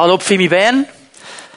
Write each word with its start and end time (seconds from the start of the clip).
Hallo 0.00 0.16
Pfimi 0.16 0.46
Bern. 0.46 0.86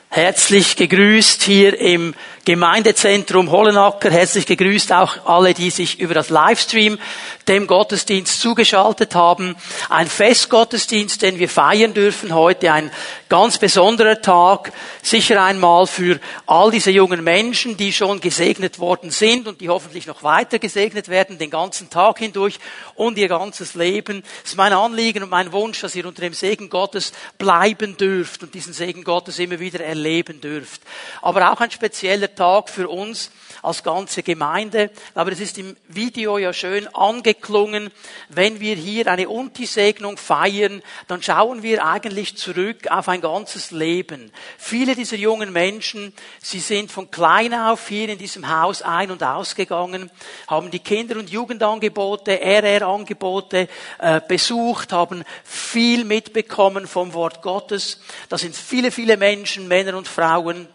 Herzlich 0.10 0.76
gegrüßt 0.76 1.44
hier 1.44 1.80
im 1.80 2.16
Gemeindezentrum 2.44 3.52
Hollenacker. 3.52 4.10
Herzlich 4.10 4.48
gegrüßt 4.48 4.94
auch 4.94 5.28
alle, 5.28 5.54
die 5.54 5.70
sich 5.70 6.00
über 6.00 6.16
das 6.16 6.30
Livestream 6.30 6.98
dem 7.48 7.68
Gottesdienst 7.68 8.42
zugeschaltet 8.42 9.14
haben. 9.14 9.56
Ein 9.90 10.08
Festgottesdienst, 10.08 11.22
den 11.22 11.38
wir 11.38 11.50
feiern 11.50 11.94
dürfen 11.94 12.34
heute. 12.34 12.72
Ein 12.72 12.90
ganz 13.30 13.60
besonderer 13.60 14.22
Tag. 14.22 14.74
Sicher 15.04 15.44
einmal 15.44 15.86
für 15.86 16.20
all 16.48 16.72
diese 16.72 16.90
jungen 16.90 17.24
Menschen, 17.24 17.78
die 17.78 17.94
schon 17.94 18.20
gesegnet 18.22 18.80
worden 18.80 19.12
sind 19.12 19.48
und 19.48 19.62
die 19.62 19.70
hoffentlich 19.70 20.08
noch 20.08 20.24
weiter 20.24 20.58
gesegnet 20.58 21.10
werden, 21.10 21.38
den 21.38 21.52
ganzen 21.52 21.92
Tag 21.92 22.18
hindurch 22.18 22.60
und 22.96 23.20
ihr 23.20 23.28
ganzes 23.28 23.76
Leben. 23.76 24.24
Es 24.44 24.52
ist 24.52 24.58
mein 24.58 24.74
Anliegen 24.74 25.22
und 25.22 25.30
mein 25.30 25.52
Wunsch, 25.52 25.82
dass 25.82 25.96
ihr 25.96 26.08
unter 26.08 26.22
dem 26.22 26.34
Segen 26.34 26.70
Gottes 26.72 27.14
bleiben 27.38 27.98
dürft 27.98 28.42
und 28.42 28.56
diesen 28.56 28.74
Segen 28.74 29.04
Gottes 29.04 29.38
immer 29.38 29.60
wieder 29.60 29.82
erleben 29.82 30.42
dürft. 30.42 30.82
Aber 31.22 31.52
auch 31.52 31.62
ein 31.62 31.70
spezieller 31.70 32.31
Tag 32.36 32.70
für 32.70 32.90
uns 32.90 33.32
als 33.62 33.84
ganze 33.84 34.24
Gemeinde. 34.24 34.92
Aber 35.14 35.32
es 35.32 35.40
ist 35.40 35.58
im 35.58 35.76
Video 35.88 36.38
ja 36.38 36.54
schön 36.54 36.88
angeklungen. 36.96 37.92
Wenn 38.30 38.60
wir 38.60 38.76
hier 38.76 39.08
eine 39.08 39.30
Unti-Segnung 39.30 40.18
feiern, 40.18 40.82
dann 41.08 41.22
schauen 41.22 41.64
wir 41.64 41.86
eigentlich 41.86 42.38
zurück 42.38 42.88
auf 42.90 43.08
ein 43.08 43.22
ganzes 43.22 43.72
Leben. 43.72 44.32
Viele 44.58 44.96
dieser 44.96 45.18
jungen 45.18 45.52
Menschen, 45.52 46.14
sie 46.42 46.60
sind 46.60 46.92
von 46.92 47.12
klein 47.12 47.54
auf 47.54 47.88
hier 47.88 48.10
in 48.10 48.18
diesem 48.18 48.50
Haus 48.50 48.82
ein- 48.82 49.12
und 49.12 49.24
ausgegangen, 49.24 50.10
haben 50.48 50.72
die 50.72 50.80
Kinder- 50.80 51.18
und 51.18 51.30
Jugendangebote, 51.30 52.42
RR-Angebote 52.42 53.68
äh, 54.00 54.22
besucht, 54.28 54.92
haben 54.92 55.24
viel 55.44 56.06
mitbekommen 56.06 56.88
vom 56.88 57.14
Wort 57.14 57.42
Gottes. 57.42 58.00
Da 58.30 58.38
sind 58.38 58.56
viele, 58.56 58.92
viele 58.92 59.18
Menschen, 59.18 59.68
Männer 59.68 59.98
und 59.98 60.08
Frauen, 60.08 60.68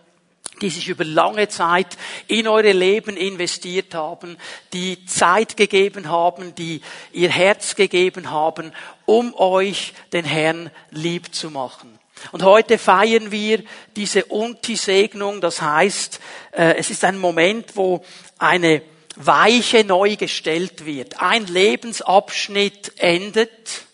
die 0.60 0.70
sich 0.70 0.88
über 0.88 1.04
lange 1.04 1.48
Zeit 1.48 1.96
in 2.26 2.48
eure 2.48 2.72
Leben 2.72 3.16
investiert 3.16 3.94
haben, 3.94 4.36
die 4.72 5.04
Zeit 5.06 5.56
gegeben 5.56 6.08
haben, 6.08 6.54
die 6.54 6.80
ihr 7.12 7.30
Herz 7.30 7.74
gegeben 7.74 8.30
haben, 8.30 8.72
um 9.04 9.34
euch 9.34 9.92
den 10.12 10.24
Herrn 10.24 10.70
lieb 10.90 11.34
zu 11.34 11.50
machen. 11.50 11.98
Und 12.32 12.42
heute 12.42 12.78
feiern 12.78 13.30
wir 13.30 13.62
diese 13.94 14.24
Unti-Segnung, 14.24 15.40
das 15.40 15.60
heißt, 15.60 16.20
äh, 16.52 16.76
es 16.76 16.90
ist 16.90 17.04
ein 17.04 17.18
Moment, 17.18 17.76
wo 17.76 18.02
eine 18.38 18.82
Weiche 19.16 19.84
neu 19.84 20.16
gestellt 20.16 20.86
wird. 20.86 21.20
Ein 21.20 21.46
Lebensabschnitt 21.46 22.92
endet 22.96 23.86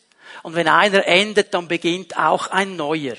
und 0.43 0.55
wenn 0.55 0.69
einer 0.69 1.07
endet, 1.07 1.55
dann 1.55 1.69
beginnt 1.69 2.17
auch 2.17 2.49
ein 2.49 2.77
neuer. 2.77 3.17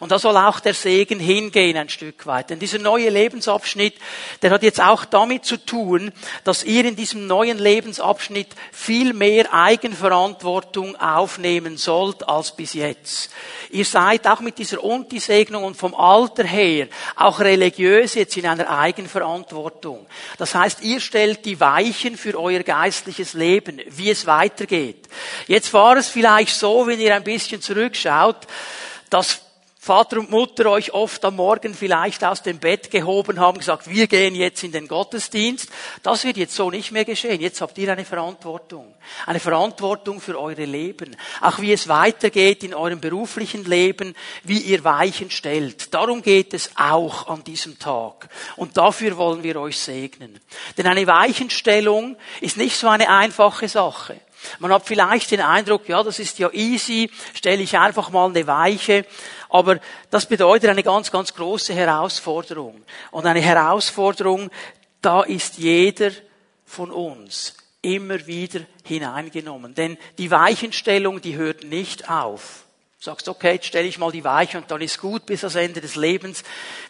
Und 0.00 0.12
da 0.12 0.18
soll 0.18 0.36
auch 0.36 0.60
der 0.60 0.74
Segen 0.74 1.18
hingehen 1.18 1.76
ein 1.76 1.88
Stück 1.88 2.26
weit. 2.26 2.50
Denn 2.50 2.58
dieser 2.58 2.78
neue 2.78 3.08
Lebensabschnitt, 3.08 3.94
der 4.42 4.50
hat 4.50 4.62
jetzt 4.62 4.80
auch 4.80 5.04
damit 5.04 5.44
zu 5.44 5.56
tun, 5.56 6.12
dass 6.44 6.64
ihr 6.64 6.84
in 6.84 6.96
diesem 6.96 7.26
neuen 7.26 7.58
Lebensabschnitt 7.58 8.48
viel 8.72 9.14
mehr 9.14 9.52
Eigenverantwortung 9.52 10.96
aufnehmen 10.96 11.76
sollt 11.76 12.28
als 12.28 12.54
bis 12.54 12.74
jetzt. 12.74 13.30
Ihr 13.70 13.84
seid 13.84 14.26
auch 14.26 14.40
mit 14.40 14.58
dieser 14.58 14.82
Unti-Segnung 14.82 15.64
und 15.64 15.76
vom 15.76 15.94
Alter 15.94 16.44
her 16.44 16.88
auch 17.16 17.40
religiös 17.40 18.14
jetzt 18.14 18.36
in 18.36 18.46
einer 18.46 18.70
Eigenverantwortung. 18.70 20.06
Das 20.38 20.54
heißt, 20.54 20.82
ihr 20.82 21.00
stellt 21.00 21.44
die 21.44 21.58
Weichen 21.58 22.16
für 22.16 22.38
euer 22.38 22.62
geistliches 22.62 23.32
Leben, 23.32 23.80
wie 23.88 24.10
es 24.10 24.26
weitergeht. 24.26 25.08
Jetzt 25.46 25.72
war 25.72 25.96
es 25.96 26.08
vielleicht 26.08 26.54
so, 26.54 26.86
wenn 26.86 27.00
ihr 27.00 27.14
ein 27.14 27.24
bisschen 27.24 27.60
zurückschaut, 27.62 28.46
dass 29.10 29.45
Vater 29.86 30.18
und 30.18 30.32
Mutter 30.32 30.68
euch 30.68 30.92
oft 30.94 31.24
am 31.24 31.36
Morgen 31.36 31.72
vielleicht 31.72 32.24
aus 32.24 32.42
dem 32.42 32.58
Bett 32.58 32.90
gehoben 32.90 33.38
haben, 33.38 33.58
gesagt, 33.58 33.88
wir 33.88 34.08
gehen 34.08 34.34
jetzt 34.34 34.64
in 34.64 34.72
den 34.72 34.88
Gottesdienst. 34.88 35.68
Das 36.02 36.24
wird 36.24 36.38
jetzt 36.38 36.56
so 36.56 36.72
nicht 36.72 36.90
mehr 36.90 37.04
geschehen. 37.04 37.40
Jetzt 37.40 37.60
habt 37.60 37.78
ihr 37.78 37.92
eine 37.92 38.04
Verantwortung. 38.04 38.92
Eine 39.26 39.38
Verantwortung 39.38 40.20
für 40.20 40.40
eure 40.40 40.64
Leben. 40.64 41.14
Auch 41.40 41.60
wie 41.60 41.72
es 41.72 41.86
weitergeht 41.86 42.64
in 42.64 42.74
eurem 42.74 43.00
beruflichen 43.00 43.64
Leben, 43.64 44.16
wie 44.42 44.58
ihr 44.58 44.82
Weichen 44.82 45.30
stellt. 45.30 45.94
Darum 45.94 46.20
geht 46.20 46.52
es 46.52 46.72
auch 46.74 47.28
an 47.28 47.44
diesem 47.44 47.78
Tag. 47.78 48.28
Und 48.56 48.76
dafür 48.76 49.16
wollen 49.16 49.44
wir 49.44 49.60
euch 49.60 49.78
segnen. 49.78 50.40
Denn 50.76 50.88
eine 50.88 51.06
Weichenstellung 51.06 52.16
ist 52.40 52.56
nicht 52.56 52.76
so 52.76 52.88
eine 52.88 53.08
einfache 53.08 53.68
Sache. 53.68 54.20
Man 54.58 54.72
hat 54.72 54.86
vielleicht 54.86 55.30
den 55.30 55.40
Eindruck, 55.40 55.88
ja, 55.88 56.02
das 56.02 56.18
ist 56.18 56.38
ja 56.38 56.50
easy, 56.52 57.10
stelle 57.34 57.62
ich 57.62 57.76
einfach 57.76 58.10
mal 58.10 58.28
eine 58.28 58.46
Weiche. 58.46 59.04
Aber 59.48 59.78
das 60.10 60.26
bedeutet 60.26 60.70
eine 60.70 60.82
ganz, 60.82 61.10
ganz 61.10 61.34
große 61.34 61.74
Herausforderung. 61.74 62.82
Und 63.10 63.26
eine 63.26 63.40
Herausforderung, 63.40 64.50
da 65.00 65.22
ist 65.22 65.58
jeder 65.58 66.10
von 66.64 66.90
uns 66.90 67.54
immer 67.82 68.26
wieder 68.26 68.60
hineingenommen. 68.84 69.74
Denn 69.74 69.96
die 70.18 70.30
Weichenstellung, 70.30 71.20
die 71.20 71.36
hört 71.36 71.64
nicht 71.64 72.10
auf. 72.10 72.64
Du 72.98 73.04
sagst, 73.04 73.28
okay, 73.28 73.52
jetzt 73.52 73.66
stelle 73.66 73.86
ich 73.86 73.98
mal 73.98 74.10
die 74.10 74.24
Weiche 74.24 74.58
und 74.58 74.70
dann 74.70 74.80
ist 74.80 75.00
gut 75.00 75.26
bis 75.26 75.44
ans 75.44 75.54
Ende 75.54 75.80
des 75.80 75.96
Lebens. 75.96 76.42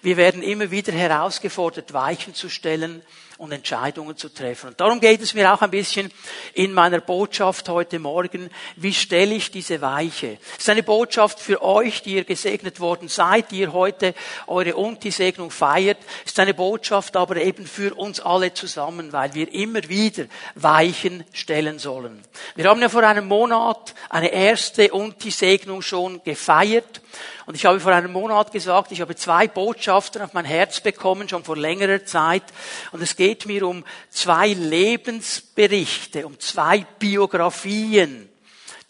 Wir 0.03 0.17
werden 0.17 0.43
immer 0.43 0.71
wieder 0.71 0.93
herausgefordert, 0.93 1.93
Weichen 1.93 2.35
zu 2.35 2.49
stellen 2.49 3.03
und 3.39 3.53
Entscheidungen 3.53 4.17
zu 4.17 4.29
treffen. 4.29 4.69
Und 4.69 4.81
darum 4.81 5.01
geht 5.01 5.21
es 5.21 5.35
mir 5.35 5.53
auch 5.53 5.63
ein 5.63 5.71
bisschen 5.71 6.11
in 6.55 6.73
meiner 6.73 7.01
Botschaft 7.01 7.69
heute 7.69 7.99
Morgen. 7.99 8.51
Wie 8.77 8.95
stelle 8.95 9.35
ich 9.35 9.51
diese 9.51 9.81
Weiche? 9.81 10.39
Es 10.55 10.63
ist 10.63 10.71
eine 10.71 10.83
Botschaft 10.83 11.41
für 11.41 11.63
euch, 11.63 12.03
die 12.03 12.15
ihr 12.15 12.25
gesegnet 12.25 12.81
worden 12.81 13.09
seid, 13.09 13.51
die 13.51 13.61
ihr 13.61 13.73
heute 13.73 14.15
eure 14.47 14.77
Unti-Segnung 14.77 15.51
feiert. 15.51 15.99
Es 16.25 16.33
ist 16.33 16.41
eine 16.41 16.55
Botschaft 16.55 17.17
aber 17.17 17.37
eben 17.37 17.67
für 17.67 17.95
uns 17.95 18.21
alle 18.21 18.55
zusammen, 18.55 19.13
weil 19.13 19.35
wir 19.35 19.53
immer 19.53 19.87
wieder 19.89 20.25
Weichen 20.55 21.25
stellen 21.33 21.79
sollen. 21.79 22.23
Wir 22.55 22.69
haben 22.69 22.81
ja 22.81 22.89
vor 22.89 23.03
einem 23.03 23.27
Monat 23.27 23.95
eine 24.09 24.33
erste 24.33 24.93
Unti-Segnung 24.93 25.83
schon 25.83 26.23
gefeiert. 26.25 27.01
Und 27.47 27.55
ich 27.55 27.65
habe 27.65 27.79
vor 27.79 27.93
einem 27.93 28.13
Monat 28.13 28.51
gesagt, 28.51 28.91
ich 28.91 29.01
habe 29.01 29.15
zwei 29.15 29.47
Botschaften 29.47 30.21
auf 30.21 30.33
mein 30.33 30.45
Herz 30.45 30.81
bekommen, 30.81 31.29
schon 31.29 31.45
vor 31.45 31.57
längerer 31.57 32.05
Zeit. 32.05 32.43
Und 32.91 33.01
es 33.01 33.15
geht 33.15 33.47
mir 33.47 33.67
um 33.69 33.85
zwei 34.11 34.49
Lebensberichte, 34.49 36.27
um 36.27 36.41
zwei 36.41 36.85
Biografien, 36.99 38.29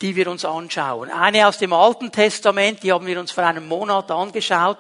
die 0.01 0.17
wir 0.17 0.31
uns 0.31 0.47
anschauen. 0.47 1.11
Eine 1.11 1.47
aus 1.47 1.59
dem 1.59 1.75
Alten 1.75 2.11
Testament, 2.11 2.83
die 2.83 2.93
haben 2.93 3.07
wir 3.07 3.21
uns 3.21 3.31
vor 3.31 3.45
einem 3.45 3.69
Monat 3.69 4.11
angeschaut. 4.11 4.79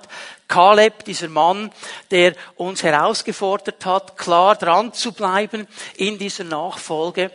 Kaleb, 0.48 1.04
dieser 1.04 1.28
Mann, 1.28 1.70
der 2.10 2.34
uns 2.56 2.82
herausgefordert 2.82 3.84
hat, 3.84 4.16
klar 4.16 4.56
dran 4.56 4.94
zu 4.94 5.12
bleiben 5.12 5.68
in 5.96 6.16
dieser 6.16 6.44
Nachfolge. 6.44 7.30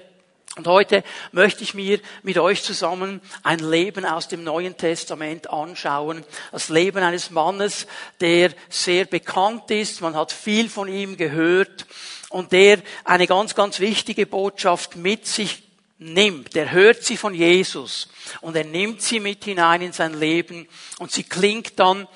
Und 0.57 0.67
heute 0.67 1.03
möchte 1.31 1.63
ich 1.63 1.73
mir 1.73 1.99
mit 2.23 2.37
euch 2.37 2.61
zusammen 2.63 3.21
ein 3.41 3.59
Leben 3.59 4.03
aus 4.03 4.27
dem 4.27 4.43
Neuen 4.43 4.75
Testament 4.75 5.49
anschauen. 5.49 6.25
Das 6.51 6.67
Leben 6.67 7.03
eines 7.03 7.29
Mannes, 7.29 7.87
der 8.19 8.51
sehr 8.69 9.05
bekannt 9.05 9.71
ist. 9.71 10.01
Man 10.01 10.15
hat 10.15 10.33
viel 10.33 10.69
von 10.69 10.89
ihm 10.89 11.15
gehört 11.15 11.85
und 12.29 12.51
der 12.51 12.81
eine 13.05 13.27
ganz, 13.27 13.55
ganz 13.55 13.79
wichtige 13.79 14.25
Botschaft 14.25 14.97
mit 14.97 15.25
sich 15.25 15.63
nimmt. 15.99 16.53
Er 16.55 16.71
hört 16.71 17.03
sie 17.03 17.15
von 17.15 17.33
Jesus 17.33 18.09
und 18.41 18.55
er 18.55 18.65
nimmt 18.65 19.01
sie 19.01 19.21
mit 19.21 19.45
hinein 19.45 19.81
in 19.81 19.93
sein 19.93 20.19
Leben 20.19 20.67
und 20.99 21.11
sie 21.11 21.23
klingt 21.23 21.79
dann 21.79 22.07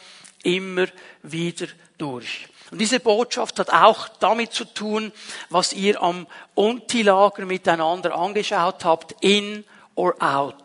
immer 0.43 0.87
wieder 1.23 1.67
durch. 1.97 2.47
Und 2.75 2.79
diese 2.79 2.99
Botschaft 2.99 3.57
hat 3.59 3.69
auch 3.69 4.09
damit 4.19 4.51
zu 4.51 4.65
tun, 4.65 5.13
was 5.49 5.71
ihr 5.71 6.03
am 6.03 6.27
Unti-Lager 6.55 7.45
miteinander 7.45 8.13
angeschaut 8.13 8.83
habt, 8.83 9.15
in 9.21 9.63
or 9.95 10.13
out. 10.21 10.57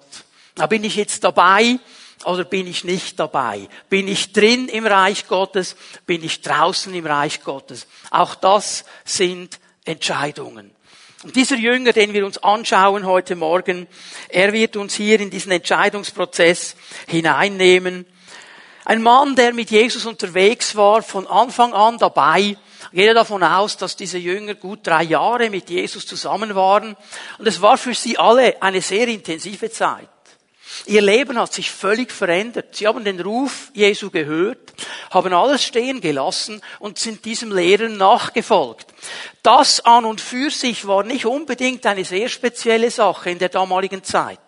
Da 0.56 0.66
bin 0.66 0.82
ich 0.82 0.96
jetzt 0.96 1.22
dabei 1.22 1.78
oder 2.24 2.42
bin 2.42 2.66
ich 2.66 2.82
nicht 2.82 3.20
dabei? 3.20 3.68
Bin 3.88 4.08
ich 4.08 4.32
drin 4.32 4.66
im 4.66 4.88
Reich 4.88 5.28
Gottes? 5.28 5.76
Bin 6.04 6.24
ich 6.24 6.40
draußen 6.40 6.92
im 6.92 7.06
Reich 7.06 7.44
Gottes? 7.44 7.86
Auch 8.10 8.34
das 8.34 8.84
sind 9.04 9.60
Entscheidungen. 9.84 10.72
Und 11.22 11.36
dieser 11.36 11.58
Jünger, 11.58 11.92
den 11.92 12.12
wir 12.12 12.26
uns 12.26 12.38
anschauen 12.38 13.06
heute 13.06 13.36
Morgen, 13.36 13.86
er 14.30 14.52
wird 14.52 14.76
uns 14.76 14.94
hier 14.96 15.20
in 15.20 15.30
diesen 15.30 15.52
Entscheidungsprozess 15.52 16.74
hineinnehmen. 17.06 18.04
Ein 18.84 19.02
Mann, 19.02 19.36
der 19.36 19.52
mit 19.52 19.70
Jesus 19.70 20.06
unterwegs 20.06 20.74
war, 20.74 21.02
von 21.02 21.26
Anfang 21.26 21.74
an 21.74 21.98
dabei. 21.98 22.56
Gehe 22.92 23.14
davon 23.14 23.42
aus, 23.42 23.76
dass 23.76 23.94
diese 23.94 24.18
Jünger 24.18 24.54
gut 24.54 24.86
drei 24.86 25.02
Jahre 25.02 25.50
mit 25.50 25.68
Jesus 25.68 26.06
zusammen 26.06 26.54
waren. 26.54 26.96
Und 27.38 27.46
es 27.46 27.60
war 27.60 27.76
für 27.76 27.94
sie 27.94 28.16
alle 28.16 28.60
eine 28.62 28.80
sehr 28.80 29.06
intensive 29.08 29.70
Zeit. 29.70 30.08
Ihr 30.86 31.02
Leben 31.02 31.38
hat 31.38 31.52
sich 31.52 31.70
völlig 31.70 32.10
verändert. 32.10 32.74
Sie 32.76 32.86
haben 32.86 33.04
den 33.04 33.20
Ruf 33.20 33.70
Jesu 33.74 34.10
gehört, 34.10 34.72
haben 35.10 35.32
alles 35.34 35.62
stehen 35.64 36.00
gelassen 36.00 36.62
und 36.78 36.98
sind 36.98 37.24
diesem 37.24 37.54
Lehren 37.54 37.96
nachgefolgt. 37.96 38.86
Das 39.42 39.84
an 39.84 40.04
und 40.04 40.20
für 40.20 40.50
sich 40.50 40.86
war 40.86 41.02
nicht 41.02 41.26
unbedingt 41.26 41.84
eine 41.86 42.04
sehr 42.04 42.28
spezielle 42.28 42.90
Sache 42.90 43.30
in 43.30 43.38
der 43.38 43.50
damaligen 43.50 44.02
Zeit. 44.04 44.40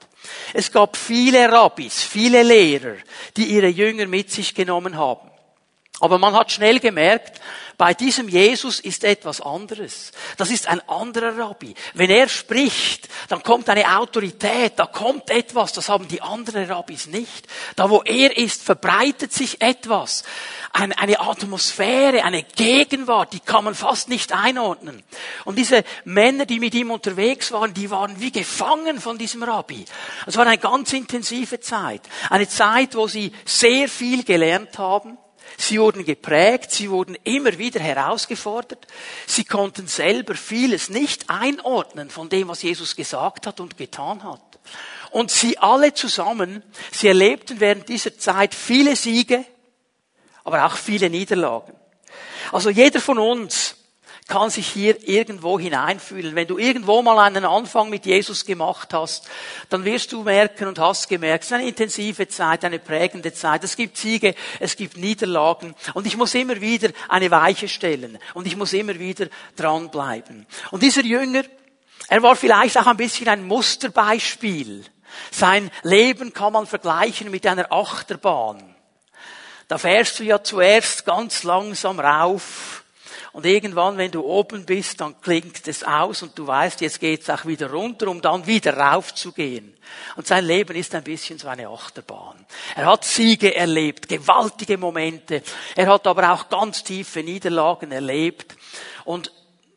Es 0.53 0.71
gab 0.71 0.97
viele 0.97 1.51
Rabbis, 1.51 2.03
viele 2.03 2.43
Lehrer, 2.43 2.97
die 3.37 3.47
ihre 3.47 3.69
Jünger 3.69 4.07
mit 4.07 4.31
sich 4.31 4.55
genommen 4.55 4.97
haben. 4.97 5.32
Aber 6.03 6.19
man 6.19 6.35
hat 6.35 6.51
schnell 6.51 6.81
gemerkt, 6.81 7.41
bei 7.79 7.95
diesem 7.95 8.29
Jesus 8.29 8.81
ist 8.81 9.05
etwas 9.05 9.41
anderes. 9.41 10.11
Das 10.37 10.51
ist 10.51 10.67
ein 10.67 10.81
anderer 10.89 11.39
Rabbi. 11.39 11.77
Wenn 11.95 12.11
er 12.11 12.29
spricht, 12.29 13.09
dann 13.29 13.45
kommt 13.45 13.69
eine 13.69 13.97
Autorität, 13.97 14.73
da 14.81 14.87
kommt 14.87 15.31
etwas, 15.31 15.73
das 15.73 15.89
haben 15.89 16.09
die 16.09 16.21
anderen 16.21 16.69
Rabbis 16.69 17.07
nicht. 17.07 17.47
Da 17.77 17.89
wo 17.89 18.03
er 18.03 18.37
ist, 18.37 18.65
verbreitet 18.65 19.33
sich 19.33 19.61
etwas. 19.63 20.25
Eine, 20.73 21.21
Atmosphäre, 21.21 22.25
eine 22.25 22.43
Gegenwart, 22.43 23.33
die 23.33 23.39
kann 23.41 23.63
man 23.63 23.77
fast 23.77 24.09
nicht 24.09 24.33
einordnen. 24.33 25.05
Und 25.45 25.57
diese 25.57 25.85
Männer, 26.05 26.47
die 26.47 26.59
mit 26.59 26.75
ihm 26.75 26.91
unterwegs 26.91 27.53
waren, 27.53 27.75
die 27.75 27.93
waren 27.93 28.19
wie 28.19 28.33
gefangen 28.33 29.01
von 29.01 29.19
diesem 29.19 29.45
Rabbi. 29.45 29.85
Es 30.27 30.37
war 30.37 30.49
eine 30.49 30.59
ganz 30.59 30.93
intensive 30.93 31.61
Zeit. 31.61 32.03
Eine 32.29 32.49
Zeit, 32.49 32.97
wo 32.97 33.07
sie 33.07 33.33
sehr 33.45 33.89
viel 33.89 34.25
gelernt 34.25 34.79
haben 34.79 35.17
Sie 35.63 35.79
wurden 35.79 36.05
geprägt, 36.05 36.73
sie 36.73 36.91
wurden 36.91 37.17
immer 37.23 37.57
wieder 37.57 37.79
herausgefordert. 37.79 38.85
Sie 39.29 39.45
konnten 39.45 39.87
selber 39.87 40.35
vieles 40.35 40.91
nicht 40.91 41.31
einordnen 41.31 42.11
von 42.11 42.29
dem, 42.29 42.49
was 42.49 42.63
Jesus 42.63 42.97
gesagt 42.97 43.47
hat 43.47 43.61
und 43.61 43.77
getan 43.77 44.25
hat. 44.25 44.43
Und 45.13 45.31
sie 45.31 45.59
alle 45.59 45.95
zusammen, 45.95 46.65
sie 46.91 47.07
erlebten 47.07 47.61
während 47.61 47.89
dieser 47.89 48.19
Zeit 48.19 48.57
viele 48.57 48.97
Siege, 48.97 49.45
aber 50.43 50.67
auch 50.67 50.75
viele 50.75 51.09
Niederlagen. 51.09 51.75
Also 52.51 52.69
jeder 52.69 53.01
von 53.01 53.21
uns 53.21 53.77
kann 54.29 54.51
sich 54.51 54.69
hier 54.69 54.97
irgendwo 55.09 55.59
hineinfühlen. 55.59 56.35
Wenn 56.35 56.47
du 56.47 56.59
irgendwo 56.59 57.03
mal 57.03 57.19
einen 57.19 57.45
Anfang 57.45 57.91
mit 57.91 58.07
Jesus 58.07 58.45
gemacht 58.45 58.95
hast, 58.95 59.29
dann 59.69 59.85
wirst 59.85 60.13
du 60.13 60.23
merken 60.23 60.69
und 60.69 60.79
hast 60.79 61.09
gemerkt, 61.09 61.45
es 61.45 61.51
ist 61.51 61.55
eine 61.55 61.69
intensive 61.69 62.29
Zeit, 62.29 62.65
eine 62.65 62.79
prägende 62.79 63.33
Zeit. 63.33 63.65
Es 63.65 63.77
gibt 63.77 63.97
Siege, 63.97 64.35
es 64.61 64.77
gibt 64.77 64.97
Niederlagen 64.97 65.75
und 65.95 66.07
ich 66.07 66.17
muss 66.17 66.35
immer 66.35 66.61
wieder 66.61 66.91
eine 67.09 67.31
Weiche 67.31 67.69
stellen 67.69 68.19
und 68.35 68.47
ich 68.47 68.57
muss 68.57 68.73
immer 68.73 68.99
wieder 68.99 69.27
dranbleiben. 69.57 70.47
Und 70.71 70.83
dieser 70.83 71.03
Jünger, 71.03 71.43
er 72.09 72.23
war 72.23 72.37
vielleicht 72.37 72.79
auch 72.79 72.87
ein 72.87 72.97
bisschen 72.97 73.29
ein 73.29 73.47
Musterbeispiel. 73.47 74.85
Sein 75.31 75.71
Leben 75.83 76.33
kann 76.33 76.53
man 76.53 76.67
vergleichen 76.67 77.31
mit 77.31 77.47
einer 77.47 77.73
Achterbahn. 77.73 78.75
Da 79.69 79.79
fährst 79.79 80.19
du 80.21 80.25
ja 80.25 80.43
zuerst 80.43 81.05
ganz 81.05 81.43
langsam 81.43 81.99
rauf 81.99 82.82
und 83.33 83.47
irgendwann, 83.47 83.97
wenn 83.99 84.11
du 84.11 84.23
oben 84.23 84.65
bist, 84.65 85.01
dann 85.01 85.21
klingt 85.21 85.67
es 85.67 85.85
aus 85.85 86.23
und 86.23 86.39
du 86.39 86.47
weißt, 86.47 86.81
jetzt 86.81 87.01
geht's 87.01 87.31
auch 87.31 87.47
wieder 87.47 87.71
runter, 87.71 88.09
um 88.09 88.21
dann 88.21 88.47
wieder 88.47 88.77
raufzugehen. 88.77 89.75
Und 90.17 90.27
sein 90.27 90.45
Leben 90.45 90.77
ist 90.77 90.95
ein 90.95 91.05
bisschen 91.05 91.39
so 91.39 91.49
eine 91.49 91.69
Achterbahn. 91.69 92.45
Er 92.75 92.87
hat 92.87 93.05
Siege 93.05 93.55
erlebt, 93.55 94.09
gewaltige 94.09 94.79
Momente. 94.79 95.43
Er 95.77 95.87
hat 95.87 96.07
aber 96.07 96.33
auch 96.33 96.49
ganz 96.49 96.83
tiefe 96.85 97.23
Niederlagen 97.23 97.93
erlebt. 97.93 98.57
Und 99.05 99.33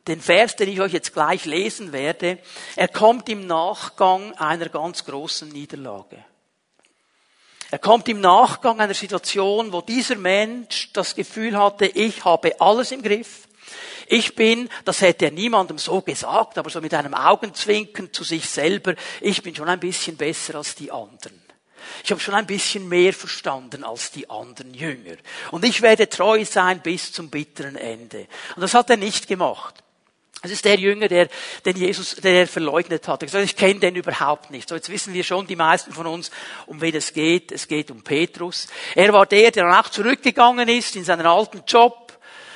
den 0.07 0.21
Vers, 0.21 0.55
den 0.55 0.69
ich 0.69 0.81
euch 0.81 0.93
jetzt 0.93 1.13
gleich 1.13 1.45
lesen 1.45 1.91
werde, 1.91 2.37
er 2.75 2.87
kommt 2.87 3.27
im 3.29 3.47
Nachgang 3.47 4.33
einer 4.33 4.69
ganz 4.69 5.03
großen 5.03 5.49
Niederlage. 5.49 6.23
Er 7.75 7.79
kommt 7.79 8.07
im 8.07 8.21
Nachgang 8.21 8.79
einer 8.79 8.93
Situation, 8.93 9.73
wo 9.73 9.81
dieser 9.81 10.15
Mensch 10.15 10.93
das 10.93 11.13
Gefühl 11.13 11.57
hatte, 11.57 11.85
ich 11.87 12.23
habe 12.23 12.61
alles 12.61 12.93
im 12.93 13.01
Griff. 13.01 13.49
Ich 14.07 14.33
bin, 14.33 14.69
das 14.85 15.01
hätte 15.01 15.25
er 15.25 15.31
niemandem 15.31 15.77
so 15.77 15.99
gesagt, 15.99 16.57
aber 16.57 16.69
so 16.69 16.79
mit 16.79 16.93
einem 16.93 17.13
Augenzwinkern 17.13 18.13
zu 18.13 18.23
sich 18.23 18.47
selber, 18.49 18.95
ich 19.19 19.43
bin 19.43 19.53
schon 19.53 19.67
ein 19.67 19.81
bisschen 19.81 20.15
besser 20.15 20.55
als 20.55 20.75
die 20.75 20.89
anderen. 20.89 21.41
Ich 22.01 22.11
habe 22.11 22.21
schon 22.21 22.35
ein 22.35 22.47
bisschen 22.47 22.87
mehr 22.87 23.11
verstanden 23.11 23.83
als 23.83 24.09
die 24.09 24.29
anderen 24.29 24.73
Jünger. 24.73 25.17
Und 25.51 25.65
ich 25.65 25.81
werde 25.81 26.07
treu 26.07 26.45
sein 26.45 26.81
bis 26.81 27.11
zum 27.11 27.29
bitteren 27.29 27.75
Ende. 27.75 28.27
Und 28.55 28.61
das 28.61 28.73
hat 28.73 28.89
er 28.89 28.95
nicht 28.95 29.27
gemacht. 29.27 29.83
Das 30.45 30.51
ist 30.51 30.65
der 30.65 30.75
Jünger, 30.75 31.07
der 31.07 31.27
den 31.65 31.75
Jesus, 31.75 32.15
der 32.17 32.41
er 32.41 32.47
verleugnet 32.47 33.07
hat. 33.07 33.23
Er 33.23 33.25
gesagt, 33.25 33.45
ich 33.45 33.55
kenne 33.55 33.79
den 33.79 33.95
überhaupt 33.95 34.51
nicht. 34.51 34.69
So, 34.69 34.75
jetzt 34.75 34.89
wissen 34.89 35.13
wir 35.13 35.23
schon, 35.23 35.47
die 35.47 35.55
meisten 35.55 35.91
von 35.91 36.05
uns, 36.05 36.29
um 36.67 36.79
wen 36.81 36.95
es 36.95 37.13
geht. 37.13 37.51
Es 37.51 37.67
geht 37.67 37.89
um 37.89 38.03
Petrus. 38.03 38.67
Er 38.93 39.11
war 39.11 39.25
der, 39.25 39.49
der 39.49 39.63
dann 39.63 39.73
auch 39.73 39.89
zurückgegangen 39.89 40.69
ist 40.69 40.95
in 40.95 41.03
seinen 41.03 41.25
alten 41.25 41.63
Job. 41.67 42.05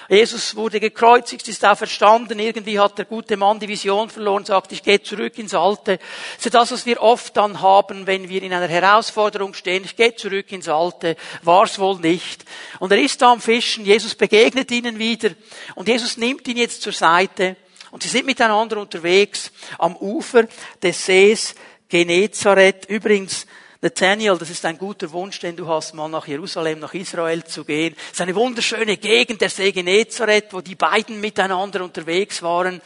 Jesus 0.09 0.55
wurde 0.55 0.79
gekreuzigt, 0.79 1.47
ist 1.47 1.63
auferstanden. 1.63 2.39
Irgendwie 2.39 2.79
hat 2.79 2.97
der 2.97 3.05
gute 3.05 3.37
Mann 3.37 3.59
die 3.59 3.67
Vision 3.67 4.09
verloren, 4.09 4.43
sagt, 4.43 4.71
ich 4.71 4.81
gehe 4.81 5.01
zurück 5.03 5.37
ins 5.37 5.53
Alte. 5.53 5.99
Das 6.37 6.45
ist 6.47 6.55
das, 6.55 6.71
was 6.71 6.85
wir 6.87 6.99
oft 6.99 7.37
dann 7.37 7.61
haben, 7.61 8.07
wenn 8.07 8.27
wir 8.27 8.41
in 8.41 8.51
einer 8.51 8.67
Herausforderung 8.67 9.53
stehen. 9.53 9.85
Ich 9.85 9.95
gehe 9.95 10.15
zurück 10.15 10.51
ins 10.51 10.67
Alte. 10.67 11.15
War's 11.43 11.77
wohl 11.77 11.99
nicht. 11.99 12.43
Und 12.79 12.91
er 12.91 12.99
ist 12.99 13.21
da 13.21 13.31
am 13.31 13.39
Fischen. 13.39 13.85
Jesus 13.85 14.15
begegnet 14.15 14.71
ihnen 14.71 14.97
wieder. 14.97 15.29
Und 15.75 15.87
Jesus 15.87 16.17
nimmt 16.17 16.47
ihn 16.47 16.57
jetzt 16.57 16.81
zur 16.81 16.93
Seite. 16.93 17.55
Und 17.91 18.03
sie 18.03 18.09
sind 18.09 18.25
miteinander 18.25 18.77
unterwegs 18.77 19.51
am 19.77 19.95
Ufer 19.95 20.47
des 20.81 21.05
Sees 21.05 21.55
Genezareth. 21.87 22.85
Übrigens, 22.85 23.47
Nathaniel, 23.81 24.37
das 24.37 24.49
ist 24.49 24.65
ein 24.65 24.77
guter 24.77 25.09
Wunsch, 25.13 25.39
den 25.39 25.55
du 25.55 25.65
hast, 25.65 25.93
mal 25.93 26.09
nach 26.09 26.27
Jerusalem, 26.27 26.79
nach 26.79 26.93
Israel 26.93 27.45
zu 27.45 27.63
gehen. 27.63 27.95
Es 28.07 28.13
ist 28.13 28.21
eine 28.21 28.35
wunderschöne 28.35 28.97
Gegend, 28.97 29.39
der 29.39 29.49
See 29.49 29.71
Genezareth, 29.71 30.51
wo 30.51 30.59
die 30.59 30.75
beiden 30.75 31.21
miteinander 31.21 31.81
unterwegs 31.83 32.41
waren. 32.41 32.81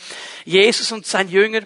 Jesus 0.46 0.92
und 0.92 1.08
sein 1.08 1.30
Jünger. 1.30 1.62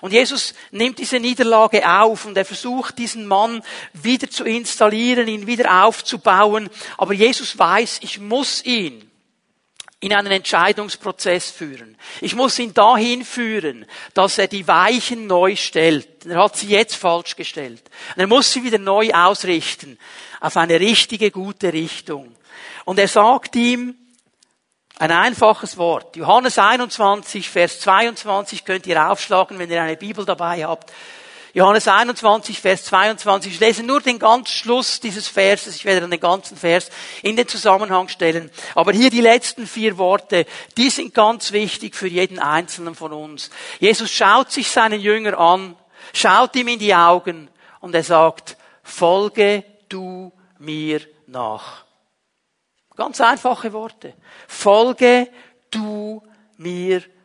Und 0.00 0.12
Jesus 0.12 0.54
nimmt 0.72 0.98
diese 0.98 1.20
Niederlage 1.20 1.88
auf 1.88 2.24
und 2.24 2.36
er 2.36 2.44
versucht, 2.44 2.98
diesen 2.98 3.26
Mann 3.26 3.62
wieder 3.92 4.28
zu 4.28 4.44
installieren, 4.44 5.28
ihn 5.28 5.46
wieder 5.46 5.84
aufzubauen. 5.84 6.68
Aber 6.98 7.14
Jesus 7.14 7.56
weiß, 7.56 8.00
ich 8.02 8.18
muss 8.18 8.64
ihn 8.64 9.11
in 10.02 10.12
einen 10.12 10.32
Entscheidungsprozess 10.32 11.50
führen. 11.50 11.96
Ich 12.20 12.34
muss 12.34 12.58
ihn 12.58 12.74
dahin 12.74 13.24
führen, 13.24 13.86
dass 14.14 14.36
er 14.36 14.48
die 14.48 14.66
Weichen 14.66 15.28
neu 15.28 15.54
stellt. 15.54 16.26
Er 16.26 16.42
hat 16.42 16.56
sie 16.56 16.66
jetzt 16.66 16.96
falsch 16.96 17.36
gestellt. 17.36 17.82
Er 18.16 18.26
muss 18.26 18.52
sie 18.52 18.64
wieder 18.64 18.78
neu 18.78 19.12
ausrichten 19.12 19.98
auf 20.40 20.56
eine 20.56 20.80
richtige, 20.80 21.30
gute 21.30 21.72
Richtung. 21.72 22.34
Und 22.84 22.98
er 22.98 23.06
sagt 23.06 23.54
ihm 23.54 23.94
ein 24.98 25.12
einfaches 25.12 25.76
Wort. 25.76 26.16
Johannes 26.16 26.58
21, 26.58 27.48
Vers 27.48 27.78
22 27.78 28.64
könnt 28.64 28.88
ihr 28.88 29.08
aufschlagen, 29.08 29.60
wenn 29.60 29.70
ihr 29.70 29.82
eine 29.82 29.96
Bibel 29.96 30.24
dabei 30.24 30.66
habt. 30.66 30.92
Johannes 31.54 31.86
21, 31.86 32.60
Vers 32.60 32.84
22. 32.84 33.52
Ich 33.52 33.60
lese 33.60 33.82
nur 33.82 34.00
den 34.00 34.18
ganzen 34.18 34.52
Schluss 34.52 35.00
dieses 35.00 35.28
Verses. 35.28 35.76
Ich 35.76 35.84
werde 35.84 36.00
dann 36.00 36.10
den 36.10 36.20
ganzen 36.20 36.56
Vers 36.56 36.88
in 37.22 37.36
den 37.36 37.46
Zusammenhang 37.46 38.08
stellen. 38.08 38.50
Aber 38.74 38.92
hier 38.92 39.10
die 39.10 39.20
letzten 39.20 39.66
vier 39.66 39.98
Worte, 39.98 40.46
die 40.78 40.88
sind 40.88 41.12
ganz 41.12 41.52
wichtig 41.52 41.94
für 41.94 42.08
jeden 42.08 42.38
Einzelnen 42.38 42.94
von 42.94 43.12
uns. 43.12 43.50
Jesus 43.80 44.10
schaut 44.10 44.50
sich 44.50 44.70
seinen 44.70 45.00
Jünger 45.00 45.38
an, 45.38 45.76
schaut 46.14 46.56
ihm 46.56 46.68
in 46.68 46.78
die 46.78 46.94
Augen 46.94 47.50
und 47.80 47.94
er 47.94 48.04
sagt, 48.04 48.56
folge 48.82 49.64
du 49.90 50.32
mir 50.58 51.02
nach. 51.26 51.84
Ganz 52.96 53.20
einfache 53.20 53.74
Worte. 53.74 54.14
Folge 54.48 55.28
du 55.70 56.22
mir 56.56 57.00
nach. 57.00 57.21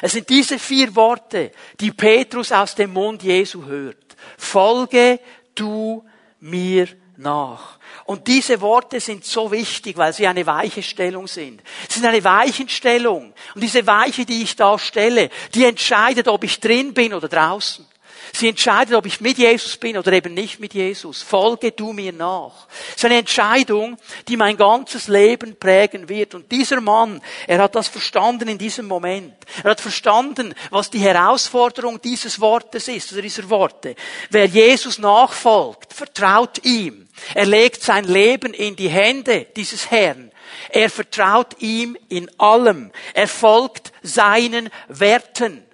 Es 0.00 0.12
sind 0.12 0.28
diese 0.28 0.58
vier 0.58 0.94
Worte, 0.94 1.52
die 1.80 1.92
Petrus 1.92 2.52
aus 2.52 2.74
dem 2.74 2.92
Mund 2.92 3.22
Jesu 3.22 3.64
hört. 3.64 4.16
Folge 4.36 5.20
du 5.54 6.04
mir 6.40 6.88
nach. 7.16 7.78
Und 8.04 8.26
diese 8.26 8.60
Worte 8.60 9.00
sind 9.00 9.24
so 9.24 9.50
wichtig, 9.50 9.96
weil 9.96 10.12
sie 10.12 10.26
eine 10.26 10.46
weiche 10.46 10.82
Stellung 10.82 11.26
sind. 11.26 11.62
Sie 11.88 12.00
sind 12.00 12.08
eine 12.08 12.22
Weichenstellung. 12.22 13.32
Und 13.54 13.60
diese 13.60 13.86
Weiche, 13.86 14.26
die 14.26 14.42
ich 14.42 14.56
da 14.56 14.78
stelle, 14.78 15.30
die 15.54 15.64
entscheidet, 15.64 16.28
ob 16.28 16.44
ich 16.44 16.60
drin 16.60 16.92
bin 16.92 17.14
oder 17.14 17.28
draußen. 17.28 17.86
Sie 18.32 18.48
entscheidet, 18.48 18.94
ob 18.94 19.06
ich 19.06 19.20
mit 19.20 19.38
Jesus 19.38 19.76
bin 19.76 19.96
oder 19.96 20.12
eben 20.12 20.34
nicht 20.34 20.60
mit 20.60 20.74
Jesus. 20.74 21.22
Folge 21.22 21.72
du 21.72 21.92
mir 21.92 22.12
nach. 22.12 22.66
Das 22.68 22.96
ist 22.96 23.04
eine 23.04 23.18
Entscheidung, 23.18 23.96
die 24.28 24.36
mein 24.36 24.56
ganzes 24.56 25.08
Leben 25.08 25.56
prägen 25.56 26.08
wird. 26.08 26.34
Und 26.34 26.50
dieser 26.50 26.80
Mann, 26.80 27.20
er 27.46 27.58
hat 27.58 27.74
das 27.74 27.88
verstanden 27.88 28.48
in 28.48 28.58
diesem 28.58 28.86
Moment. 28.86 29.34
Er 29.62 29.70
hat 29.70 29.80
verstanden, 29.80 30.54
was 30.70 30.90
die 30.90 30.98
Herausforderung 30.98 32.00
dieses 32.00 32.40
Wortes 32.40 32.88
ist, 32.88 33.12
oder 33.12 33.22
dieser 33.22 33.48
Worte. 33.50 33.94
Wer 34.30 34.46
Jesus 34.46 34.98
nachfolgt, 34.98 35.92
vertraut 35.92 36.64
ihm. 36.64 37.08
Er 37.34 37.46
legt 37.46 37.82
sein 37.82 38.04
Leben 38.04 38.52
in 38.54 38.76
die 38.76 38.88
Hände 38.88 39.46
dieses 39.56 39.90
Herrn. 39.90 40.32
Er 40.70 40.90
vertraut 40.90 41.60
ihm 41.60 41.96
in 42.08 42.28
allem. 42.38 42.90
Er 43.12 43.28
folgt 43.28 43.92
seinen 44.02 44.70
Werten. 44.88 45.64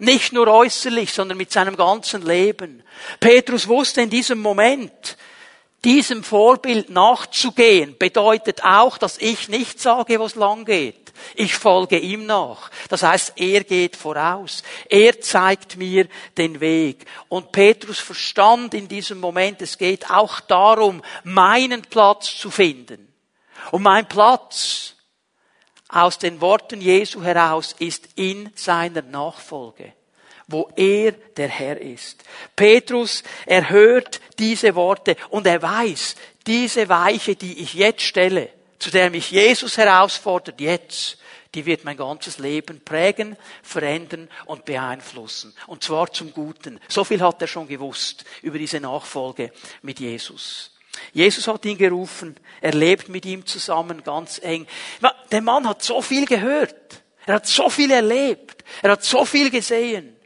Nicht 0.00 0.32
nur 0.32 0.48
äußerlich, 0.48 1.12
sondern 1.12 1.38
mit 1.38 1.52
seinem 1.52 1.76
ganzen 1.76 2.22
Leben. 2.22 2.82
Petrus 3.20 3.68
wusste 3.68 4.02
in 4.02 4.10
diesem 4.10 4.40
Moment, 4.40 5.16
Diesem 5.84 6.22
Vorbild 6.22 6.90
nachzugehen 6.90 7.96
bedeutet 7.96 8.62
auch, 8.62 8.98
dass 8.98 9.16
ich 9.16 9.48
nicht 9.48 9.80
sage, 9.80 10.20
wo 10.20 10.26
es 10.26 10.34
lang 10.34 10.66
geht. 10.66 11.14
Ich 11.34 11.54
folge 11.54 11.98
ihm 11.98 12.26
nach. 12.26 12.70
Das 12.88 13.02
heißt, 13.02 13.32
er 13.36 13.64
geht 13.64 13.96
voraus. 13.96 14.62
Er 14.90 15.20
zeigt 15.20 15.78
mir 15.78 16.06
den 16.36 16.60
Weg. 16.60 17.06
Und 17.30 17.50
Petrus 17.52 17.98
verstand 17.98 18.74
in 18.74 18.88
diesem 18.88 19.20
Moment, 19.20 19.62
es 19.62 19.78
geht 19.78 20.10
auch 20.10 20.40
darum, 20.40 21.02
meinen 21.24 21.82
Platz 21.82 22.36
zu 22.36 22.50
finden. 22.50 23.10
Und 23.70 23.82
mein 23.82 24.06
Platz 24.06 24.96
aus 25.90 26.18
den 26.18 26.40
Worten 26.40 26.80
Jesu 26.80 27.22
heraus 27.22 27.74
ist 27.78 28.08
in 28.14 28.50
seiner 28.54 29.02
Nachfolge 29.02 29.92
wo 30.52 30.68
er 30.74 31.12
der 31.12 31.48
Herr 31.48 31.80
ist. 31.80 32.24
Petrus, 32.56 33.22
er 33.46 33.70
hört 33.70 34.20
diese 34.38 34.74
Worte 34.74 35.16
und 35.28 35.46
er 35.46 35.62
weiß, 35.62 36.16
diese 36.46 36.88
Weiche, 36.88 37.36
die 37.36 37.60
ich 37.60 37.74
jetzt 37.74 38.02
stelle, 38.02 38.48
zu 38.78 38.90
der 38.90 39.10
mich 39.10 39.30
Jesus 39.30 39.76
herausfordert, 39.76 40.60
jetzt, 40.60 41.18
die 41.54 41.66
wird 41.66 41.84
mein 41.84 41.96
ganzes 41.96 42.38
Leben 42.38 42.80
prägen, 42.80 43.36
verändern 43.62 44.28
und 44.46 44.64
beeinflussen. 44.64 45.54
Und 45.66 45.82
zwar 45.84 46.12
zum 46.12 46.32
Guten. 46.32 46.80
So 46.88 47.04
viel 47.04 47.20
hat 47.20 47.40
er 47.42 47.48
schon 47.48 47.68
gewusst 47.68 48.24
über 48.42 48.58
diese 48.58 48.80
Nachfolge 48.80 49.52
mit 49.82 50.00
Jesus. 50.00 50.72
Jesus 51.12 51.46
hat 51.48 51.64
ihn 51.64 51.78
gerufen, 51.78 52.36
er 52.60 52.72
lebt 52.72 53.08
mit 53.08 53.24
ihm 53.24 53.46
zusammen 53.46 54.02
ganz 54.02 54.40
eng. 54.42 54.66
Der 55.30 55.42
Mann 55.42 55.68
hat 55.68 55.82
so 55.82 56.02
viel 56.02 56.26
gehört, 56.26 57.02
er 57.26 57.34
hat 57.34 57.46
so 57.46 57.68
viel 57.70 57.90
erlebt, 57.90 58.64
er 58.82 58.92
hat 58.92 59.04
so 59.04 59.24
viel 59.24 59.50
gesehen. 59.50 60.16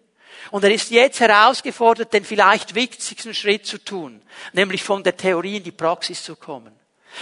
Und 0.50 0.62
er 0.62 0.72
ist 0.72 0.90
jetzt 0.90 1.20
herausgefordert, 1.20 2.12
den 2.12 2.24
vielleicht 2.24 2.74
wichtigsten 2.74 3.34
Schritt 3.34 3.66
zu 3.66 3.78
tun, 3.78 4.22
nämlich 4.52 4.82
von 4.82 5.02
der 5.02 5.16
Theorie 5.16 5.56
in 5.56 5.64
die 5.64 5.72
Praxis 5.72 6.22
zu 6.22 6.36
kommen. 6.36 6.72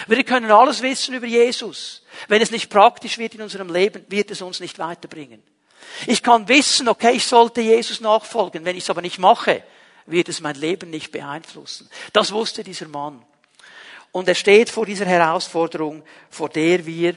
Wir 0.07 0.23
können 0.25 0.51
alles 0.51 0.83
wissen 0.83 1.15
über 1.15 1.27
Jesus. 1.27 2.03
Wenn 2.29 2.43
es 2.43 2.51
nicht 2.51 2.71
praktisch 2.71 3.19
wird 3.19 3.35
in 3.35 3.43
unserem 3.43 3.73
Leben, 3.73 4.05
wird 4.09 4.31
es 4.31 4.43
uns 4.43 4.61
nicht 4.61 4.79
weiterbringen. 4.79 5.43
Ich 6.07 6.23
kann 6.23 6.49
wissen, 6.49 6.89
okay, 6.89 7.13
ich 7.13 7.27
sollte 7.27 7.61
Jesus 7.61 8.01
nachfolgen. 8.01 8.65
Wenn 8.65 8.77
ich 8.77 8.85
es 8.85 8.91
aber 8.91 9.03
nicht 9.03 9.19
mache, 9.19 9.63
wird 10.07 10.29
es 10.29 10.41
mein 10.41 10.57
Leben 10.57 10.91
nicht 10.91 11.13
beeinflussen. 11.13 11.89
Das 12.13 12.33
wusste 12.33 12.65
dieser 12.65 12.89
Mann. 12.89 13.23
Und 14.11 14.29
er 14.29 14.35
steht 14.35 14.71
vor 14.71 14.87
dieser 14.87 15.07
Herausforderung, 15.07 16.03
vor 16.31 16.49
der 16.49 16.85
wir 16.87 17.17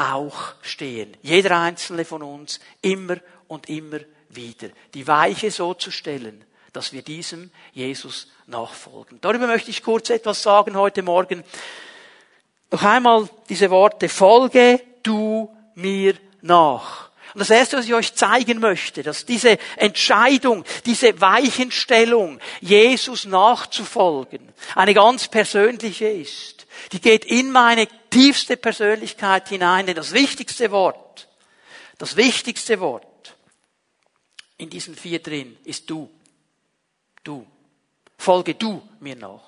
auch 0.00 0.54
stehen. 0.62 1.16
Jeder 1.22 1.58
einzelne 1.58 2.04
von 2.04 2.22
uns 2.22 2.58
immer 2.80 3.16
und 3.48 3.68
immer 3.68 3.98
wieder. 4.30 4.68
Die 4.94 5.06
Weiche 5.06 5.50
so 5.50 5.74
zu 5.74 5.90
stellen, 5.90 6.44
dass 6.72 6.92
wir 6.92 7.02
diesem 7.02 7.50
Jesus 7.72 8.28
nachfolgen. 8.46 9.18
Darüber 9.20 9.46
möchte 9.46 9.70
ich 9.70 9.82
kurz 9.82 10.10
etwas 10.10 10.42
sagen 10.42 10.76
heute 10.76 11.02
Morgen. 11.02 11.44
Noch 12.70 12.82
einmal 12.82 13.28
diese 13.48 13.70
Worte, 13.70 14.08
folge 14.08 14.80
du 15.02 15.54
mir 15.74 16.14
nach. 16.40 17.10
Und 17.34 17.40
das 17.40 17.50
Erste, 17.50 17.76
was 17.76 17.86
ich 17.86 17.94
euch 17.94 18.14
zeigen 18.14 18.58
möchte, 18.58 19.02
dass 19.02 19.24
diese 19.24 19.58
Entscheidung, 19.76 20.64
diese 20.86 21.20
Weichenstellung, 21.20 22.40
Jesus 22.60 23.24
nachzufolgen, 23.24 24.40
eine 24.74 24.94
ganz 24.94 25.28
persönliche 25.28 26.08
ist. 26.08 26.66
Die 26.92 27.00
geht 27.00 27.24
in 27.24 27.52
meine 27.52 27.86
tiefste 28.10 28.56
Persönlichkeit 28.56 29.48
hinein, 29.48 29.86
denn 29.86 29.96
das 29.96 30.12
wichtigste 30.12 30.70
Wort, 30.70 31.28
das 31.98 32.16
wichtigste 32.16 32.80
Wort 32.80 33.06
in 34.58 34.68
diesen 34.68 34.94
vier 34.94 35.22
drin 35.22 35.56
ist 35.64 35.88
du. 35.88 36.10
Du. 37.24 37.46
Folge 38.18 38.54
du 38.54 38.82
mir 39.00 39.16
nach. 39.16 39.40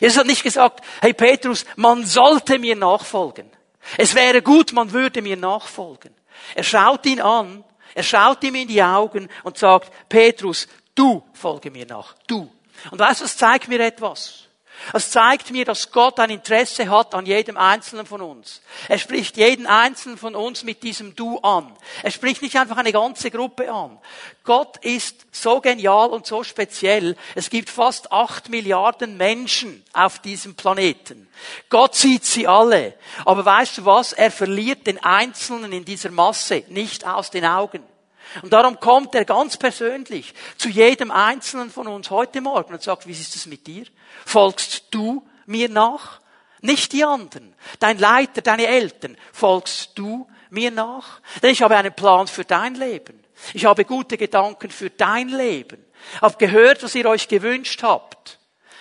Jesus 0.00 0.18
hat 0.18 0.26
nicht 0.26 0.42
gesagt, 0.42 0.84
hey 1.00 1.14
Petrus, 1.14 1.64
man 1.76 2.04
sollte 2.04 2.58
mir 2.58 2.74
nachfolgen. 2.74 3.48
Es 3.96 4.14
wäre 4.14 4.42
gut, 4.42 4.72
man 4.72 4.92
würde 4.92 5.22
mir 5.22 5.36
nachfolgen. 5.36 6.12
Er 6.54 6.64
schaut 6.64 7.06
ihn 7.06 7.20
an, 7.20 7.64
er 7.94 8.02
schaut 8.02 8.42
ihm 8.44 8.56
in 8.56 8.68
die 8.68 8.82
Augen 8.82 9.28
und 9.44 9.58
sagt, 9.58 9.92
Petrus, 10.08 10.68
du 10.94 11.22
folge 11.32 11.70
mir 11.70 11.86
nach, 11.86 12.14
du. 12.26 12.52
Und 12.90 12.98
weißt 12.98 13.20
du, 13.20 13.24
das 13.24 13.36
zeigt 13.36 13.68
mir 13.68 13.80
etwas. 13.80 14.47
Das 14.92 15.10
zeigt 15.10 15.50
mir, 15.50 15.64
dass 15.64 15.90
Gott 15.92 16.18
ein 16.20 16.30
Interesse 16.30 16.88
hat 16.88 17.14
an 17.14 17.26
jedem 17.26 17.56
Einzelnen 17.56 18.06
von 18.06 18.20
uns. 18.20 18.62
Er 18.88 18.98
spricht 18.98 19.36
jeden 19.36 19.66
Einzelnen 19.66 20.18
von 20.18 20.34
uns 20.34 20.64
mit 20.64 20.82
diesem 20.82 21.14
Du 21.14 21.38
an. 21.38 21.72
Er 22.02 22.10
spricht 22.10 22.42
nicht 22.42 22.56
einfach 22.56 22.76
eine 22.76 22.92
ganze 22.92 23.30
Gruppe 23.30 23.70
an. 23.72 23.98
Gott 24.44 24.78
ist 24.78 25.26
so 25.30 25.60
genial 25.60 26.08
und 26.10 26.26
so 26.26 26.42
speziell. 26.42 27.16
Es 27.34 27.50
gibt 27.50 27.70
fast 27.70 28.12
acht 28.12 28.48
Milliarden 28.48 29.16
Menschen 29.16 29.84
auf 29.92 30.20
diesem 30.20 30.54
Planeten. 30.54 31.28
Gott 31.68 31.94
sieht 31.94 32.24
sie 32.24 32.46
alle. 32.46 32.94
Aber 33.24 33.44
weißt 33.44 33.78
du 33.78 33.84
was? 33.84 34.12
Er 34.12 34.30
verliert 34.30 34.86
den 34.86 35.02
Einzelnen 35.02 35.72
in 35.72 35.84
dieser 35.84 36.10
Masse 36.10 36.64
nicht 36.68 37.06
aus 37.06 37.30
den 37.30 37.44
Augen. 37.44 37.82
Und 38.42 38.52
darum 38.52 38.78
kommt 38.80 39.14
er 39.14 39.24
ganz 39.24 39.56
persönlich 39.56 40.34
zu 40.56 40.68
jedem 40.68 41.10
Einzelnen 41.10 41.70
von 41.70 41.86
uns 41.88 42.10
heute 42.10 42.40
Morgen 42.40 42.74
und 42.74 42.82
sagt, 42.82 43.06
wie 43.06 43.12
ist 43.12 43.36
es 43.36 43.46
mit 43.46 43.66
dir? 43.66 43.84
Folgst 44.26 44.84
du 44.90 45.26
mir 45.46 45.68
nach? 45.68 46.20
Nicht 46.60 46.92
die 46.92 47.04
anderen. 47.04 47.54
Dein 47.78 47.98
Leiter, 47.98 48.42
deine 48.42 48.66
Eltern. 48.66 49.16
Folgst 49.32 49.92
du 49.96 50.28
mir 50.50 50.70
nach? 50.70 51.20
Denn 51.42 51.50
ich 51.50 51.62
habe 51.62 51.76
einen 51.76 51.94
Plan 51.94 52.26
für 52.26 52.44
dein 52.44 52.74
Leben. 52.74 53.22
Ich 53.54 53.64
habe 53.64 53.84
gute 53.84 54.16
Gedanken 54.16 54.70
für 54.70 54.90
dein 54.90 55.28
Leben. 55.28 55.84
Ich 56.14 56.20
habe 56.20 56.36
gehört, 56.38 56.82
was 56.82 56.94
ihr 56.94 57.06
euch 57.06 57.28
gewünscht 57.28 57.82
habt. 57.82 58.37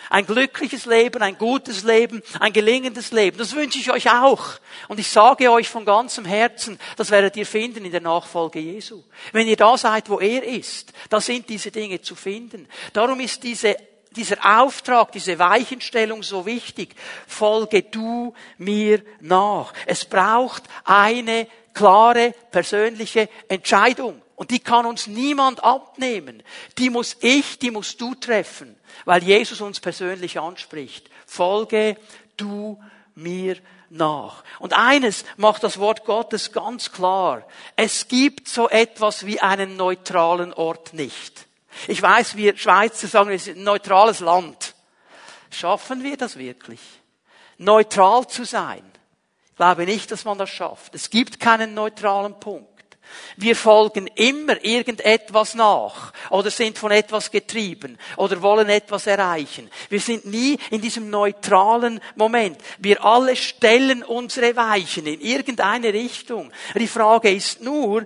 Ein 0.09 0.25
glückliches 0.25 0.85
Leben, 0.85 1.21
ein 1.21 1.37
gutes 1.37 1.83
Leben, 1.83 2.21
ein 2.39 2.53
gelingendes 2.53 3.11
Leben. 3.11 3.37
Das 3.37 3.55
wünsche 3.55 3.79
ich 3.79 3.91
euch 3.91 4.09
auch. 4.09 4.45
Und 4.87 4.99
ich 4.99 5.09
sage 5.09 5.51
euch 5.51 5.69
von 5.69 5.85
ganzem 5.85 6.25
Herzen, 6.25 6.79
das 6.95 7.11
werdet 7.11 7.35
ihr 7.37 7.45
finden 7.45 7.85
in 7.85 7.91
der 7.91 8.01
Nachfolge 8.01 8.59
Jesu. 8.59 9.03
Wenn 9.31 9.47
ihr 9.47 9.57
da 9.57 9.77
seid, 9.77 10.09
wo 10.09 10.19
er 10.19 10.43
ist, 10.43 10.93
da 11.09 11.19
sind 11.19 11.49
diese 11.49 11.71
Dinge 11.71 12.01
zu 12.01 12.15
finden. 12.15 12.67
Darum 12.93 13.19
ist 13.19 13.43
diese 13.43 13.75
dieser 14.15 14.61
Auftrag, 14.61 15.11
diese 15.11 15.37
Weichenstellung 15.37 16.23
so 16.23 16.45
wichtig. 16.45 16.95
Folge 17.27 17.83
du 17.83 18.33
mir 18.57 19.03
nach. 19.21 19.73
Es 19.85 20.05
braucht 20.05 20.63
eine 20.83 21.47
klare 21.73 22.33
persönliche 22.51 23.29
Entscheidung. 23.47 24.21
Und 24.37 24.51
die 24.51 24.59
kann 24.59 24.85
uns 24.85 25.07
niemand 25.07 25.63
abnehmen. 25.63 26.43
Die 26.77 26.91
muss 26.91 27.17
ich, 27.21 27.57
die 27.57 27.71
musst 27.71 27.99
du 27.99 28.13
treffen, 28.13 28.79
weil 29.03 29.23
Jesus 29.23 29.61
uns 29.61 29.79
persönlich 29.79 30.39
anspricht. 30.39 31.09
Folge 31.25 31.97
du 32.37 32.79
mir 33.15 33.57
nach. 33.89 34.43
Und 34.59 34.73
eines 34.73 35.25
macht 35.37 35.63
das 35.63 35.79
Wort 35.79 36.05
Gottes 36.05 36.51
ganz 36.51 36.91
klar. 36.91 37.47
Es 37.75 38.07
gibt 38.07 38.47
so 38.47 38.69
etwas 38.69 39.25
wie 39.25 39.39
einen 39.39 39.75
neutralen 39.75 40.53
Ort 40.53 40.93
nicht. 40.93 41.47
Ich 41.87 41.99
weiß, 41.99 42.35
wir 42.37 42.55
Schweizer 42.57 43.07
sagen, 43.07 43.31
wir 43.31 43.39
sind 43.39 43.57
ein 43.57 43.63
neutrales 43.63 44.19
Land. 44.19 44.75
Schaffen 45.49 46.03
wir 46.03 46.15
das 46.15 46.37
wirklich? 46.37 46.81
Neutral 47.57 48.27
zu 48.27 48.43
sein? 48.43 48.83
Ich 49.49 49.55
glaube 49.55 49.85
nicht, 49.85 50.11
dass 50.11 50.25
man 50.25 50.37
das 50.37 50.51
schafft. 50.51 50.93
Es 50.93 51.09
gibt 51.09 51.39
keinen 51.39 51.73
neutralen 51.73 52.39
Punkt. 52.39 52.76
Wir 53.35 53.55
folgen 53.55 54.07
immer 54.15 54.63
irgendetwas 54.63 55.53
nach 55.53 56.11
oder 56.29 56.49
sind 56.49 56.77
von 56.77 56.91
etwas 56.91 57.29
getrieben 57.29 57.97
oder 58.15 58.41
wollen 58.41 58.69
etwas 58.69 59.07
erreichen. 59.07 59.69
Wir 59.89 59.99
sind 59.99 60.25
nie 60.25 60.57
in 60.71 60.81
diesem 60.81 61.09
neutralen 61.09 61.99
Moment. 62.15 62.57
Wir 62.79 63.03
alle 63.03 63.35
stellen 63.35 64.03
unsere 64.03 64.55
Weichen 64.55 65.05
in 65.05 65.21
irgendeine 65.21 65.93
Richtung. 65.93 66.51
Die 66.75 66.87
Frage 66.87 67.31
ist 67.31 67.61
nur, 67.61 68.05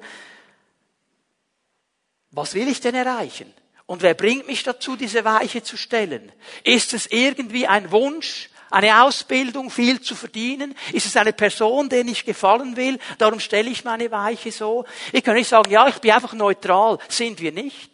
was 2.32 2.54
will 2.54 2.68
ich 2.68 2.82
denn 2.82 2.96
erreichen? 2.96 3.54
Und 3.86 4.04
wer 4.04 4.14
bringt 4.14 4.48
mich 4.48 4.64
dazu, 4.64 4.96
diese 4.96 5.26
Weiche 5.26 5.64
zu 5.64 5.76
stellen? 5.76 6.32
Ist 6.64 6.94
es 6.94 7.08
irgendwie 7.08 7.68
ein 7.68 7.92
Wunsch? 7.92 8.50
Eine 8.72 9.04
Ausbildung, 9.04 9.70
viel 9.70 10.02
zu 10.02 10.16
verdienen? 10.16 10.76
Ist 10.94 11.06
es 11.06 11.18
eine 11.18 11.34
Person, 11.34 11.90
der 11.90 12.06
ich 12.06 12.26
gefallen 12.26 12.76
will? 12.76 12.98
Darum 13.18 13.40
stelle 13.40 13.70
ich 13.70 13.84
meine 13.84 14.10
Weiche 14.10 14.52
so. 14.52 14.86
Ich 15.12 15.24
kann 15.24 15.36
nicht 15.36 15.50
sagen, 15.50 15.70
ja, 15.70 15.88
ich 15.88 16.00
bin 16.00 16.12
einfach 16.12 16.34
neutral. 16.34 16.98
Sind 17.10 17.40
wir 17.42 17.52
nicht. 17.52 17.92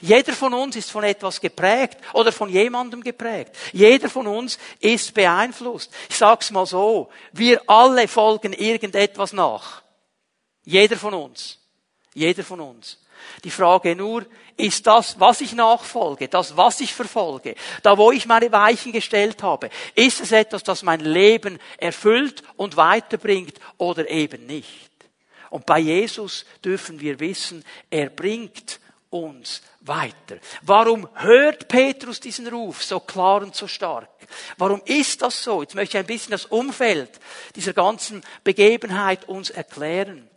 Jeder 0.00 0.32
von 0.32 0.54
uns 0.54 0.76
ist 0.76 0.90
von 0.90 1.04
etwas 1.04 1.40
geprägt 1.40 1.98
oder 2.14 2.32
von 2.32 2.48
jemandem 2.48 3.02
geprägt. 3.02 3.54
Jeder 3.72 4.08
von 4.08 4.26
uns 4.26 4.58
ist 4.80 5.14
beeinflusst. 5.14 5.92
Ich 6.08 6.16
sag's 6.16 6.50
mal 6.50 6.66
so. 6.66 7.10
Wir 7.32 7.60
alle 7.68 8.08
folgen 8.08 8.52
irgendetwas 8.52 9.32
nach. 9.32 9.82
Jeder 10.64 10.96
von 10.96 11.14
uns. 11.14 11.58
Jeder 12.14 12.42
von 12.42 12.60
uns. 12.60 12.98
Die 13.42 13.50
Frage 13.50 13.96
nur, 13.96 14.26
ist 14.56 14.86
das, 14.86 15.18
was 15.18 15.40
ich 15.40 15.52
nachfolge, 15.52 16.28
das, 16.28 16.56
was 16.56 16.80
ich 16.80 16.94
verfolge, 16.94 17.54
da 17.82 17.98
wo 17.98 18.12
ich 18.12 18.26
meine 18.26 18.52
Weichen 18.52 18.92
gestellt 18.92 19.42
habe, 19.42 19.68
ist 19.94 20.20
es 20.20 20.32
etwas, 20.32 20.62
das 20.62 20.82
mein 20.82 21.00
Leben 21.00 21.58
erfüllt 21.76 22.42
und 22.56 22.76
weiterbringt 22.76 23.58
oder 23.78 24.08
eben 24.08 24.46
nicht? 24.46 24.90
Und 25.50 25.66
bei 25.66 25.78
Jesus 25.78 26.44
dürfen 26.64 27.00
wir 27.00 27.20
wissen, 27.20 27.64
er 27.90 28.10
bringt 28.10 28.80
uns 29.10 29.62
weiter. 29.82 30.38
Warum 30.62 31.08
hört 31.14 31.68
Petrus 31.68 32.18
diesen 32.18 32.48
Ruf 32.48 32.82
so 32.82 32.98
klar 33.00 33.42
und 33.42 33.54
so 33.54 33.68
stark? 33.68 34.08
Warum 34.56 34.82
ist 34.84 35.22
das 35.22 35.42
so? 35.42 35.62
Jetzt 35.62 35.74
möchte 35.74 35.96
ich 35.96 36.02
ein 36.02 36.06
bisschen 36.06 36.32
das 36.32 36.46
Umfeld 36.46 37.20
dieser 37.54 37.72
ganzen 37.72 38.22
Begebenheit 38.42 39.28
uns 39.28 39.50
erklären. 39.50 40.28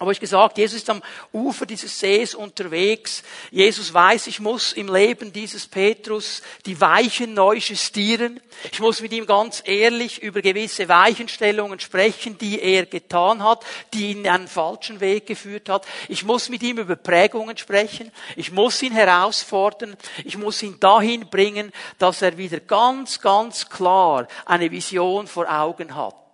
Aber 0.00 0.12
ich 0.12 0.20
gesagt, 0.20 0.58
Jesus 0.58 0.82
ist 0.82 0.90
am 0.90 1.02
Ufer 1.32 1.66
dieses 1.66 1.98
Sees 1.98 2.32
unterwegs. 2.32 3.24
Jesus 3.50 3.92
weiß, 3.92 4.28
ich 4.28 4.38
muss 4.38 4.72
im 4.72 4.92
Leben 4.92 5.32
dieses 5.32 5.66
Petrus 5.66 6.40
die 6.66 6.80
Weichen 6.80 7.34
neu 7.34 7.56
justieren. 7.56 8.40
Ich 8.70 8.78
muss 8.78 9.00
mit 9.00 9.12
ihm 9.12 9.26
ganz 9.26 9.60
ehrlich 9.66 10.22
über 10.22 10.40
gewisse 10.40 10.88
Weichenstellungen 10.88 11.80
sprechen, 11.80 12.38
die 12.38 12.60
er 12.60 12.86
getan 12.86 13.42
hat, 13.42 13.64
die 13.92 14.12
ihn 14.12 14.18
in 14.18 14.28
einen 14.28 14.46
falschen 14.46 15.00
Weg 15.00 15.26
geführt 15.26 15.68
hat. 15.68 15.84
Ich 16.08 16.24
muss 16.24 16.48
mit 16.48 16.62
ihm 16.62 16.78
über 16.78 16.94
Prägungen 16.94 17.56
sprechen. 17.56 18.12
Ich 18.36 18.52
muss 18.52 18.80
ihn 18.82 18.92
herausfordern. 18.92 19.96
Ich 20.24 20.38
muss 20.38 20.62
ihn 20.62 20.78
dahin 20.78 21.28
bringen, 21.28 21.72
dass 21.98 22.22
er 22.22 22.38
wieder 22.38 22.60
ganz, 22.60 23.20
ganz 23.20 23.68
klar 23.68 24.28
eine 24.46 24.70
Vision 24.70 25.26
vor 25.26 25.50
Augen 25.50 25.96
hat. 25.96 26.27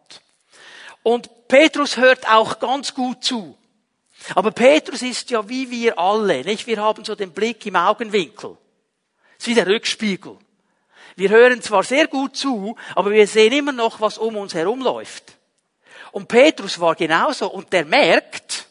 Und 1.04 1.48
Petrus 1.48 1.98
hört 1.98 2.26
auch 2.28 2.58
ganz 2.58 2.94
gut 2.94 3.22
zu. 3.22 3.56
Aber 4.34 4.52
Petrus 4.52 5.02
ist 5.02 5.30
ja 5.30 5.46
wie 5.48 5.70
wir 5.70 5.98
alle, 5.98 6.42
nicht? 6.42 6.66
Wir 6.66 6.78
haben 6.78 7.04
so 7.04 7.14
den 7.14 7.30
Blick 7.30 7.64
im 7.66 7.76
Augenwinkel. 7.76 8.56
Das 9.36 9.46
ist 9.46 9.46
wie 9.48 9.54
der 9.54 9.66
Rückspiegel. 9.66 10.38
Wir 11.14 11.28
hören 11.28 11.60
zwar 11.60 11.82
sehr 11.82 12.08
gut 12.08 12.36
zu, 12.36 12.74
aber 12.94 13.10
wir 13.10 13.26
sehen 13.26 13.52
immer 13.52 13.72
noch, 13.72 14.00
was 14.00 14.16
um 14.16 14.36
uns 14.36 14.54
herum 14.54 14.80
läuft. 14.80 15.36
Und 16.10 16.26
Petrus 16.26 16.80
war 16.80 16.94
genauso 16.94 17.50
und 17.50 17.70
der 17.72 17.84
merkt, 17.84 18.66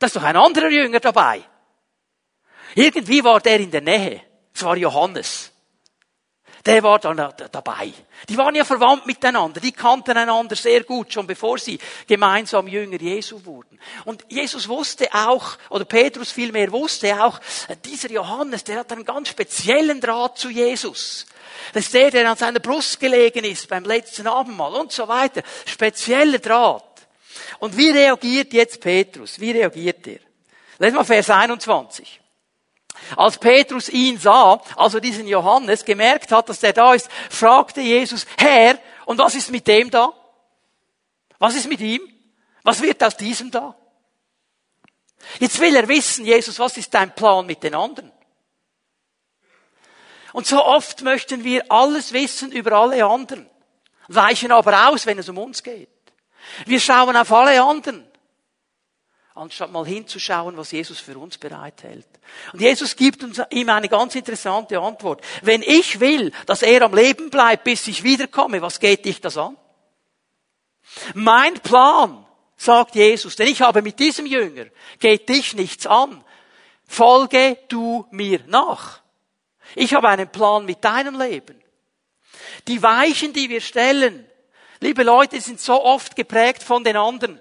da 0.00 0.06
ist 0.06 0.16
doch 0.16 0.24
ein 0.24 0.36
anderer 0.36 0.68
Jünger 0.68 0.98
dabei. 0.98 1.42
Irgendwie 2.74 3.22
war 3.22 3.40
der 3.40 3.60
in 3.60 3.70
der 3.70 3.82
Nähe. 3.82 4.20
Es 4.52 4.64
war 4.64 4.76
Johannes 4.76 5.52
der 6.66 6.82
war 6.82 6.98
dann 6.98 7.32
dabei. 7.52 7.92
Die 8.28 8.36
waren 8.36 8.54
ja 8.54 8.64
verwandt 8.64 9.06
miteinander, 9.06 9.60
die 9.60 9.72
kannten 9.72 10.16
einander 10.16 10.56
sehr 10.56 10.82
gut, 10.82 11.12
schon 11.12 11.26
bevor 11.26 11.58
sie 11.58 11.78
gemeinsam 12.06 12.66
Jünger 12.66 13.00
Jesu 13.00 13.44
wurden. 13.44 13.78
Und 14.04 14.24
Jesus 14.28 14.68
wusste 14.68 15.08
auch, 15.14 15.56
oder 15.70 15.84
Petrus 15.84 16.32
vielmehr 16.32 16.72
wusste 16.72 17.22
auch, 17.22 17.40
dieser 17.84 18.10
Johannes, 18.10 18.64
der 18.64 18.80
hat 18.80 18.92
einen 18.92 19.04
ganz 19.04 19.28
speziellen 19.28 20.00
Draht 20.00 20.38
zu 20.38 20.50
Jesus. 20.50 21.26
Das 21.72 21.84
ist 21.84 21.94
der, 21.94 22.10
der 22.10 22.30
an 22.30 22.36
seiner 22.36 22.60
Brust 22.60 22.98
gelegen 22.98 23.44
ist 23.44 23.68
beim 23.68 23.84
letzten 23.84 24.26
Abendmahl 24.26 24.74
und 24.74 24.92
so 24.92 25.06
weiter. 25.06 25.42
Spezieller 25.64 26.38
Draht. 26.38 26.82
Und 27.60 27.76
wie 27.76 27.90
reagiert 27.90 28.52
jetzt 28.52 28.80
Petrus? 28.80 29.38
Wie 29.38 29.52
reagiert 29.52 30.06
er? 30.06 30.18
Lesen 30.78 30.96
wir 30.96 31.04
Vers 31.04 31.30
21. 31.30 32.20
Als 33.16 33.38
Petrus 33.38 33.88
ihn 33.88 34.18
sah, 34.18 34.60
also 34.76 35.00
diesen 35.00 35.26
Johannes, 35.26 35.84
gemerkt 35.84 36.32
hat, 36.32 36.48
dass 36.48 36.60
der 36.60 36.72
da 36.72 36.94
ist, 36.94 37.08
fragte 37.30 37.80
Jesus, 37.80 38.26
Herr, 38.38 38.78
und 39.04 39.18
was 39.18 39.34
ist 39.34 39.50
mit 39.50 39.66
dem 39.66 39.90
da? 39.90 40.12
Was 41.38 41.54
ist 41.54 41.68
mit 41.68 41.80
ihm? 41.80 42.00
Was 42.62 42.82
wird 42.82 43.02
aus 43.02 43.16
diesem 43.16 43.50
da? 43.50 43.74
Jetzt 45.38 45.60
will 45.60 45.74
er 45.74 45.88
wissen, 45.88 46.24
Jesus, 46.24 46.58
was 46.58 46.76
ist 46.76 46.92
dein 46.94 47.14
Plan 47.14 47.46
mit 47.46 47.62
den 47.62 47.74
anderen? 47.74 48.12
Und 50.32 50.46
so 50.46 50.62
oft 50.64 51.02
möchten 51.02 51.44
wir 51.44 51.64
alles 51.70 52.12
wissen 52.12 52.52
über 52.52 52.72
alle 52.72 53.04
anderen, 53.04 53.48
weichen 54.08 54.52
aber 54.52 54.88
aus, 54.88 55.06
wenn 55.06 55.18
es 55.18 55.28
um 55.28 55.38
uns 55.38 55.62
geht. 55.62 55.88
Wir 56.66 56.80
schauen 56.80 57.16
auf 57.16 57.32
alle 57.32 57.62
anderen 57.62 58.05
anstatt 59.36 59.70
mal 59.70 59.86
hinzuschauen, 59.86 60.56
was 60.56 60.72
Jesus 60.72 60.98
für 60.98 61.18
uns 61.18 61.38
bereithält. 61.38 62.06
Und 62.52 62.60
Jesus 62.60 62.96
gibt 62.96 63.22
uns 63.22 63.40
ihm 63.50 63.68
eine 63.68 63.88
ganz 63.88 64.14
interessante 64.14 64.78
Antwort. 64.80 65.22
Wenn 65.42 65.62
ich 65.62 66.00
will, 66.00 66.32
dass 66.46 66.62
er 66.62 66.82
am 66.82 66.94
Leben 66.94 67.30
bleibt, 67.30 67.64
bis 67.64 67.86
ich 67.86 68.02
wiederkomme, 68.02 68.62
was 68.62 68.80
geht 68.80 69.04
dich 69.04 69.20
das 69.20 69.36
an? 69.36 69.56
Mein 71.14 71.54
Plan, 71.54 72.24
sagt 72.56 72.94
Jesus, 72.94 73.36
denn 73.36 73.48
ich 73.48 73.60
habe 73.60 73.82
mit 73.82 73.98
diesem 73.98 74.26
Jünger, 74.26 74.66
geht 74.98 75.28
dich 75.28 75.54
nichts 75.54 75.86
an. 75.86 76.24
Folge 76.86 77.58
du 77.68 78.06
mir 78.10 78.40
nach. 78.46 79.00
Ich 79.74 79.92
habe 79.94 80.08
einen 80.08 80.28
Plan 80.30 80.64
mit 80.64 80.82
deinem 80.84 81.20
Leben. 81.20 81.60
Die 82.68 82.82
Weichen, 82.82 83.32
die 83.32 83.50
wir 83.50 83.60
stellen, 83.60 84.26
liebe 84.80 85.02
Leute, 85.02 85.40
sind 85.40 85.60
so 85.60 85.84
oft 85.84 86.16
geprägt 86.16 86.62
von 86.62 86.84
den 86.84 86.96
anderen. 86.96 87.40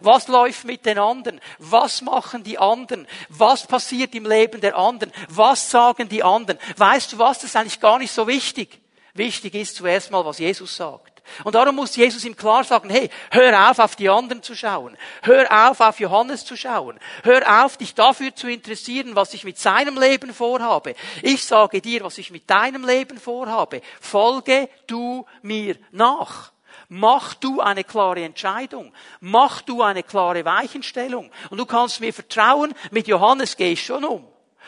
Was 0.00 0.28
läuft 0.28 0.64
mit 0.64 0.86
den 0.86 0.98
anderen? 0.98 1.40
Was 1.58 2.02
machen 2.02 2.42
die 2.42 2.58
anderen? 2.58 3.06
Was 3.28 3.66
passiert 3.66 4.14
im 4.14 4.26
Leben 4.26 4.60
der 4.60 4.76
anderen? 4.76 5.12
Was 5.28 5.70
sagen 5.70 6.08
die 6.08 6.22
anderen? 6.22 6.58
Weißt 6.76 7.12
du 7.12 7.18
was? 7.18 7.38
Das 7.38 7.50
ist 7.50 7.56
eigentlich 7.56 7.80
gar 7.80 7.98
nicht 7.98 8.12
so 8.12 8.26
wichtig. 8.26 8.80
Wichtig 9.14 9.54
ist 9.54 9.76
zuerst 9.76 10.10
mal, 10.10 10.24
was 10.24 10.38
Jesus 10.38 10.74
sagt. 10.76 11.14
Und 11.42 11.54
darum 11.54 11.76
muss 11.76 11.96
Jesus 11.96 12.24
ihm 12.24 12.36
klar 12.36 12.64
sagen, 12.64 12.90
hey, 12.90 13.08
hör 13.30 13.70
auf, 13.70 13.78
auf 13.78 13.96
die 13.96 14.08
anderen 14.08 14.42
zu 14.42 14.54
schauen. 14.54 14.96
Hör 15.22 15.70
auf, 15.70 15.80
auf 15.80 15.98
Johannes 15.98 16.44
zu 16.44 16.56
schauen. 16.56 16.98
Hör 17.22 17.64
auf, 17.64 17.76
dich 17.76 17.94
dafür 17.94 18.34
zu 18.34 18.48
interessieren, 18.48 19.16
was 19.16 19.34
ich 19.34 19.44
mit 19.44 19.58
seinem 19.58 19.98
Leben 19.98 20.34
vorhabe. 20.34 20.94
Ich 21.22 21.44
sage 21.44 21.80
dir, 21.80 22.02
was 22.04 22.18
ich 22.18 22.30
mit 22.30 22.48
deinem 22.50 22.84
Leben 22.84 23.18
vorhabe. 23.18 23.80
Folge 24.00 24.68
du 24.86 25.24
mir 25.42 25.76
nach. 25.92 26.53
Mach 26.88 27.34
du 27.34 27.60
eine 27.60 27.84
klare 27.84 28.22
Entscheidung. 28.22 28.92
Mach 29.20 29.62
du 29.62 29.82
eine 29.82 30.02
klare 30.02 30.44
Weichenstellung. 30.44 31.30
Und 31.50 31.58
du 31.58 31.66
kannst 31.66 32.00
mir 32.00 32.12
vertrauen, 32.12 32.74
mit 32.90 33.08
Johannes 33.08 33.56
gehe 33.56 33.72
ich 33.72 33.84
schon 33.84 34.04
um. 34.04 34.26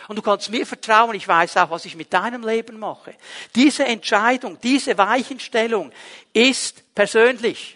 Und 0.08 0.16
du 0.16 0.22
kannst 0.22 0.50
mir 0.50 0.66
vertrauen, 0.66 1.14
ich 1.14 1.26
weiß 1.26 1.56
auch, 1.56 1.70
was 1.70 1.84
ich 1.84 1.96
mit 1.96 2.12
deinem 2.12 2.46
Leben 2.46 2.78
mache. 2.78 3.14
Diese 3.54 3.84
Entscheidung, 3.84 4.58
diese 4.60 4.96
Weichenstellung 4.98 5.92
ist 6.32 6.94
persönlich. 6.94 7.75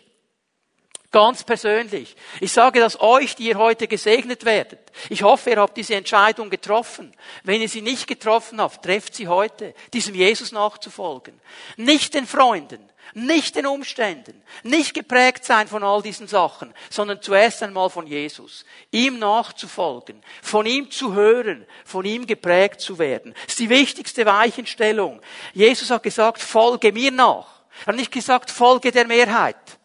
Ganz 1.12 1.42
persönlich. 1.42 2.14
Ich 2.38 2.52
sage 2.52 2.78
das 2.78 3.00
euch, 3.00 3.34
die 3.34 3.48
ihr 3.48 3.58
heute 3.58 3.88
gesegnet 3.88 4.44
werdet. 4.44 4.92
Ich 5.08 5.24
hoffe, 5.24 5.50
ihr 5.50 5.56
habt 5.56 5.76
diese 5.76 5.96
Entscheidung 5.96 6.50
getroffen. 6.50 7.12
Wenn 7.42 7.60
ihr 7.60 7.68
sie 7.68 7.82
nicht 7.82 8.06
getroffen 8.06 8.60
habt, 8.60 8.84
trefft 8.84 9.16
sie 9.16 9.26
heute, 9.26 9.74
diesem 9.92 10.14
Jesus 10.14 10.52
nachzufolgen. 10.52 11.40
Nicht 11.76 12.14
den 12.14 12.28
Freunden, 12.28 12.88
nicht 13.12 13.56
den 13.56 13.66
Umständen, 13.66 14.40
nicht 14.62 14.94
geprägt 14.94 15.44
sein 15.44 15.66
von 15.66 15.82
all 15.82 16.00
diesen 16.00 16.28
Sachen, 16.28 16.72
sondern 16.90 17.20
zuerst 17.20 17.60
einmal 17.64 17.90
von 17.90 18.06
Jesus. 18.06 18.64
Ihm 18.92 19.18
nachzufolgen, 19.18 20.22
von 20.42 20.64
ihm 20.64 20.92
zu 20.92 21.14
hören, 21.14 21.66
von 21.84 22.04
ihm 22.04 22.24
geprägt 22.24 22.80
zu 22.80 23.00
werden. 23.00 23.34
Das 23.34 23.54
ist 23.54 23.58
die 23.58 23.68
wichtigste 23.68 24.26
Weichenstellung. 24.26 25.20
Jesus 25.54 25.90
hat 25.90 26.04
gesagt, 26.04 26.40
folge 26.40 26.92
mir 26.92 27.10
nach. 27.10 27.62
Er 27.80 27.86
hat 27.88 27.96
nicht 27.96 28.12
gesagt, 28.12 28.48
folge 28.52 28.92
der 28.92 29.08
Mehrheit. 29.08 29.79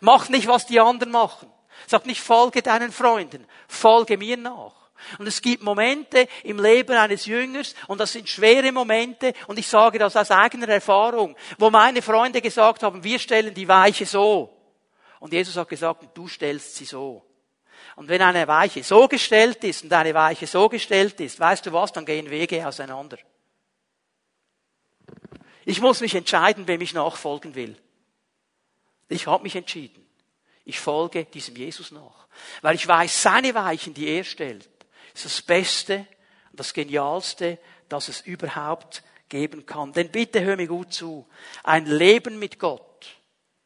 Mach 0.00 0.28
nicht, 0.28 0.46
was 0.46 0.66
die 0.66 0.80
anderen 0.80 1.12
machen. 1.12 1.50
Sag 1.86 2.06
nicht, 2.06 2.20
folge 2.20 2.62
deinen 2.62 2.92
Freunden. 2.92 3.46
Folge 3.68 4.16
mir 4.16 4.36
nach. 4.36 4.72
Und 5.18 5.26
es 5.26 5.42
gibt 5.42 5.62
Momente 5.62 6.26
im 6.42 6.58
Leben 6.58 6.96
eines 6.96 7.26
Jüngers, 7.26 7.74
und 7.86 8.00
das 8.00 8.12
sind 8.12 8.28
schwere 8.28 8.72
Momente, 8.72 9.34
und 9.46 9.58
ich 9.58 9.68
sage 9.68 9.98
das 9.98 10.16
aus 10.16 10.30
eigener 10.30 10.68
Erfahrung, 10.68 11.36
wo 11.58 11.70
meine 11.70 12.02
Freunde 12.02 12.40
gesagt 12.40 12.82
haben, 12.82 13.04
wir 13.04 13.18
stellen 13.18 13.54
die 13.54 13.68
Weiche 13.68 14.06
so. 14.06 14.56
Und 15.20 15.32
Jesus 15.32 15.56
hat 15.56 15.68
gesagt, 15.68 16.04
du 16.14 16.28
stellst 16.28 16.76
sie 16.76 16.84
so. 16.84 17.22
Und 17.94 18.08
wenn 18.08 18.20
eine 18.20 18.46
Weiche 18.46 18.82
so 18.82 19.08
gestellt 19.08 19.64
ist 19.64 19.84
und 19.84 19.92
eine 19.92 20.12
Weiche 20.12 20.46
so 20.46 20.68
gestellt 20.68 21.18
ist, 21.20 21.40
weißt 21.40 21.66
du 21.66 21.72
was, 21.72 21.92
dann 21.92 22.04
gehen 22.04 22.30
Wege 22.30 22.66
auseinander. 22.66 23.18
Ich 25.64 25.80
muss 25.80 26.00
mich 26.00 26.14
entscheiden, 26.14 26.68
wem 26.68 26.80
ich 26.80 26.94
nachfolgen 26.94 27.54
will. 27.54 27.76
Ich 29.08 29.26
habe 29.26 29.42
mich 29.42 29.56
entschieden. 29.56 30.04
Ich 30.64 30.80
folge 30.80 31.24
diesem 31.24 31.56
Jesus 31.56 31.92
nach. 31.92 32.26
Weil 32.60 32.74
ich 32.74 32.86
weiß, 32.86 33.22
seine 33.22 33.54
Weichen, 33.54 33.94
die 33.94 34.08
er 34.08 34.24
stellt, 34.24 34.68
ist 35.14 35.24
das 35.24 35.42
Beste 35.42 36.06
und 36.50 36.60
das 36.60 36.74
Genialste, 36.74 37.58
das 37.88 38.08
es 38.08 38.20
überhaupt 38.22 39.02
geben 39.28 39.64
kann. 39.64 39.92
Denn 39.92 40.10
bitte 40.10 40.42
hör 40.42 40.56
mir 40.56 40.66
gut 40.66 40.92
zu. 40.92 41.28
Ein 41.62 41.86
Leben 41.86 42.38
mit 42.38 42.58
Gott 42.58 43.16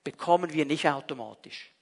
bekommen 0.05 0.53
wir 0.53 0.67
nicht 0.67 0.87
automatisch. 0.89 1.73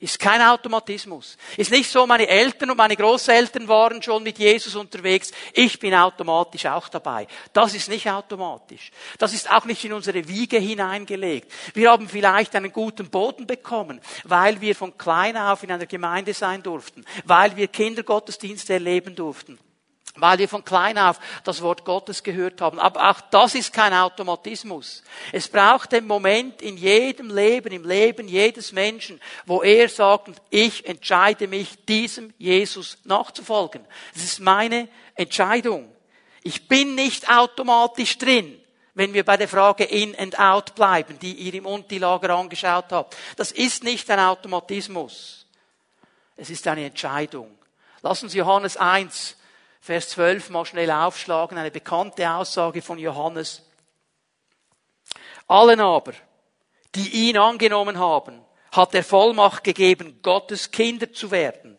Ist 0.00 0.20
kein 0.20 0.40
Automatismus. 0.40 1.36
Ist 1.56 1.72
nicht 1.72 1.90
so, 1.90 2.06
meine 2.06 2.28
Eltern 2.28 2.70
und 2.70 2.76
meine 2.76 2.96
Großeltern 2.96 3.66
waren 3.66 4.00
schon 4.00 4.22
mit 4.22 4.38
Jesus 4.38 4.76
unterwegs. 4.76 5.32
Ich 5.52 5.78
bin 5.80 5.92
automatisch 5.92 6.66
auch 6.66 6.88
dabei. 6.88 7.26
Das 7.52 7.74
ist 7.74 7.88
nicht 7.88 8.08
automatisch. 8.08 8.92
Das 9.18 9.32
ist 9.32 9.50
auch 9.50 9.64
nicht 9.64 9.84
in 9.84 9.92
unsere 9.92 10.28
Wiege 10.28 10.58
hineingelegt. 10.58 11.50
Wir 11.74 11.90
haben 11.90 12.08
vielleicht 12.08 12.54
einen 12.54 12.72
guten 12.72 13.10
Boden 13.10 13.46
bekommen, 13.46 14.00
weil 14.22 14.60
wir 14.60 14.76
von 14.76 14.96
klein 14.96 15.36
auf 15.36 15.64
in 15.64 15.72
einer 15.72 15.86
Gemeinde 15.86 16.32
sein 16.32 16.62
durften, 16.62 17.04
weil 17.24 17.56
wir 17.56 17.66
Kindergottesdienste 17.66 18.74
erleben 18.74 19.16
durften 19.16 19.58
weil 20.20 20.38
wir 20.38 20.48
von 20.48 20.64
klein 20.64 20.98
auf 20.98 21.18
das 21.44 21.62
Wort 21.62 21.84
Gottes 21.84 22.22
gehört 22.22 22.60
haben. 22.60 22.78
Aber 22.78 23.10
auch 23.10 23.20
das 23.30 23.54
ist 23.54 23.72
kein 23.72 23.92
Automatismus. 23.92 25.02
Es 25.32 25.48
braucht 25.48 25.92
den 25.92 26.06
Moment 26.06 26.62
in 26.62 26.76
jedem 26.76 27.34
Leben, 27.34 27.72
im 27.72 27.84
Leben 27.84 28.28
jedes 28.28 28.72
Menschen, 28.72 29.20
wo 29.46 29.62
er 29.62 29.88
sagt, 29.88 30.40
ich 30.50 30.86
entscheide 30.86 31.48
mich, 31.48 31.84
diesem 31.86 32.32
Jesus 32.38 32.98
nachzufolgen. 33.04 33.84
Das 34.14 34.24
ist 34.24 34.40
meine 34.40 34.88
Entscheidung. 35.14 35.90
Ich 36.42 36.68
bin 36.68 36.94
nicht 36.94 37.28
automatisch 37.30 38.18
drin, 38.18 38.58
wenn 38.94 39.14
wir 39.14 39.24
bei 39.24 39.36
der 39.36 39.48
Frage 39.48 39.84
in 39.84 40.18
and 40.18 40.38
out 40.38 40.74
bleiben, 40.74 41.18
die 41.20 41.34
ihr 41.34 41.54
im 41.54 41.66
Untilager 41.66 42.30
angeschaut 42.30 42.86
habt. 42.90 43.16
Das 43.36 43.52
ist 43.52 43.84
nicht 43.84 44.10
ein 44.10 44.18
Automatismus. 44.18 45.46
Es 46.36 46.50
ist 46.50 46.66
eine 46.66 46.84
Entscheidung. 46.84 47.58
Lassen 48.02 48.28
Sie 48.28 48.38
Johannes 48.38 48.76
1 48.76 49.36
Vers 49.88 50.10
12 50.10 50.50
mal 50.50 50.66
schnell 50.66 50.90
aufschlagen, 50.90 51.56
eine 51.56 51.70
bekannte 51.70 52.30
Aussage 52.30 52.82
von 52.82 52.98
Johannes. 52.98 53.62
Allen 55.46 55.80
aber, 55.80 56.12
die 56.94 57.08
ihn 57.30 57.38
angenommen 57.38 57.98
haben, 57.98 58.44
hat 58.70 58.94
er 58.94 59.02
Vollmacht 59.02 59.64
gegeben, 59.64 60.20
Gottes 60.20 60.72
Kinder 60.72 61.10
zu 61.10 61.30
werden, 61.30 61.78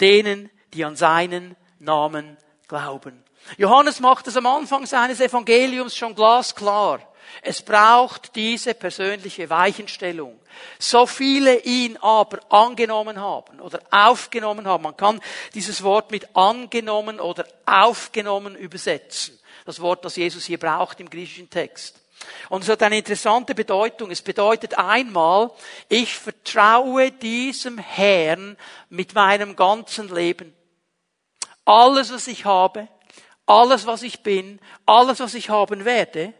denen, 0.00 0.48
die 0.72 0.82
an 0.82 0.96
seinen 0.96 1.56
Namen 1.78 2.38
glauben. 2.68 3.22
Johannes 3.58 4.00
macht 4.00 4.26
es 4.28 4.38
am 4.38 4.46
Anfang 4.46 4.86
seines 4.86 5.20
Evangeliums 5.20 5.94
schon 5.94 6.14
glasklar. 6.14 7.00
Es 7.42 7.62
braucht 7.62 8.34
diese 8.34 8.74
persönliche 8.74 9.48
Weichenstellung. 9.50 10.38
So 10.78 11.06
viele 11.06 11.58
ihn 11.60 11.96
aber 11.98 12.40
angenommen 12.50 13.20
haben 13.20 13.60
oder 13.60 13.80
aufgenommen 13.90 14.66
haben. 14.66 14.84
Man 14.84 14.96
kann 14.96 15.20
dieses 15.54 15.82
Wort 15.82 16.10
mit 16.10 16.34
angenommen 16.36 17.20
oder 17.20 17.46
aufgenommen 17.66 18.56
übersetzen. 18.56 19.38
Das 19.64 19.80
Wort, 19.80 20.04
das 20.04 20.16
Jesus 20.16 20.44
hier 20.44 20.58
braucht 20.58 21.00
im 21.00 21.10
griechischen 21.10 21.50
Text. 21.50 22.00
Und 22.48 22.62
es 22.62 22.68
hat 22.68 22.82
eine 22.82 22.98
interessante 22.98 23.54
Bedeutung. 23.54 24.10
Es 24.10 24.22
bedeutet 24.22 24.78
einmal, 24.78 25.50
ich 25.88 26.16
vertraue 26.16 27.10
diesem 27.12 27.78
Herrn 27.78 28.56
mit 28.88 29.14
meinem 29.14 29.56
ganzen 29.56 30.12
Leben. 30.14 30.54
Alles, 31.64 32.12
was 32.12 32.26
ich 32.28 32.44
habe, 32.44 32.88
alles, 33.46 33.86
was 33.86 34.02
ich 34.02 34.22
bin, 34.22 34.60
alles, 34.86 35.20
was 35.20 35.34
ich 35.34 35.50
haben 35.50 35.84
werde, 35.84 36.32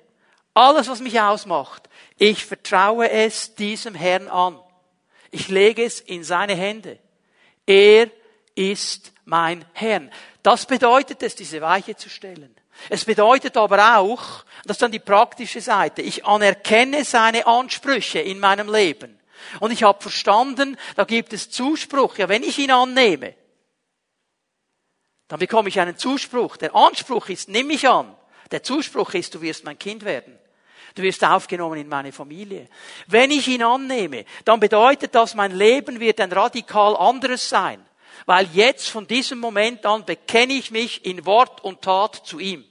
alles, 0.57 0.89
was 0.89 1.01
mich 1.01 1.21
ausmacht, 1.21 1.89
ich 2.17 2.47
vertraue 2.47 3.11
es 3.11 3.55
diesem 3.55 3.95
Herrn 3.95 4.29
an. 4.29 4.59
Ich 5.31 5.49
lege 5.49 5.85
es 5.85 6.01
in 6.01 6.25
seine 6.25 6.55
Hände. 6.55 6.99
Er 7.67 8.11
ist 8.55 9.13
mein 9.27 9.67
Herr. 9.75 10.09
Das 10.43 10.65
bedeutet 10.65 11.23
es, 11.23 11.35
diese 11.35 11.61
Weiche 11.61 11.95
zu 11.97 12.09
stellen. 12.09 12.57
Es 12.89 13.05
bedeutet 13.05 13.57
aber 13.59 13.99
auch, 13.99 14.45
das 14.65 14.77
ist 14.77 14.83
dann 14.83 14.93
die 14.93 14.99
praktische 14.99 15.61
Seite, 15.61 16.01
ich 16.01 16.25
anerkenne 16.25 17.05
seine 17.05 17.47
Ansprüche 17.47 18.21
in 18.21 18.39
meinem 18.39 18.73
Leben. 18.73 19.19
Und 19.61 19.73
ich 19.73 19.83
habe 19.83 20.01
verstanden, 20.01 20.79
da 20.95 21.05
gibt 21.05 21.35
es 21.35 21.51
Zuspruch. 21.51 22.17
Ja, 22.17 22.29
wenn 22.31 22.43
ich 22.43 22.59
ihn 22.59 22.71
annehme, 22.71 23.35
dann 25.29 25.39
bekomme 25.39 25.69
ich 25.69 25.81
einen 25.81 25.99
Zuspruch. 25.99 26.57
Der 26.57 26.75
Anspruch 26.75 27.29
ist, 27.29 27.49
nimm 27.51 27.67
mich 27.67 27.87
an. 27.89 28.17
Der 28.53 28.63
Zuspruch 28.63 29.13
ist, 29.13 29.35
du 29.35 29.43
wirst 29.43 29.65
mein 29.65 29.79
Kind 29.79 30.05
werden. 30.05 30.39
Du 30.97 31.03
wirst 31.03 31.23
aufgenommen 31.23 31.79
in 31.79 31.89
meine 31.89 32.11
Familie. 32.11 32.69
Wenn 33.07 33.31
ich 33.31 33.47
ihn 33.49 33.63
annehme, 33.63 34.25
dann 34.47 34.59
bedeutet 34.59 35.15
das, 35.15 35.35
mein 35.35 35.55
Leben 35.55 36.01
wird 36.01 36.21
ein 36.23 36.33
radikal 36.33 36.97
anderes 36.97 37.47
sein. 37.47 37.85
Weil 38.25 38.49
jetzt 38.55 38.89
von 38.89 39.07
diesem 39.07 39.39
Moment 39.39 39.85
an 39.85 40.07
bekenne 40.07 40.55
ich 40.55 40.71
mich 40.71 41.05
in 41.05 41.27
Wort 41.27 41.63
und 41.63 41.83
Tat 41.83 42.23
zu 42.25 42.39
ihm. 42.39 42.65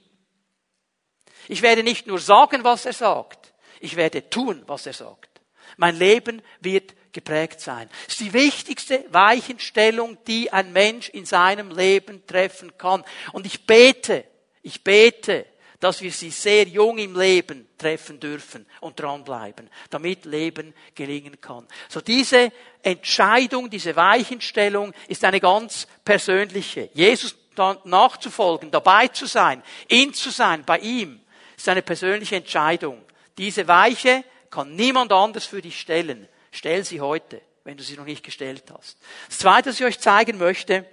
Ich 1.46 1.62
werde 1.62 1.84
nicht 1.84 2.08
nur 2.08 2.18
sagen, 2.18 2.64
was 2.64 2.84
er 2.84 2.94
sagt, 2.94 3.54
ich 3.78 3.94
werde 3.94 4.28
tun, 4.28 4.64
was 4.66 4.86
er 4.86 4.92
sagt. 4.92 5.40
Mein 5.76 5.96
Leben 5.96 6.42
wird 6.60 6.94
geprägt 7.12 7.60
sein. 7.60 7.88
Das 8.06 8.14
ist 8.14 8.20
die 8.20 8.32
wichtigste 8.32 9.04
Weichenstellung, 9.10 10.18
die 10.26 10.52
ein 10.52 10.72
Mensch 10.72 11.10
in 11.10 11.26
seinem 11.26 11.70
Leben 11.70 12.26
treffen 12.26 12.76
kann. 12.76 13.04
Und 13.32 13.46
ich 13.46 13.66
bete, 13.66 14.24
ich 14.62 14.82
bete, 14.82 15.46
dass 15.80 16.00
wir 16.00 16.10
sie 16.10 16.30
sehr 16.30 16.66
jung 16.66 16.98
im 16.98 17.18
Leben 17.18 17.68
treffen 17.76 18.18
dürfen 18.20 18.66
und 18.80 18.98
dranbleiben, 18.98 19.68
damit 19.90 20.24
Leben 20.24 20.74
gelingen 20.94 21.40
kann. 21.40 21.66
So 21.88 22.00
diese 22.00 22.52
Entscheidung, 22.82 23.68
diese 23.70 23.96
Weichenstellung 23.96 24.92
ist 25.08 25.24
eine 25.24 25.40
ganz 25.40 25.86
persönliche. 26.04 26.90
Jesus 26.94 27.36
nachzufolgen, 27.84 28.70
dabei 28.70 29.08
zu 29.08 29.26
sein, 29.26 29.62
ihn 29.88 30.12
zu 30.12 30.30
sein, 30.30 30.64
bei 30.64 30.78
ihm, 30.78 31.20
ist 31.56 31.68
eine 31.68 31.82
persönliche 31.82 32.36
Entscheidung. 32.36 33.02
Diese 33.38 33.66
Weiche 33.66 34.24
kann 34.50 34.74
niemand 34.74 35.12
anders 35.12 35.46
für 35.46 35.62
dich 35.62 35.80
stellen. 35.80 36.28
Stell 36.50 36.84
sie 36.84 37.00
heute, 37.00 37.40
wenn 37.64 37.76
du 37.76 37.82
sie 37.82 37.96
noch 37.96 38.04
nicht 38.04 38.24
gestellt 38.24 38.64
hast. 38.76 38.98
Das 39.28 39.38
Zweite, 39.38 39.70
was 39.70 39.80
ich 39.80 39.86
euch 39.86 39.98
zeigen 39.98 40.38
möchte, 40.38 40.86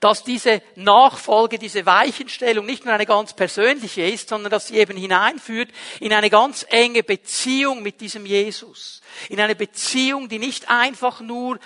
dass 0.00 0.24
diese 0.24 0.62
Nachfolge, 0.76 1.58
diese 1.58 1.84
Weichenstellung 1.84 2.64
nicht 2.64 2.86
nur 2.86 2.94
eine 2.94 3.06
ganz 3.06 3.34
persönliche 3.34 4.02
ist, 4.02 4.30
sondern 4.30 4.50
dass 4.50 4.68
sie 4.68 4.78
eben 4.78 4.96
hineinführt 4.96 5.68
in 6.00 6.14
eine 6.14 6.30
ganz 6.30 6.64
enge 6.70 7.02
Beziehung 7.02 7.82
mit 7.82 8.00
diesem 8.00 8.24
Jesus. 8.24 9.02
In 9.28 9.40
eine 9.40 9.54
Beziehung, 9.54 10.28
die 10.30 10.38
nicht 10.38 10.70
einfach 10.70 11.20
nur 11.20 11.60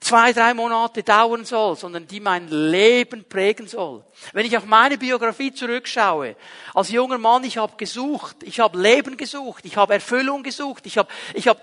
zwei, 0.00 0.32
drei 0.32 0.54
Monate 0.54 1.02
dauern 1.02 1.44
soll, 1.44 1.76
sondern 1.76 2.06
die 2.06 2.20
mein 2.20 2.48
Leben 2.48 3.24
prägen 3.24 3.66
soll. 3.66 4.04
Wenn 4.32 4.46
ich 4.46 4.56
auf 4.56 4.64
meine 4.64 4.96
Biografie 4.96 5.52
zurückschaue, 5.52 6.36
als 6.74 6.90
junger 6.90 7.18
Mann, 7.18 7.44
ich 7.44 7.58
habe 7.58 7.76
gesucht, 7.76 8.36
ich 8.42 8.58
habe 8.58 8.80
Leben 8.80 9.16
gesucht, 9.16 9.64
ich 9.66 9.76
habe 9.76 9.94
Erfüllung 9.94 10.42
gesucht, 10.42 10.86
ich 10.86 10.96
habe, 10.96 11.08
ich 11.34 11.48
habe 11.48 11.60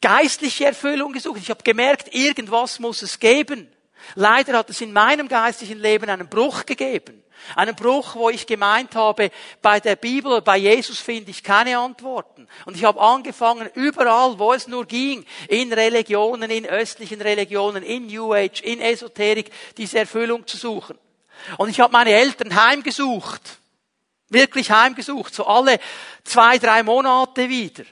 geistliche 0.00 0.66
Erfüllung 0.66 1.12
gesucht, 1.12 1.40
ich 1.42 1.50
habe 1.50 1.62
gemerkt, 1.64 2.14
irgendwas 2.14 2.78
muss 2.78 3.02
es 3.02 3.18
geben. 3.18 3.68
Leider 4.14 4.58
hat 4.58 4.70
es 4.70 4.80
in 4.80 4.92
meinem 4.92 5.28
geistlichen 5.28 5.78
Leben 5.78 6.08
einen 6.08 6.28
Bruch 6.28 6.66
gegeben. 6.66 7.22
Einen 7.54 7.74
Bruch, 7.74 8.14
wo 8.14 8.30
ich 8.30 8.46
gemeint 8.46 8.94
habe, 8.94 9.30
bei 9.62 9.80
der 9.80 9.96
Bibel, 9.96 10.42
bei 10.42 10.56
Jesus 10.56 10.98
finde 10.98 11.30
ich 11.30 11.42
keine 11.42 11.78
Antworten. 11.78 12.48
Und 12.64 12.76
ich 12.76 12.84
habe 12.84 13.00
angefangen, 13.00 13.70
überall, 13.74 14.38
wo 14.38 14.52
es 14.52 14.66
nur 14.66 14.86
ging, 14.86 15.24
in 15.48 15.72
Religionen, 15.72 16.50
in 16.50 16.66
östlichen 16.66 17.20
Religionen, 17.20 17.82
in 17.82 18.06
New 18.06 18.34
Age, 18.34 18.60
in 18.62 18.80
Esoterik, 18.80 19.50
diese 19.76 20.00
Erfüllung 20.00 20.46
zu 20.46 20.56
suchen. 20.56 20.98
Und 21.56 21.68
ich 21.68 21.80
habe 21.80 21.92
meine 21.92 22.10
Eltern 22.10 22.54
heimgesucht. 22.54 23.58
Wirklich 24.28 24.70
heimgesucht. 24.70 25.34
So 25.34 25.46
alle 25.46 25.78
zwei, 26.24 26.58
drei 26.58 26.82
Monate 26.82 27.48
wieder 27.48 27.84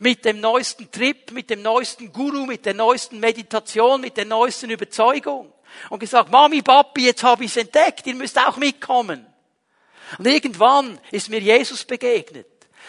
mit 0.00 0.24
dem 0.24 0.40
neuesten 0.40 0.90
Trip, 0.90 1.30
mit 1.30 1.50
dem 1.50 1.62
neuesten 1.62 2.10
Guru, 2.10 2.46
mit 2.46 2.64
der 2.64 2.74
neuesten 2.74 3.20
Meditation, 3.20 4.00
mit 4.00 4.16
der 4.16 4.24
neuesten 4.24 4.70
Überzeugung. 4.70 5.52
Und 5.90 6.00
gesagt, 6.00 6.30
Mami, 6.30 6.62
Papi, 6.62 7.04
jetzt 7.04 7.22
habe 7.22 7.44
ich 7.44 7.50
es 7.50 7.58
entdeckt, 7.58 8.06
ihr 8.06 8.14
müsst 8.14 8.38
auch 8.38 8.56
mitkommen. 8.56 9.26
Und 10.18 10.26
irgendwann 10.26 10.98
ist 11.10 11.28
mir 11.28 11.40
Jesus 11.40 11.84
begegnet. 11.84 12.46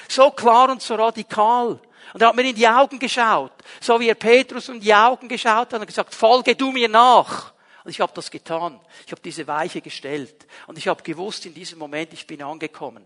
So 0.07 0.31
klar 0.31 0.71
und 0.71 0.81
so 0.81 0.95
radikal. 0.95 1.79
Und 2.13 2.21
er 2.21 2.29
hat 2.29 2.35
mir 2.35 2.49
in 2.49 2.55
die 2.55 2.67
Augen 2.67 2.97
geschaut, 2.97 3.53
so 3.79 3.99
wie 3.99 4.09
er 4.09 4.15
Petrus 4.15 4.69
in 4.69 4.79
die 4.79 4.93
Augen 4.93 5.27
geschaut 5.27 5.73
hat 5.73 5.79
und 5.79 5.85
gesagt, 5.85 6.15
folge 6.15 6.55
du 6.55 6.71
mir 6.71 6.89
nach. 6.89 7.53
Und 7.83 7.91
ich 7.91 7.99
habe 7.99 8.13
das 8.15 8.31
getan. 8.31 8.79
Ich 9.05 9.11
habe 9.11 9.21
diese 9.21 9.45
Weiche 9.47 9.81
gestellt. 9.81 10.47
Und 10.67 10.77
ich 10.77 10.87
habe 10.87 11.03
gewusst, 11.03 11.45
in 11.45 11.53
diesem 11.53 11.77
Moment, 11.77 12.13
ich 12.13 12.25
bin 12.25 12.41
angekommen. 12.41 13.05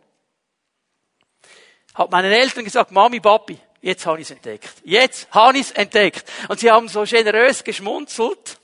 Hab 1.95 2.11
meinen 2.11 2.31
Eltern 2.31 2.63
gesagt, 2.63 2.91
Mami, 2.91 3.19
Papi, 3.19 3.59
jetzt 3.85 4.05
habe 4.07 4.19
ich 4.19 4.27
es 4.27 4.31
entdeckt. 4.31 4.73
Jetzt 4.83 5.27
habe 5.31 5.59
ich 5.59 5.67
es 5.67 5.71
entdeckt. 5.71 6.29
Und 6.49 6.59
sie 6.59 6.71
haben 6.71 6.87
so 6.89 7.03
generös 7.03 7.63
geschmunzelt 7.63 8.59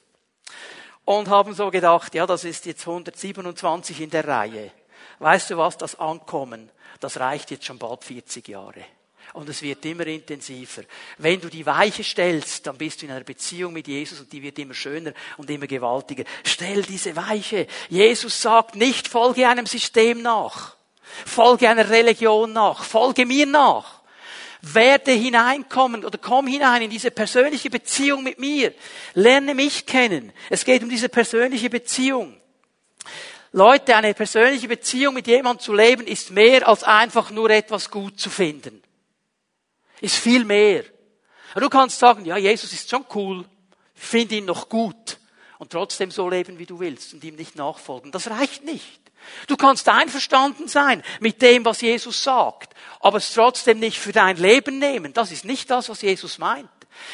und 1.05 1.29
haben 1.29 1.53
so 1.53 1.69
gedacht, 1.69 2.15
ja, 2.15 2.25
das 2.25 2.43
ist 2.43 2.65
jetzt 2.65 2.87
127 2.87 4.01
in 4.01 4.09
der 4.09 4.27
Reihe. 4.27 4.71
Weißt 5.19 5.51
du 5.51 5.57
was, 5.57 5.77
das 5.77 5.99
Ankommen, 5.99 6.71
das 6.99 7.19
reicht 7.19 7.51
jetzt 7.51 7.65
schon 7.65 7.77
bald 7.77 8.03
40 8.03 8.47
Jahre. 8.47 8.83
Und 9.33 9.47
es 9.47 9.61
wird 9.61 9.85
immer 9.85 10.07
intensiver. 10.07 10.81
Wenn 11.19 11.39
du 11.39 11.49
die 11.49 11.65
Weiche 11.65 12.03
stellst, 12.03 12.65
dann 12.65 12.77
bist 12.77 13.01
du 13.01 13.05
in 13.05 13.11
einer 13.11 13.23
Beziehung 13.23 13.73
mit 13.73 13.87
Jesus 13.87 14.19
und 14.19 14.33
die 14.33 14.41
wird 14.41 14.57
immer 14.59 14.73
schöner 14.73 15.13
und 15.37 15.49
immer 15.49 15.67
gewaltiger. 15.67 16.23
Stell 16.43 16.81
diese 16.81 17.15
Weiche. 17.15 17.67
Jesus 17.89 18.41
sagt 18.41 18.75
nicht, 18.75 19.07
folge 19.07 19.47
einem 19.47 19.67
System 19.67 20.23
nach. 20.23 20.75
Folge 21.25 21.69
einer 21.69 21.89
Religion 21.89 22.51
nach. 22.51 22.83
Folge 22.83 23.25
mir 23.25 23.45
nach 23.45 24.00
werde 24.61 25.11
hineinkommen 25.11 26.05
oder 26.05 26.17
komm 26.17 26.47
hinein 26.47 26.83
in 26.83 26.89
diese 26.89 27.11
persönliche 27.11 27.69
Beziehung 27.69 28.23
mit 28.23 28.39
mir. 28.39 28.73
Lerne 29.13 29.55
mich 29.55 29.85
kennen. 29.85 30.31
Es 30.49 30.65
geht 30.65 30.83
um 30.83 30.89
diese 30.89 31.09
persönliche 31.09 31.69
Beziehung. 31.69 32.37
Leute, 33.51 33.95
eine 33.95 34.13
persönliche 34.13 34.67
Beziehung 34.67 35.15
mit 35.15 35.27
jemandem 35.27 35.63
zu 35.63 35.73
leben 35.73 36.07
ist 36.07 36.31
mehr 36.31 36.67
als 36.67 36.83
einfach 36.83 37.31
nur 37.31 37.49
etwas 37.49 37.89
gut 37.89 38.19
zu 38.19 38.29
finden. 38.29 38.81
Ist 39.99 40.15
viel 40.15 40.45
mehr. 40.45 40.83
Du 41.55 41.69
kannst 41.69 41.99
sagen, 41.99 42.23
ja, 42.25 42.37
Jesus 42.37 42.71
ist 42.71 42.89
schon 42.89 43.05
cool. 43.13 43.45
Finde 43.93 44.35
ihn 44.35 44.45
noch 44.45 44.69
gut. 44.69 45.17
und 45.61 45.71
trotzdem 45.71 46.09
so 46.09 46.27
leben, 46.27 46.57
wie 46.57 46.65
du 46.65 46.79
willst 46.79 47.13
und 47.13 47.23
ihm 47.23 47.35
nicht 47.35 47.55
nachfolgen. 47.55 48.11
Das 48.11 48.31
reicht 48.31 48.65
nicht. 48.65 48.99
Du 49.47 49.57
kannst 49.57 49.87
einverstanden 49.89 50.67
sein 50.67 51.03
mit 51.19 51.41
dem, 51.41 51.65
was 51.65 51.81
Jesus 51.81 52.23
sagt, 52.23 52.73
aber 52.99 53.17
es 53.17 53.33
trotzdem 53.33 53.79
nicht 53.79 53.99
für 53.99 54.11
dein 54.11 54.37
Leben 54.37 54.79
nehmen. 54.79 55.13
Das 55.13 55.31
ist 55.31 55.45
nicht 55.45 55.69
das, 55.69 55.89
was 55.89 56.01
Jesus 56.01 56.37
meint. 56.37 56.69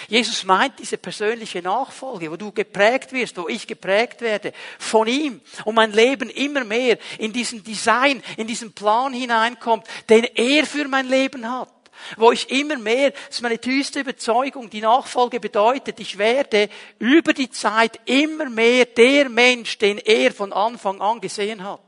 Jesus 0.07 0.43
meint 0.43 0.79
diese 0.79 0.97
persönliche 0.97 1.61
Nachfolge, 1.61 2.31
wo 2.31 2.35
du 2.35 2.51
geprägt 2.51 3.11
wirst, 3.13 3.37
wo 3.37 3.47
ich 3.47 3.67
geprägt 3.67 4.21
werde 4.21 4.53
von 4.79 5.07
ihm 5.07 5.41
und 5.65 5.75
mein 5.75 5.91
Leben 5.91 6.29
immer 6.29 6.63
mehr 6.63 6.97
in 7.19 7.33
diesen 7.33 7.63
Design, 7.63 8.23
in 8.37 8.47
diesen 8.47 8.73
Plan 8.73 9.13
hineinkommt, 9.13 9.85
den 10.09 10.23
er 10.23 10.65
für 10.65 10.87
mein 10.87 11.07
Leben 11.07 11.49
hat. 11.49 11.69
Wo 12.15 12.31
ich 12.31 12.49
immer 12.51 12.77
mehr, 12.77 13.11
das 13.11 13.37
ist 13.37 13.41
meine 13.41 13.59
tiefste 13.59 14.01
Überzeugung, 14.01 14.69
die 14.69 14.81
Nachfolge 14.81 15.39
bedeutet, 15.39 15.99
ich 15.99 16.17
werde 16.17 16.69
über 16.99 17.33
die 17.33 17.49
Zeit 17.49 17.99
immer 18.05 18.49
mehr 18.49 18.85
der 18.85 19.29
Mensch, 19.29 19.79
den 19.79 19.97
er 19.97 20.31
von 20.31 20.53
Anfang 20.53 21.01
an 21.01 21.21
gesehen 21.21 21.63
hat. 21.63 21.81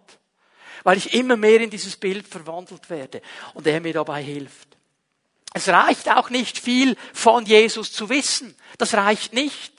Weil 0.83 0.97
ich 0.97 1.13
immer 1.13 1.37
mehr 1.37 1.61
in 1.61 1.69
dieses 1.69 1.97
Bild 1.97 2.27
verwandelt 2.27 2.89
werde 2.89 3.21
und 3.53 3.67
er 3.67 3.81
mir 3.81 3.93
dabei 3.93 4.23
hilft. 4.23 4.69
Es 5.53 5.67
reicht 5.67 6.09
auch 6.09 6.29
nicht 6.29 6.57
viel 6.57 6.95
von 7.13 7.45
Jesus 7.45 7.91
zu 7.91 8.09
wissen. 8.09 8.55
Das 8.77 8.93
reicht 8.93 9.33
nicht. 9.33 9.73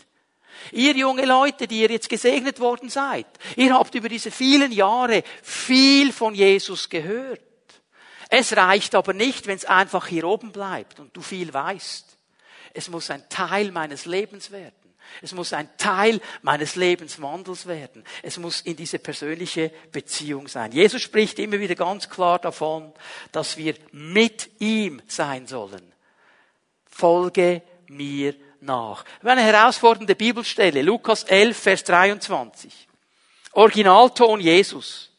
Ihr 0.73 0.95
junge 0.95 1.25
Leute, 1.25 1.67
die 1.67 1.81
ihr 1.81 1.91
jetzt 1.91 2.09
gesegnet 2.09 2.61
worden 2.61 2.89
seid, 2.89 3.27
ihr 3.57 3.75
habt 3.75 3.95
über 3.95 4.09
diese 4.09 4.31
vielen 4.31 4.73
Jahre 4.73 5.25
viel 5.43 6.13
von 6.13 6.35
Jesus 6.35 6.89
gehört. 6.89 7.41
Es 8.29 8.57
reicht 8.57 8.95
aber 8.95 9.13
nicht, 9.13 9.47
wenn 9.47 9.57
es 9.57 9.65
einfach 9.65 10.07
hier 10.07 10.25
oben 10.25 10.53
bleibt 10.53 11.01
und 11.01 11.17
du 11.17 11.21
viel 11.21 11.53
weißt. 11.53 12.05
Es 12.73 12.89
muss 12.89 13.11
ein 13.11 13.29
Teil 13.29 13.73
meines 13.73 14.05
Lebens 14.05 14.53
werden. 14.53 14.80
Es 15.23 15.33
muss 15.33 15.53
ein 15.53 15.69
Teil 15.77 16.21
meines 16.43 16.77
Lebenswandels 16.77 17.67
werden. 17.67 18.05
Es 18.23 18.39
muss 18.39 18.61
in 18.61 18.77
diese 18.77 18.99
persönliche 18.99 19.71
Beziehung 19.93 20.49
sein. 20.49 20.73
Jesus 20.73 21.03
spricht 21.03 21.39
immer 21.39 21.61
wieder 21.61 21.75
ganz 21.75 22.09
klar 22.09 22.39
davon, 22.39 22.93
dass 23.33 23.57
wir 23.57 23.75
mit 23.93 24.51
ihm 24.61 25.03
sein 25.07 25.47
sollen. 25.47 25.93
Folge 26.87 27.63
mir 27.89 28.35
nach. 28.61 29.05
Eine 29.23 29.43
herausfordernde 29.43 30.15
Bibelstelle, 30.15 30.83
Lukas 30.83 31.25
11, 31.25 31.57
Vers 31.57 31.85
23. 31.85 32.89
Originalton 33.53 34.41
Jesus. 34.41 35.11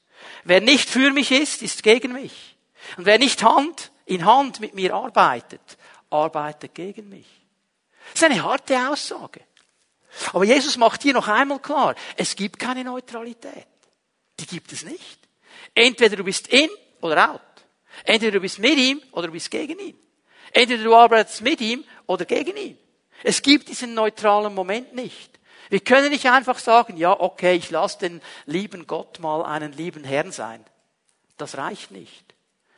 Wer 0.43 0.61
nicht 0.61 0.89
für 0.89 1.11
mich 1.11 1.31
ist, 1.31 1.61
ist 1.61 1.83
gegen 1.83 2.13
mich. 2.13 2.55
Und 2.97 3.05
wer 3.05 3.19
nicht 3.19 3.43
Hand 3.43 3.91
in 4.05 4.25
Hand 4.25 4.59
mit 4.59 4.73
mir 4.73 4.93
arbeitet, 4.93 5.77
arbeitet 6.09 6.73
gegen 6.73 7.09
mich. 7.09 7.27
Das 8.13 8.21
ist 8.21 8.29
eine 8.29 8.43
harte 8.43 8.89
Aussage. 8.89 9.41
Aber 10.33 10.43
Jesus 10.43 10.77
macht 10.77 11.03
hier 11.03 11.13
noch 11.13 11.27
einmal 11.27 11.59
klar, 11.59 11.95
es 12.17 12.35
gibt 12.35 12.59
keine 12.59 12.83
Neutralität. 12.83 13.67
Die 14.39 14.45
gibt 14.45 14.71
es 14.71 14.83
nicht. 14.83 15.19
Entweder 15.73 16.17
du 16.17 16.23
bist 16.23 16.47
in 16.47 16.69
oder 17.01 17.31
out. 17.31 17.41
Entweder 18.03 18.33
du 18.33 18.39
bist 18.41 18.59
mit 18.59 18.77
ihm 18.77 19.01
oder 19.11 19.27
du 19.27 19.33
bist 19.33 19.51
gegen 19.51 19.79
ihn. 19.79 19.97
Entweder 20.51 20.83
du 20.83 20.95
arbeitest 20.95 21.41
mit 21.41 21.61
ihm 21.61 21.83
oder 22.07 22.25
gegen 22.25 22.55
ihn. 22.57 22.77
Es 23.23 23.41
gibt 23.41 23.69
diesen 23.69 23.93
neutralen 23.93 24.53
Moment 24.53 24.93
nicht. 24.93 25.39
Wir 25.69 25.79
können 25.79 26.09
nicht 26.09 26.25
einfach 26.25 26.59
sagen, 26.59 26.97
ja, 26.97 27.17
okay, 27.17 27.55
ich 27.55 27.69
lasse 27.69 27.99
den 27.99 28.21
lieben 28.45 28.87
Gott 28.87 29.19
mal 29.19 29.43
einen 29.43 29.71
lieben 29.71 30.03
Herrn 30.03 30.31
sein. 30.31 30.65
Das 31.37 31.57
reicht 31.57 31.91
nicht. 31.91 32.35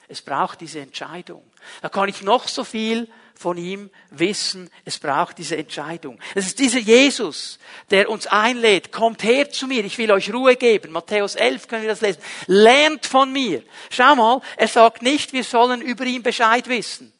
Es 0.08 0.22
braucht 0.22 0.62
diese 0.62 0.80
Entscheidung. 0.80 1.44
Da 1.82 1.90
kann 1.90 2.10
ich 2.10 2.22
noch 2.22 2.48
so 2.48 2.64
viel 2.64 3.10
von 3.36 3.58
ihm 3.58 3.90
wissen, 4.10 4.70
es 4.86 5.00
braucht 5.00 5.38
diese 5.38 5.58
Entscheidung. 5.58 6.20
Es 6.36 6.46
ist 6.46 6.60
dieser 6.60 6.80
Jesus, 6.80 7.60
der 7.92 8.10
uns 8.10 8.28
einlädt, 8.28 8.92
kommt 8.92 9.24
her 9.24 9.50
zu 9.52 9.68
mir, 9.68 9.84
ich 9.84 9.98
will 9.98 10.12
euch 10.12 10.34
Ruhe 10.34 10.56
geben. 10.56 10.92
Matthäus 10.92 11.36
11 11.36 11.68
können 11.68 11.82
wir 11.84 11.90
das 11.90 12.02
lesen. 12.02 12.22
Lernt 12.48 13.06
von 13.06 13.32
mir. 13.32 13.64
Schau 13.90 14.16
mal, 14.16 14.42
er 14.58 14.68
sagt 14.68 15.02
nicht, 15.02 15.34
wir 15.34 15.44
sollen 15.44 15.82
über 15.82 16.06
ihn 16.06 16.24
Bescheid 16.24 16.68
wissen. 16.68 17.14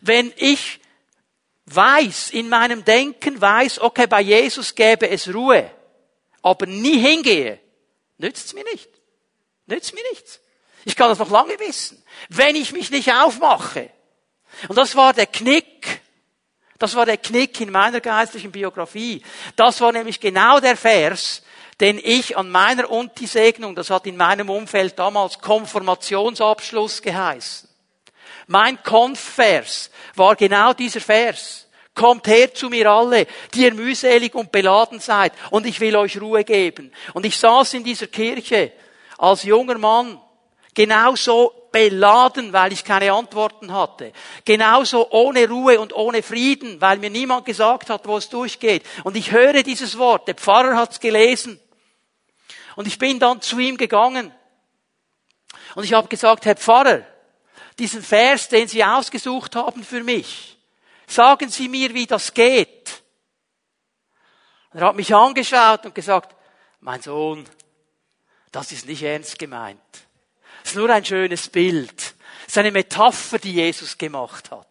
Wenn 0.00 0.32
ich 0.36 0.80
weiß, 1.66 2.30
in 2.30 2.48
meinem 2.48 2.84
Denken 2.84 3.40
weiß, 3.40 3.80
okay, 3.80 4.06
bei 4.06 4.22
Jesus 4.22 4.74
gäbe 4.74 5.08
es 5.08 5.32
Ruhe, 5.32 5.70
aber 6.42 6.66
nie 6.66 6.98
hingehe, 6.98 7.60
nützt 8.16 8.46
es 8.46 8.54
mir 8.54 8.64
nicht. 8.64 8.88
Nützt 9.66 9.94
mir 9.94 10.02
nichts. 10.10 10.40
Ich 10.84 10.96
kann 10.96 11.10
das 11.10 11.18
noch 11.18 11.30
lange 11.30 11.58
wissen. 11.60 12.02
Wenn 12.30 12.56
ich 12.56 12.72
mich 12.72 12.90
nicht 12.90 13.12
aufmache, 13.12 13.90
und 14.66 14.76
das 14.76 14.96
war 14.96 15.12
der 15.12 15.26
Knick. 15.26 16.00
Das 16.78 16.94
war 16.94 17.06
der 17.06 17.16
Knick 17.16 17.60
in 17.60 17.70
meiner 17.70 18.00
geistlichen 18.00 18.52
Biografie. 18.52 19.22
Das 19.56 19.80
war 19.80 19.92
nämlich 19.92 20.20
genau 20.20 20.60
der 20.60 20.76
Vers, 20.76 21.42
den 21.80 22.00
ich 22.02 22.36
an 22.36 22.50
meiner 22.50 22.90
Unti-Segnung, 22.90 23.74
das 23.74 23.90
hat 23.90 24.06
in 24.06 24.16
meinem 24.16 24.50
Umfeld 24.50 24.98
damals 24.98 25.38
Konformationsabschluss 25.40 27.02
geheißen. 27.02 27.68
Mein 28.46 28.82
Konfvers 28.82 29.90
war 30.14 30.34
genau 30.34 30.72
dieser 30.72 31.00
Vers. 31.00 31.66
Kommt 31.94 32.26
her 32.28 32.54
zu 32.54 32.68
mir 32.68 32.90
alle, 32.90 33.26
die 33.54 33.64
ihr 33.64 33.74
mühselig 33.74 34.34
und 34.34 34.52
beladen 34.52 35.00
seid, 35.00 35.32
und 35.50 35.66
ich 35.66 35.80
will 35.80 35.96
euch 35.96 36.20
Ruhe 36.20 36.44
geben. 36.44 36.92
Und 37.12 37.26
ich 37.26 37.36
saß 37.36 37.74
in 37.74 37.84
dieser 37.84 38.06
Kirche 38.06 38.72
als 39.18 39.42
junger 39.42 39.78
Mann, 39.78 40.20
genauso 40.74 41.52
beladen, 41.72 42.52
weil 42.52 42.72
ich 42.72 42.84
keine 42.84 43.12
Antworten 43.12 43.72
hatte. 43.72 44.12
Genauso 44.44 45.10
ohne 45.10 45.48
Ruhe 45.48 45.80
und 45.80 45.92
ohne 45.92 46.22
Frieden, 46.22 46.80
weil 46.80 46.98
mir 46.98 47.10
niemand 47.10 47.44
gesagt 47.44 47.90
hat, 47.90 48.06
wo 48.06 48.16
es 48.16 48.28
durchgeht. 48.28 48.84
Und 49.04 49.16
ich 49.16 49.32
höre 49.32 49.62
dieses 49.62 49.98
Wort, 49.98 50.28
der 50.28 50.34
Pfarrer 50.34 50.76
hat 50.76 50.92
es 50.92 51.00
gelesen. 51.00 51.60
Und 52.76 52.86
ich 52.86 52.98
bin 52.98 53.18
dann 53.18 53.40
zu 53.40 53.58
ihm 53.58 53.76
gegangen. 53.76 54.32
Und 55.74 55.84
ich 55.84 55.92
habe 55.92 56.08
gesagt, 56.08 56.46
Herr 56.46 56.56
Pfarrer, 56.56 57.02
diesen 57.78 58.02
Vers, 58.02 58.48
den 58.48 58.68
Sie 58.68 58.84
ausgesucht 58.84 59.56
haben 59.56 59.84
für 59.84 60.02
mich, 60.02 60.58
sagen 61.06 61.48
Sie 61.48 61.68
mir, 61.68 61.94
wie 61.94 62.06
das 62.06 62.34
geht. 62.34 63.02
Und 64.72 64.80
er 64.80 64.88
hat 64.88 64.96
mich 64.96 65.14
angeschaut 65.14 65.86
und 65.86 65.94
gesagt, 65.94 66.34
mein 66.80 67.00
Sohn, 67.02 67.48
das 68.52 68.72
ist 68.72 68.86
nicht 68.86 69.02
ernst 69.02 69.38
gemeint. 69.38 70.07
Das 70.68 70.74
ist 70.74 70.80
nur 70.80 70.90
ein 70.90 71.02
schönes 71.02 71.48
Bild. 71.48 71.96
Das 71.96 72.48
ist 72.48 72.58
eine 72.58 72.70
Metapher, 72.70 73.38
die 73.38 73.54
Jesus 73.54 73.96
gemacht 73.96 74.50
hat. 74.50 74.66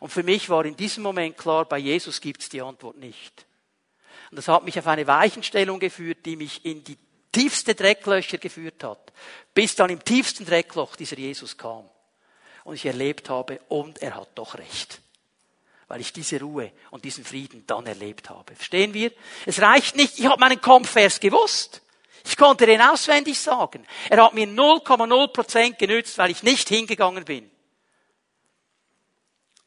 Und 0.00 0.08
für 0.08 0.24
mich 0.24 0.50
war 0.50 0.64
in 0.64 0.76
diesem 0.76 1.04
Moment 1.04 1.38
klar, 1.38 1.66
bei 1.66 1.78
Jesus 1.78 2.20
gibt 2.20 2.42
es 2.42 2.48
die 2.48 2.60
Antwort 2.60 2.96
nicht. 2.96 3.46
Und 4.32 4.38
das 4.38 4.48
hat 4.48 4.64
mich 4.64 4.76
auf 4.76 4.88
eine 4.88 5.06
Weichenstellung 5.06 5.78
geführt, 5.78 6.26
die 6.26 6.34
mich 6.34 6.64
in 6.64 6.82
die 6.82 6.98
tiefste 7.30 7.76
Drecklöcher 7.76 8.38
geführt 8.38 8.82
hat, 8.82 9.12
bis 9.54 9.76
dann 9.76 9.90
im 9.90 10.02
tiefsten 10.02 10.46
Dreckloch 10.46 10.96
dieser 10.96 11.16
Jesus 11.16 11.56
kam. 11.56 11.88
Und 12.64 12.74
ich 12.74 12.84
erlebt 12.84 13.30
habe, 13.30 13.60
und 13.68 14.02
er 14.02 14.16
hat 14.16 14.30
doch 14.34 14.58
recht. 14.58 15.00
Weil 15.86 16.00
ich 16.00 16.12
diese 16.12 16.40
Ruhe 16.40 16.72
und 16.90 17.04
diesen 17.04 17.24
Frieden 17.24 17.62
dann 17.68 17.86
erlebt 17.86 18.30
habe. 18.30 18.56
Verstehen 18.56 18.94
wir? 18.94 19.12
Es 19.46 19.60
reicht 19.62 19.94
nicht, 19.94 20.18
ich 20.18 20.26
habe 20.26 20.40
meinen 20.40 20.60
Kampfvers 20.60 21.20
gewusst. 21.20 21.83
Ich 22.24 22.36
konnte 22.36 22.66
den 22.66 22.80
auswendig 22.80 23.38
sagen. 23.38 23.86
Er 24.08 24.24
hat 24.24 24.34
mir 24.34 24.46
0,0% 24.46 25.76
genützt, 25.76 26.16
weil 26.18 26.30
ich 26.30 26.42
nicht 26.42 26.68
hingegangen 26.68 27.24
bin. 27.24 27.50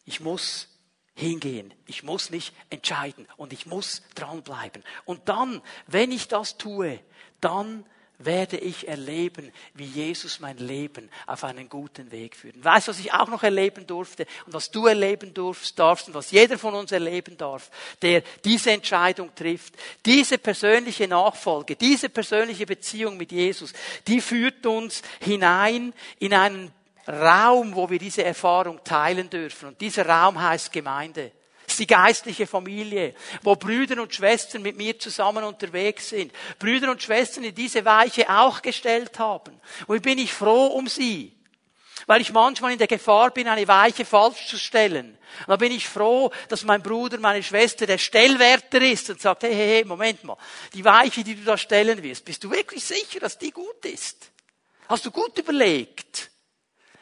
Ich 0.06 0.20
muss 0.20 0.67
hingehen. 1.13 1.74
Ich 1.86 2.04
muss 2.04 2.30
mich 2.30 2.54
entscheiden 2.70 3.28
und 3.38 3.54
ich 3.54 3.65
muss 3.65 4.04
dranbleiben. 4.15 4.84
Und 5.06 5.30
dann, 5.30 5.62
wenn 5.86 6.12
ich 6.12 6.28
das 6.28 6.58
tue, 6.58 7.00
dann 7.41 7.86
werde 8.20 8.58
ich 8.58 8.88
erleben, 8.88 9.52
wie 9.76 9.86
Jesus 9.86 10.40
mein 10.40 10.58
Leben 10.58 11.10
auf 11.28 11.44
einen 11.44 11.70
guten 11.70 12.12
Weg 12.12 12.36
führt. 12.36 12.64
Weißt 12.64 12.88
du, 12.88 12.92
was 12.92 13.00
ich 13.00 13.14
auch 13.14 13.28
noch 13.28 13.44
erleben 13.44 13.86
durfte 13.86 14.26
und 14.46 14.54
was 14.54 14.72
du 14.72 14.88
erleben 14.88 15.34
darfst, 15.34 15.78
darfst 15.78 16.08
und 16.08 16.14
was 16.14 16.32
jeder 16.32 16.58
von 16.58 16.74
uns 16.74 16.92
erleben 16.92 17.38
darf, 17.38 17.70
der 18.02 18.24
diese 18.44 18.72
Entscheidung 18.72 19.34
trifft, 19.36 19.76
diese 20.06 20.38
persönliche 20.40 21.08
Nachfolge, 21.08 21.76
diese 21.76 22.10
persönliche 22.10 22.66
Beziehung 22.66 23.18
mit 23.18 23.32
Jesus, 23.32 23.74
die 24.08 24.22
führt 24.22 24.66
uns 24.66 25.04
hinein 25.20 25.94
in 26.18 26.34
einen 26.34 26.72
Raum, 27.08 27.76
wo 27.76 27.90
wir 27.90 28.00
diese 28.00 28.24
Erfahrung 28.24 28.84
teilen 28.84 29.30
dürfen. 29.30 29.70
Und 29.70 29.80
dieser 29.80 30.08
Raum 30.08 30.42
heißt 30.42 30.72
Gemeinde 30.72 31.32
ist 31.78 31.80
die 31.80 31.88
geistliche 31.88 32.48
Familie, 32.48 33.13
wo 33.44 33.56
Brüder 33.56 34.02
und 34.02 34.13
Schwestern 34.13 34.63
mit 34.63 34.78
mir 34.78 34.98
zusammen 34.98 35.44
unterwegs 35.44 36.10
sind. 36.10 36.34
Brüder 36.58 36.90
und 36.90 37.04
Schwestern, 37.04 37.44
die 37.44 37.52
diese 37.52 37.86
Weiche 37.86 38.28
auch 38.30 38.63
gestellt 38.63 39.20
haben. 39.20 39.60
Und 39.86 40.02
bin 40.02 40.18
ich 40.18 40.34
froh 40.34 40.68
um 40.68 40.88
sie. 40.88 41.34
Weil 42.08 42.22
ich 42.22 42.32
manchmal 42.32 42.72
in 42.72 42.78
der 42.78 42.88
Gefahr 42.88 43.32
bin, 43.32 43.48
eine 43.48 43.68
Weiche 43.68 44.06
falsch 44.06 44.48
zu 44.48 44.58
stellen. 44.58 45.18
Und 45.42 45.50
da 45.50 45.56
bin 45.58 45.72
ich 45.72 45.88
froh, 45.88 46.32
dass 46.50 46.63
mein 46.63 46.82
Bruder, 46.82 47.20
meine 47.20 47.44
Schwester 47.44 47.86
der 47.86 47.98
Stellwärter 47.98 48.82
ist 48.82 49.10
und 49.10 49.22
sagt, 49.22 49.44
hey, 49.44 49.54
hey, 49.54 49.68
hey, 49.68 49.86
Moment 49.86 50.24
mal, 50.24 50.38
die 50.74 50.86
Weiche, 50.86 51.24
die 51.24 51.36
du 51.36 51.44
da 51.44 51.58
stellen 51.58 52.02
wirst, 52.02 52.26
bist 52.26 52.44
du 52.44 52.50
wirklich 52.50 52.84
sicher, 52.84 53.20
dass 53.20 53.38
die 53.38 53.52
gut 53.52 53.86
ist? 53.86 54.32
Hast 54.88 55.06
du 55.06 55.12
gut 55.12 55.38
überlegt? 55.38 56.32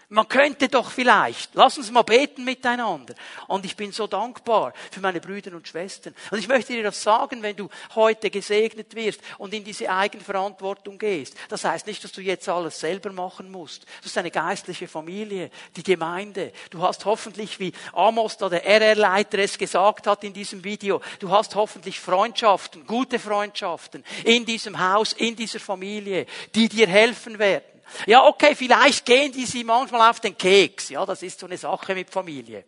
Man 0.10 0.28
könnte 0.28 0.68
doch 0.68 0.92
vielleicht, 0.92 1.56
lass 1.56 1.78
uns 1.78 1.90
mal 1.90 2.04
beten 2.04 2.44
miteinander. 2.44 3.16
Und 3.48 3.66
ich 3.66 3.76
bin 3.76 3.92
so 3.92 4.06
dankbar 4.06 4.74
für 4.92 5.00
meine 5.00 5.20
Brüder 5.20 5.56
und 5.56 5.68
Schwestern. 5.68 6.14
Und 6.30 6.38
ich 6.38 6.48
möchte 6.48 6.74
dir 6.74 6.84
das 6.84 7.02
sagen, 7.02 7.42
wenn 7.42 7.56
du 7.56 7.70
heute 7.96 8.30
gesegnet 8.30 8.94
wirst 8.94 9.20
und 9.40 9.54
in 9.54 9.64
diese 9.64 9.90
Eigenverantwortung 9.90 11.00
gehst. 11.00 11.36
Das 11.50 11.64
heißt 11.64 11.88
nicht, 11.88 12.04
dass 12.04 12.12
du 12.12 12.22
jetzt 12.22 12.48
alles 12.48 12.80
selber 12.80 13.12
machen 13.12 13.52
musst. 13.52 13.86
Das 14.02 14.12
ist 14.12 14.18
eine 14.18 14.30
geistliche 14.30 14.88
Familie, 14.88 15.50
die 15.76 15.84
Gemeinde. 15.84 16.52
Du 16.70 16.82
hast 16.84 17.06
hoffentlich, 17.06 17.60
wie 17.60 17.74
Amos, 17.94 18.38
da 18.38 18.48
der 18.48 18.66
RR-Leiter 18.66 19.40
es 19.40 19.58
gesagt 19.58 20.06
hat 20.06 20.24
in 20.24 20.34
diesem 20.34 20.64
Video, 20.64 21.02
du 21.20 21.32
hast 21.32 21.56
hoffentlich 21.56 22.00
Freundschaften, 22.00 22.86
gute 22.86 23.18
Freundschaften 23.18 24.04
in 24.24 24.46
diesem 24.46 24.80
Haus, 24.80 25.14
in 25.14 25.36
dieser 25.36 25.60
Familie, 25.60 26.28
die 26.54 26.70
dir 26.70 26.88
helfen 26.88 27.40
werden. 27.40 27.75
Ja, 28.06 28.26
okay, 28.26 28.56
vielleicht 28.56 29.06
gehen 29.06 29.32
die 29.32 29.46
sie 29.46 29.64
manchmal 29.64 30.10
auf 30.10 30.20
den 30.20 30.38
Keks. 30.38 30.90
Ja, 30.90 31.06
das 31.06 31.22
ist 31.24 31.40
so 31.40 31.46
eine 31.46 31.58
Sache 31.58 31.96
mit 31.96 32.10
Familie. 32.10 32.66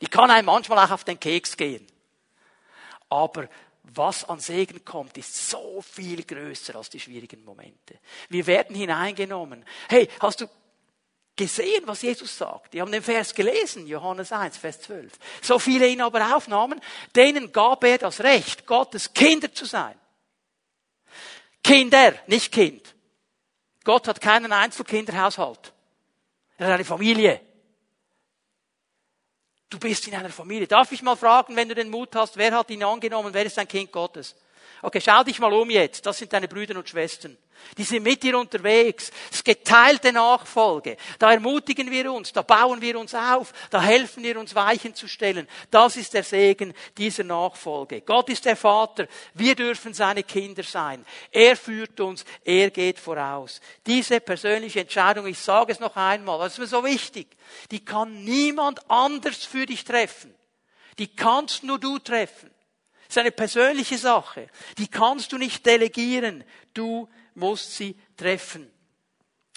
Die 0.00 0.06
kann 0.06 0.30
einem 0.30 0.46
manchmal 0.46 0.84
auch 0.86 0.92
auf 0.92 1.04
den 1.04 1.18
Keks 1.18 1.56
gehen. 1.56 1.86
Aber 3.08 3.48
was 3.82 4.28
an 4.28 4.38
Segen 4.38 4.84
kommt, 4.84 5.16
ist 5.16 5.50
so 5.50 5.82
viel 5.82 6.22
größer 6.24 6.76
als 6.76 6.90
die 6.90 7.00
schwierigen 7.00 7.44
Momente. 7.44 7.98
Wir 8.28 8.46
werden 8.46 8.76
hineingenommen. 8.76 9.64
Hey, 9.88 10.08
hast 10.20 10.40
du 10.42 10.46
gesehen, 11.36 11.86
was 11.86 12.02
Jesus 12.02 12.36
sagt? 12.36 12.74
Die 12.74 12.80
haben 12.80 12.92
den 12.92 13.02
Vers 13.02 13.34
gelesen, 13.34 13.86
Johannes 13.86 14.32
1, 14.32 14.58
Vers 14.58 14.82
12. 14.82 15.12
So 15.40 15.58
viele 15.58 15.88
ihn 15.88 16.02
aber 16.02 16.36
aufnahmen, 16.36 16.80
denen 17.16 17.50
gab 17.52 17.84
er 17.84 17.96
das 17.96 18.20
Recht, 18.20 18.66
Gottes 18.66 19.14
Kinder 19.14 19.52
zu 19.52 19.64
sein. 19.64 19.94
Kinder, 21.62 22.14
nicht 22.26 22.52
Kind. 22.52 22.94
Gott 23.88 24.06
hat 24.06 24.20
keinen 24.20 24.52
Einzelkinderhaushalt. 24.52 25.72
Er 26.58 26.66
hat 26.66 26.74
eine 26.74 26.84
Familie. 26.84 27.40
Du 29.70 29.78
bist 29.78 30.06
in 30.06 30.14
einer 30.14 30.28
Familie. 30.28 30.66
Darf 30.66 30.92
ich 30.92 31.00
mal 31.00 31.16
fragen, 31.16 31.56
wenn 31.56 31.70
du 31.70 31.74
den 31.74 31.88
Mut 31.88 32.14
hast, 32.14 32.36
wer 32.36 32.52
hat 32.52 32.68
ihn 32.68 32.84
angenommen, 32.84 33.32
wer 33.32 33.46
ist 33.46 33.58
ein 33.58 33.66
Kind 33.66 33.90
Gottes? 33.90 34.36
Okay, 34.82 35.00
schau 35.00 35.24
dich 35.24 35.38
mal 35.40 35.52
um 35.52 35.70
jetzt. 35.70 36.06
Das 36.06 36.18
sind 36.18 36.32
deine 36.32 36.46
Brüder 36.46 36.76
und 36.76 36.88
Schwestern. 36.88 37.36
Die 37.76 37.82
sind 37.82 38.04
mit 38.04 38.22
dir 38.22 38.38
unterwegs. 38.38 39.10
Ist 39.30 39.44
geteilte 39.44 40.12
Nachfolge. 40.12 40.96
Da 41.18 41.32
ermutigen 41.32 41.90
wir 41.90 42.12
uns, 42.12 42.32
da 42.32 42.42
bauen 42.42 42.80
wir 42.80 42.98
uns 42.98 43.14
auf, 43.14 43.52
da 43.70 43.82
helfen 43.82 44.22
wir 44.22 44.38
uns 44.38 44.54
Weichen 44.54 44.94
zu 44.94 45.08
stellen. 45.08 45.48
Das 45.70 45.96
ist 45.96 46.14
der 46.14 46.22
Segen 46.22 46.72
dieser 46.96 47.24
Nachfolge. 47.24 48.02
Gott 48.02 48.28
ist 48.30 48.44
der 48.44 48.56
Vater. 48.56 49.08
Wir 49.34 49.54
dürfen 49.54 49.94
seine 49.94 50.22
Kinder 50.22 50.62
sein. 50.62 51.04
Er 51.32 51.56
führt 51.56 51.98
uns. 52.00 52.24
Er 52.44 52.70
geht 52.70 52.98
voraus. 52.98 53.60
Diese 53.86 54.20
persönliche 54.20 54.80
Entscheidung, 54.80 55.26
ich 55.26 55.38
sage 55.38 55.72
es 55.72 55.80
noch 55.80 55.96
einmal, 55.96 56.38
das 56.38 56.52
ist 56.52 56.58
mir 56.58 56.66
so 56.66 56.84
wichtig, 56.84 57.28
die 57.70 57.84
kann 57.84 58.24
niemand 58.24 58.88
anders 58.88 59.44
für 59.44 59.66
dich 59.66 59.84
treffen. 59.84 60.34
Die 60.98 61.08
kannst 61.08 61.64
nur 61.64 61.78
du 61.78 61.98
treffen. 61.98 62.50
Das 63.08 63.16
ist 63.16 63.20
eine 63.20 63.32
persönliche 63.32 63.96
Sache. 63.96 64.48
Die 64.76 64.88
kannst 64.88 65.32
du 65.32 65.38
nicht 65.38 65.64
delegieren. 65.64 66.44
Du 66.74 67.08
musst 67.34 67.74
sie 67.74 67.98
treffen. 68.16 68.70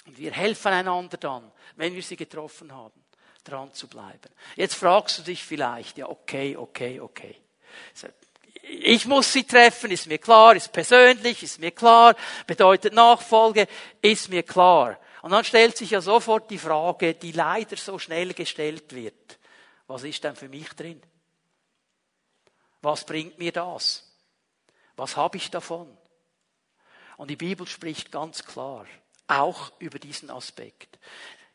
Und 0.06 0.18
wir 0.18 0.32
helfen 0.32 0.72
einander 0.72 1.18
dann, 1.18 1.52
wenn 1.76 1.94
wir 1.94 2.02
sie 2.02 2.16
getroffen 2.16 2.72
haben, 2.72 3.04
dran 3.44 3.72
zu 3.74 3.88
bleiben. 3.88 4.30
Jetzt 4.56 4.74
fragst 4.74 5.18
du 5.18 5.22
dich 5.22 5.44
vielleicht, 5.44 5.98
ja, 5.98 6.08
okay, 6.08 6.56
okay, 6.56 6.98
okay. 7.00 7.36
Ich 8.62 9.04
muss 9.06 9.32
sie 9.32 9.44
treffen, 9.44 9.90
ist 9.90 10.06
mir 10.06 10.18
klar, 10.18 10.56
ist 10.56 10.72
persönlich, 10.72 11.42
ist 11.42 11.60
mir 11.60 11.72
klar, 11.72 12.16
bedeutet 12.46 12.94
Nachfolge, 12.94 13.66
ist 14.00 14.30
mir 14.30 14.44
klar. 14.44 14.98
Und 15.20 15.30
dann 15.30 15.44
stellt 15.44 15.76
sich 15.76 15.90
ja 15.90 16.00
sofort 16.00 16.50
die 16.50 16.58
Frage, 16.58 17.14
die 17.14 17.32
leider 17.32 17.76
so 17.76 17.98
schnell 17.98 18.32
gestellt 18.32 18.94
wird. 18.94 19.38
Was 19.88 20.04
ist 20.04 20.24
denn 20.24 20.36
für 20.36 20.48
mich 20.48 20.68
drin? 20.70 21.02
Was 22.82 23.04
bringt 23.04 23.38
mir 23.38 23.52
das? 23.52 24.12
Was 24.96 25.16
habe 25.16 25.36
ich 25.36 25.50
davon? 25.50 25.96
Und 27.16 27.28
die 27.28 27.36
Bibel 27.36 27.66
spricht 27.66 28.10
ganz 28.10 28.44
klar, 28.44 28.86
auch 29.26 29.72
über 29.78 29.98
diesen 29.98 30.30
Aspekt. 30.30 30.98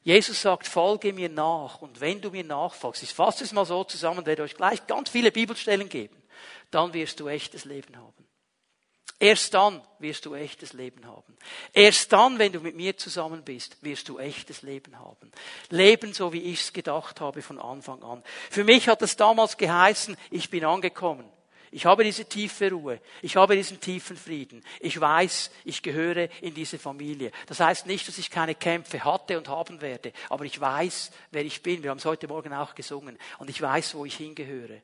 Jesus 0.03 0.41
sagt, 0.41 0.67
folge 0.67 1.11
mir 1.11 1.27
nach. 1.27 1.81
Und 1.81 1.99
wenn 1.99 2.21
du 2.21 2.31
mir 2.31 2.45
nachfolgst, 2.45 3.03
ich 3.03 3.13
fasse 3.13 3.43
es 3.43 3.51
mal 3.51 3.65
so 3.65 3.83
zusammen, 3.83 4.25
werde 4.25 4.43
euch 4.43 4.55
gleich 4.55 4.87
ganz 4.87 5.09
viele 5.09 5.31
Bibelstellen 5.31 5.89
geben, 5.89 6.15
dann 6.71 6.93
wirst 6.93 7.19
du 7.19 7.27
echtes 7.27 7.65
Leben 7.65 7.97
haben. 7.97 8.16
Erst 9.19 9.53
dann 9.55 9.81
wirst 9.97 10.25
du 10.25 10.35
echtes 10.35 10.73
Leben 10.73 11.07
haben. 11.07 11.35
Erst 11.73 12.13
dann, 12.13 12.37
wenn 12.37 12.51
du 12.51 12.59
mit 12.59 12.75
mir 12.75 12.95
zusammen 12.97 13.43
bist, 13.43 13.77
wirst 13.81 14.09
du 14.09 14.19
echtes 14.19 14.61
Leben 14.61 14.99
haben. 14.99 15.31
Leben, 15.69 16.13
so 16.13 16.33
wie 16.33 16.41
ich 16.41 16.61
es 16.61 16.73
gedacht 16.73 17.19
habe 17.19 17.41
von 17.41 17.59
Anfang 17.59 18.03
an. 18.03 18.23
Für 18.51 18.63
mich 18.63 18.87
hat 18.87 19.01
es 19.01 19.15
damals 19.15 19.57
geheißen, 19.57 20.15
ich 20.29 20.51
bin 20.51 20.65
angekommen. 20.65 21.27
Ich 21.71 21.85
habe 21.85 22.03
diese 22.03 22.25
tiefe 22.25 22.69
Ruhe. 22.71 23.01
Ich 23.21 23.35
habe 23.35 23.55
diesen 23.55 23.79
tiefen 23.79 24.15
Frieden. 24.15 24.63
Ich 24.79 24.99
weiß, 24.99 25.51
ich 25.65 25.81
gehöre 25.81 26.29
in 26.41 26.53
diese 26.53 26.79
Familie. 26.79 27.31
Das 27.47 27.59
heißt 27.59 27.87
nicht, 27.87 28.07
dass 28.07 28.17
ich 28.17 28.29
keine 28.29 28.55
Kämpfe 28.55 29.03
hatte 29.03 29.37
und 29.37 29.49
haben 29.49 29.81
werde, 29.81 30.13
aber 30.29 30.45
ich 30.45 30.61
weiß, 30.61 31.11
wer 31.31 31.43
ich 31.43 31.61
bin. 31.63 31.83
Wir 31.83 31.89
haben 31.89 31.97
es 31.97 32.05
heute 32.05 32.27
Morgen 32.27 32.53
auch 32.53 32.73
gesungen. 32.73 33.17
Und 33.39 33.49
ich 33.49 33.61
weiß, 33.61 33.95
wo 33.95 34.05
ich 34.05 34.15
hingehöre. 34.15 34.81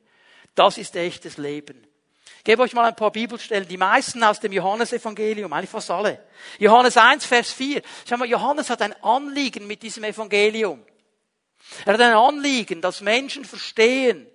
Das 0.54 0.76
ist 0.76 0.94
echtes 0.96 1.38
Leben. 1.38 1.86
Gebe 2.44 2.62
euch 2.62 2.74
mal 2.74 2.84
ein 2.84 2.94
paar 2.94 3.10
Bibelstellen, 3.10 3.66
die 3.66 3.78
meisten 3.78 4.22
aus 4.22 4.38
dem 4.38 4.52
Johannesevangelium, 4.52 5.50
eigentlich 5.50 5.70
fast 5.70 5.90
alle. 5.90 6.22
Johannes 6.58 6.98
1, 6.98 7.24
Vers 7.24 7.50
4. 7.52 7.80
Schau 8.06 8.18
mal, 8.18 8.28
Johannes 8.28 8.68
hat 8.68 8.82
ein 8.82 8.92
Anliegen 9.02 9.66
mit 9.66 9.82
diesem 9.82 10.04
Evangelium. 10.04 10.84
Er 11.86 11.94
hat 11.94 12.00
ein 12.02 12.12
Anliegen, 12.12 12.82
dass 12.82 13.00
Menschen 13.00 13.46
verstehen, 13.46 14.26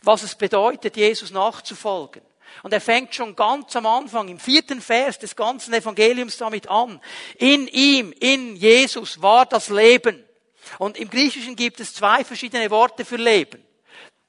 was 0.00 0.22
es 0.22 0.36
bedeutet, 0.36 0.96
Jesus 0.96 1.32
nachzufolgen. 1.32 2.22
Und 2.62 2.72
er 2.72 2.80
fängt 2.80 3.16
schon 3.16 3.34
ganz 3.34 3.74
am 3.74 3.86
Anfang, 3.86 4.28
im 4.28 4.38
vierten 4.38 4.80
Vers 4.80 5.18
des 5.18 5.34
ganzen 5.34 5.74
Evangeliums 5.74 6.36
damit 6.36 6.68
an. 6.68 7.00
In 7.36 7.66
ihm, 7.66 8.12
in 8.12 8.54
Jesus 8.54 9.22
war 9.22 9.44
das 9.44 9.70
Leben. 9.70 10.24
Und 10.78 10.98
im 10.98 11.10
Griechischen 11.10 11.56
gibt 11.56 11.80
es 11.80 11.94
zwei 11.94 12.24
verschiedene 12.24 12.70
Worte 12.70 13.04
für 13.04 13.16
Leben. 13.16 13.64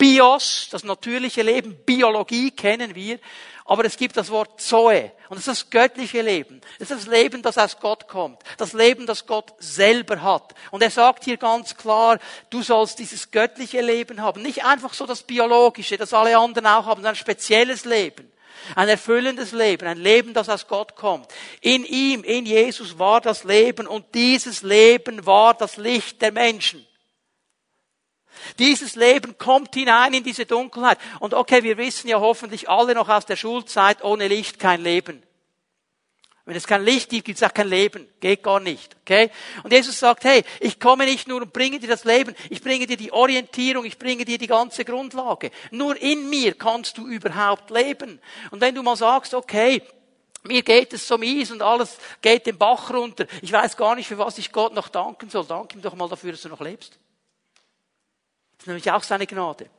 Bios, 0.02 0.68
das 0.72 0.84
natürliche 0.84 1.44
Leben, 1.44 1.78
Biologie 1.86 2.50
kennen 2.50 2.96
wir, 2.96 3.20
aber 3.66 3.86
es 3.86 3.98
gibt 3.98 4.18
das 4.18 4.32
Wort 4.32 4.60
Zoe 4.60 5.12
und 5.30 5.38
das 5.38 5.46
ist 5.46 5.48
das 5.48 5.70
göttliche 5.70 6.24
Leben. 6.24 6.60
Das 6.80 6.90
ist 6.90 7.06
das 7.06 7.08
Leben, 7.08 7.44
das 7.44 7.60
aus 7.60 7.80
Gott 7.80 8.08
kommt. 8.08 8.42
Das 8.58 8.74
Leben, 8.74 9.06
das 9.06 9.28
Gott 9.28 9.54
selber 9.60 10.24
hat. 10.24 10.56
Und 10.72 10.82
er 10.82 10.90
sagt 10.90 11.24
hier 11.24 11.38
ganz 11.38 11.78
klar, 11.78 12.18
du 12.50 12.64
sollst 12.64 12.98
dieses 12.98 13.30
göttliche 13.30 13.82
Leben 13.82 14.24
haben. 14.24 14.42
Nicht 14.42 14.66
einfach 14.66 14.96
so 14.96 15.06
das 15.06 15.22
biologische, 15.22 15.98
das 15.98 16.16
alle 16.16 16.36
anderen 16.36 16.66
auch 16.66 16.88
haben, 16.88 17.02
sondern 17.02 17.14
ein 17.14 17.16
spezielles 17.16 17.86
Leben. 17.86 18.32
Ein 18.76 18.90
erfüllendes 18.90 19.52
Leben, 19.52 19.88
ein 19.88 20.00
Leben, 20.00 20.34
das 20.34 20.50
aus 20.50 20.68
Gott 20.68 20.96
kommt. 20.96 21.28
In 21.62 21.86
ihm, 21.86 22.24
in 22.24 22.48
Jesus 22.48 22.98
war 22.98 23.22
das 23.22 23.44
Leben 23.44 23.86
und 23.86 24.16
dieses 24.16 24.64
Leben 24.64 25.28
war 25.28 25.54
das 25.54 25.78
Licht 25.78 26.24
der 26.24 26.32
Menschen. 26.32 26.88
Dieses 28.60 28.96
Leben 28.96 29.38
kommt 29.38 29.74
hinein 29.76 30.14
in 30.14 30.24
diese 30.24 30.46
Dunkelheit. 30.46 30.98
Und 31.20 31.34
okay, 31.34 31.64
wir 31.64 31.78
wissen 31.78 32.08
ja 32.08 32.20
hoffentlich 32.20 32.70
alle 32.70 32.96
noch 32.96 33.10
aus 33.10 33.26
der 33.26 33.36
Schulzeit, 33.36 34.04
ohne 34.04 34.28
Licht 34.28 34.60
kein 34.60 34.82
Leben. 34.82 35.24
Wenn 36.46 36.56
es 36.56 36.66
kein 36.66 36.84
Licht 36.84 37.10
gibt, 37.10 37.26
gibt 37.26 37.38
es 37.38 37.48
auch 37.48 37.54
kein 37.54 37.70
Leben. 37.70 38.08
Geht 38.20 38.42
gar 38.42 38.60
nicht. 38.60 38.98
Okay? 39.02 39.30
Und 39.64 39.72
Jesus 39.72 40.00
sagt, 40.00 40.24
hey, 40.24 40.44
ich 40.60 40.80
komme 40.80 41.06
nicht 41.06 41.28
nur 41.28 41.42
und 41.42 41.54
bringe 41.54 41.80
dir 41.80 41.88
das 41.88 42.04
Leben, 42.04 42.36
ich 42.50 42.62
bringe 42.62 42.88
dir 42.88 42.98
die 42.98 43.12
Orientierung, 43.12 43.86
ich 43.86 44.00
bringe 44.00 44.26
dir 44.26 44.38
die 44.38 44.48
ganze 44.48 44.84
Grundlage. 44.84 45.52
Nur 45.70 46.02
in 46.02 46.30
mir 46.30 46.56
kannst 46.56 46.98
du 46.98 47.08
überhaupt 47.08 47.70
leben. 47.70 48.20
Und 48.50 48.60
wenn 48.60 48.74
du 48.74 48.82
mal 48.82 48.96
sagst, 48.96 49.36
okay, 49.36 49.84
mir 50.44 50.64
geht 50.64 50.94
es 50.94 51.08
so 51.08 51.18
mies 51.20 51.52
und 51.52 51.62
alles 51.62 51.98
geht 52.22 52.48
den 52.48 52.58
Bach 52.58 52.92
runter, 52.92 53.28
ich 53.44 53.52
weiß 53.52 53.78
gar 53.78 53.96
nicht, 53.96 54.08
für 54.08 54.18
was 54.18 54.40
ich 54.40 54.52
Gott 54.52 54.74
noch 54.74 54.90
danken 54.90 55.30
soll, 55.30 55.46
danke 55.46 55.78
ihm 55.78 55.82
doch 55.84 55.96
mal 55.96 56.10
dafür, 56.10 56.32
dass 56.32 56.42
du 56.42 56.50
noch 56.50 56.62
lebst. 56.62 56.98
Das 58.62 58.66
ist 58.66 58.68
nämlich 58.68 58.92
auch 58.92 59.02
seine 59.02 59.26
Gnade. 59.26 59.72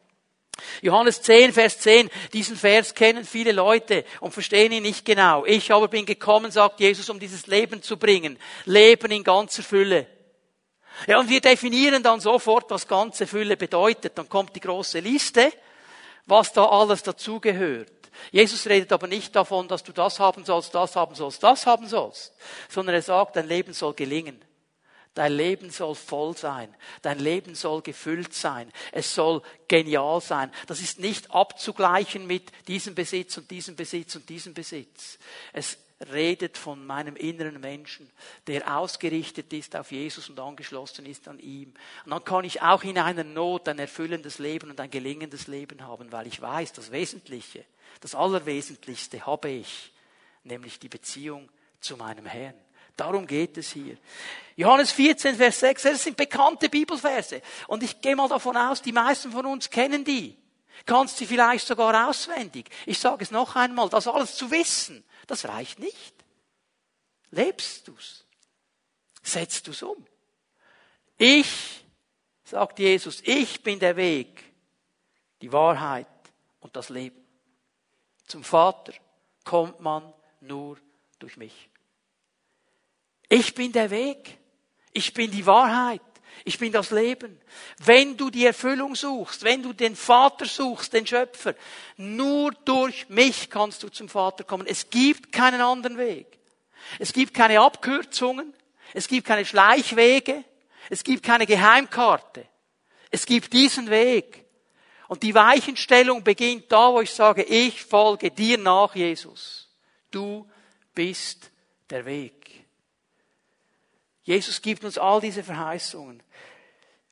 Johannes 0.80 1.22
10, 1.22 1.52
Vers 1.52 1.78
10, 1.78 2.10
diesen 2.32 2.56
Vers 2.56 2.96
kennen 2.96 3.24
viele 3.24 3.52
Leute 3.52 4.04
und 4.18 4.34
verstehen 4.34 4.72
ihn 4.72 4.82
nicht 4.82 5.04
genau. 5.04 5.44
Ich 5.46 5.70
aber 5.70 5.86
bin 5.86 6.04
gekommen, 6.04 6.50
sagt 6.50 6.80
Jesus, 6.80 7.08
um 7.08 7.20
dieses 7.20 7.46
Leben 7.46 7.80
zu 7.80 7.96
bringen. 7.96 8.36
Leben 8.64 9.12
in 9.12 9.22
ganzer 9.22 9.62
Fülle. 9.62 10.08
Ja, 11.06 11.20
und 11.20 11.28
wir 11.28 11.40
definieren 11.40 12.02
dann 12.02 12.18
sofort, 12.18 12.72
was 12.72 12.88
ganze 12.88 13.28
Fülle 13.28 13.56
bedeutet. 13.56 14.18
Dann 14.18 14.28
kommt 14.28 14.56
die 14.56 14.60
große 14.60 14.98
Liste, 14.98 15.52
was 16.26 16.52
da 16.52 16.64
alles 16.64 17.04
dazugehört. 17.04 17.92
Jesus 18.32 18.66
redet 18.66 18.92
aber 18.92 19.06
nicht 19.06 19.36
davon, 19.36 19.68
dass 19.68 19.84
du 19.84 19.92
das 19.92 20.18
haben 20.18 20.44
sollst, 20.44 20.74
das 20.74 20.96
haben 20.96 21.14
sollst, 21.14 21.40
das 21.40 21.66
haben 21.66 21.86
sollst, 21.86 22.34
sondern 22.68 22.96
er 22.96 23.02
sagt, 23.02 23.36
dein 23.36 23.46
Leben 23.46 23.74
soll 23.74 23.94
gelingen. 23.94 24.44
Dein 25.14 25.32
Leben 25.32 25.70
soll 25.70 25.94
voll 25.94 26.36
sein. 26.36 26.74
Dein 27.02 27.18
Leben 27.18 27.54
soll 27.54 27.82
gefüllt 27.82 28.32
sein. 28.32 28.72
Es 28.92 29.14
soll 29.14 29.42
genial 29.68 30.20
sein. 30.22 30.50
Das 30.66 30.80
ist 30.80 31.00
nicht 31.00 31.30
abzugleichen 31.30 32.26
mit 32.26 32.50
diesem 32.66 32.94
Besitz 32.94 33.36
und 33.36 33.50
diesem 33.50 33.76
Besitz 33.76 34.16
und 34.16 34.28
diesem 34.28 34.54
Besitz. 34.54 35.18
Es 35.52 35.76
redet 36.10 36.56
von 36.58 36.84
meinem 36.86 37.14
inneren 37.16 37.60
Menschen, 37.60 38.10
der 38.46 38.76
ausgerichtet 38.76 39.52
ist 39.52 39.76
auf 39.76 39.92
Jesus 39.92 40.28
und 40.28 40.40
angeschlossen 40.40 41.06
ist 41.06 41.28
an 41.28 41.38
ihm. 41.38 41.74
Und 42.04 42.10
dann 42.10 42.24
kann 42.24 42.44
ich 42.44 42.62
auch 42.62 42.82
in 42.82 42.98
einer 42.98 43.24
Not 43.24 43.68
ein 43.68 43.78
erfüllendes 43.78 44.38
Leben 44.38 44.70
und 44.70 44.80
ein 44.80 44.90
gelingendes 44.90 45.46
Leben 45.46 45.86
haben, 45.86 46.10
weil 46.10 46.26
ich 46.26 46.40
weiß, 46.40 46.72
das 46.72 46.90
Wesentliche, 46.90 47.64
das 48.00 48.14
Allerwesentlichste 48.14 49.26
habe 49.26 49.50
ich, 49.50 49.92
nämlich 50.44 50.78
die 50.78 50.88
Beziehung 50.88 51.48
zu 51.80 51.96
meinem 51.96 52.26
Herrn. 52.26 52.54
Darum 52.96 53.26
geht 53.26 53.56
es 53.58 53.72
hier. 53.72 53.96
Johannes 54.56 54.92
14, 54.92 55.36
Vers 55.36 55.60
6, 55.60 55.82
das 55.82 56.04
sind 56.04 56.16
bekannte 56.16 56.68
Bibelverse. 56.68 57.40
Und 57.68 57.82
ich 57.82 58.00
gehe 58.00 58.16
mal 58.16 58.28
davon 58.28 58.56
aus, 58.56 58.82
die 58.82 58.92
meisten 58.92 59.32
von 59.32 59.46
uns 59.46 59.70
kennen 59.70 60.04
die. 60.04 60.36
Kannst 60.84 61.18
sie 61.18 61.26
vielleicht 61.26 61.66
sogar 61.66 62.08
auswendig. 62.08 62.70
Ich 62.86 62.98
sage 62.98 63.22
es 63.22 63.30
noch 63.30 63.56
einmal, 63.56 63.88
das 63.88 64.08
alles 64.08 64.34
zu 64.36 64.50
wissen, 64.50 65.04
das 65.26 65.46
reicht 65.46 65.78
nicht. 65.78 66.14
Lebst 67.30 67.88
du's? 67.88 68.26
Setzt 69.22 69.68
du's 69.68 69.82
um? 69.82 70.06
Ich, 71.16 71.84
sagt 72.44 72.78
Jesus, 72.78 73.22
ich 73.24 73.62
bin 73.62 73.78
der 73.78 73.96
Weg, 73.96 74.42
die 75.40 75.52
Wahrheit 75.52 76.06
und 76.60 76.74
das 76.76 76.88
Leben. 76.88 77.24
Zum 78.26 78.44
Vater 78.44 78.92
kommt 79.44 79.80
man 79.80 80.12
nur 80.40 80.78
durch 81.18 81.36
mich. 81.36 81.70
Ich 83.32 83.54
bin 83.54 83.72
der 83.72 83.90
Weg. 83.90 84.36
Ich 84.92 85.14
bin 85.14 85.30
die 85.30 85.46
Wahrheit. 85.46 86.02
Ich 86.44 86.58
bin 86.58 86.70
das 86.70 86.90
Leben. 86.90 87.40
Wenn 87.82 88.18
du 88.18 88.28
die 88.28 88.44
Erfüllung 88.44 88.94
suchst, 88.94 89.42
wenn 89.42 89.62
du 89.62 89.72
den 89.72 89.96
Vater 89.96 90.44
suchst, 90.44 90.92
den 90.92 91.06
Schöpfer, 91.06 91.54
nur 91.96 92.52
durch 92.66 93.08
mich 93.08 93.48
kannst 93.48 93.82
du 93.82 93.88
zum 93.88 94.10
Vater 94.10 94.44
kommen. 94.44 94.66
Es 94.66 94.90
gibt 94.90 95.32
keinen 95.32 95.62
anderen 95.62 95.96
Weg. 95.96 96.26
Es 96.98 97.14
gibt 97.14 97.32
keine 97.32 97.60
Abkürzungen. 97.60 98.52
Es 98.92 99.08
gibt 99.08 99.26
keine 99.26 99.46
Schleichwege. 99.46 100.44
Es 100.90 101.02
gibt 101.02 101.22
keine 101.22 101.46
Geheimkarte. 101.46 102.46
Es 103.10 103.24
gibt 103.24 103.54
diesen 103.54 103.88
Weg. 103.88 104.44
Und 105.08 105.22
die 105.22 105.34
Weichenstellung 105.34 106.22
beginnt 106.22 106.70
da, 106.70 106.92
wo 106.92 107.00
ich 107.00 107.10
sage, 107.10 107.44
ich 107.44 107.82
folge 107.82 108.30
dir 108.30 108.58
nach, 108.58 108.94
Jesus. 108.94 109.70
Du 110.10 110.46
bist 110.94 111.50
der 111.88 112.04
Weg. 112.04 112.41
Jesus 114.22 114.62
gibt 114.62 114.84
uns 114.84 114.98
all 114.98 115.20
diese 115.20 115.42
Verheißungen. 115.42 116.22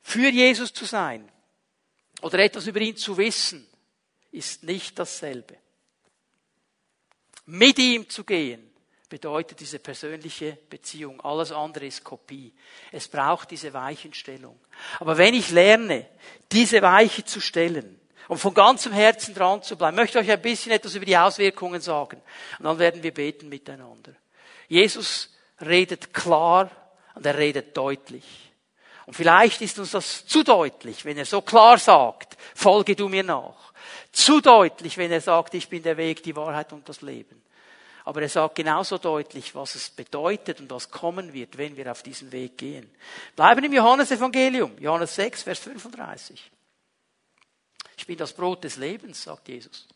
Für 0.00 0.30
Jesus 0.30 0.72
zu 0.72 0.84
sein 0.84 1.28
oder 2.22 2.38
etwas 2.38 2.66
über 2.66 2.80
ihn 2.80 2.96
zu 2.96 3.16
wissen, 3.16 3.66
ist 4.32 4.62
nicht 4.62 4.98
dasselbe. 4.98 5.56
Mit 7.46 7.78
ihm 7.78 8.08
zu 8.08 8.24
gehen 8.24 8.70
bedeutet 9.08 9.58
diese 9.58 9.80
persönliche 9.80 10.56
Beziehung. 10.70 11.20
Alles 11.20 11.50
andere 11.50 11.86
ist 11.86 12.04
Kopie. 12.04 12.54
Es 12.92 13.08
braucht 13.08 13.50
diese 13.50 13.72
Weichenstellung. 13.72 14.58
Aber 15.00 15.18
wenn 15.18 15.34
ich 15.34 15.50
lerne, 15.50 16.06
diese 16.52 16.80
Weiche 16.80 17.24
zu 17.24 17.40
stellen 17.40 18.00
und 18.28 18.38
von 18.38 18.54
ganzem 18.54 18.92
Herzen 18.92 19.34
dran 19.34 19.64
zu 19.64 19.76
bleiben, 19.76 19.96
möchte 19.96 20.20
ich 20.20 20.26
euch 20.26 20.32
ein 20.32 20.40
bisschen 20.40 20.70
etwas 20.70 20.94
über 20.94 21.04
die 21.04 21.16
Auswirkungen 21.16 21.80
sagen. 21.80 22.22
Und 22.58 22.64
dann 22.64 22.78
werden 22.78 23.02
wir 23.02 23.12
beten 23.12 23.48
miteinander. 23.48 24.14
Jesus 24.68 25.34
redet 25.60 26.14
klar 26.14 26.70
und 27.20 27.26
er 27.26 27.36
redet 27.36 27.76
deutlich. 27.76 28.24
Und 29.04 29.12
vielleicht 29.12 29.60
ist 29.60 29.78
uns 29.78 29.90
das 29.90 30.24
zu 30.24 30.42
deutlich, 30.42 31.04
wenn 31.04 31.18
er 31.18 31.26
so 31.26 31.42
klar 31.42 31.76
sagt, 31.76 32.38
folge 32.54 32.96
du 32.96 33.10
mir 33.10 33.22
nach. 33.22 33.74
Zu 34.10 34.40
deutlich, 34.40 34.96
wenn 34.96 35.12
er 35.12 35.20
sagt, 35.20 35.52
ich 35.52 35.68
bin 35.68 35.82
der 35.82 35.98
Weg, 35.98 36.22
die 36.22 36.34
Wahrheit 36.34 36.72
und 36.72 36.88
das 36.88 37.02
Leben. 37.02 37.42
Aber 38.06 38.22
er 38.22 38.30
sagt 38.30 38.54
genauso 38.54 38.96
deutlich, 38.96 39.54
was 39.54 39.74
es 39.74 39.90
bedeutet 39.90 40.60
und 40.60 40.70
was 40.70 40.90
kommen 40.90 41.34
wird, 41.34 41.58
wenn 41.58 41.76
wir 41.76 41.92
auf 41.92 42.02
diesen 42.02 42.32
Weg 42.32 42.56
gehen. 42.56 42.90
Bleiben 43.36 43.62
im 43.64 43.72
Johannesevangelium, 43.74 44.78
Johannes 44.78 45.14
6, 45.14 45.42
Vers 45.42 45.58
35. 45.58 46.50
Ich 47.98 48.06
bin 48.06 48.16
das 48.16 48.32
Brot 48.32 48.64
des 48.64 48.76
Lebens, 48.76 49.24
sagt 49.24 49.48
Jesus. 49.48 49.86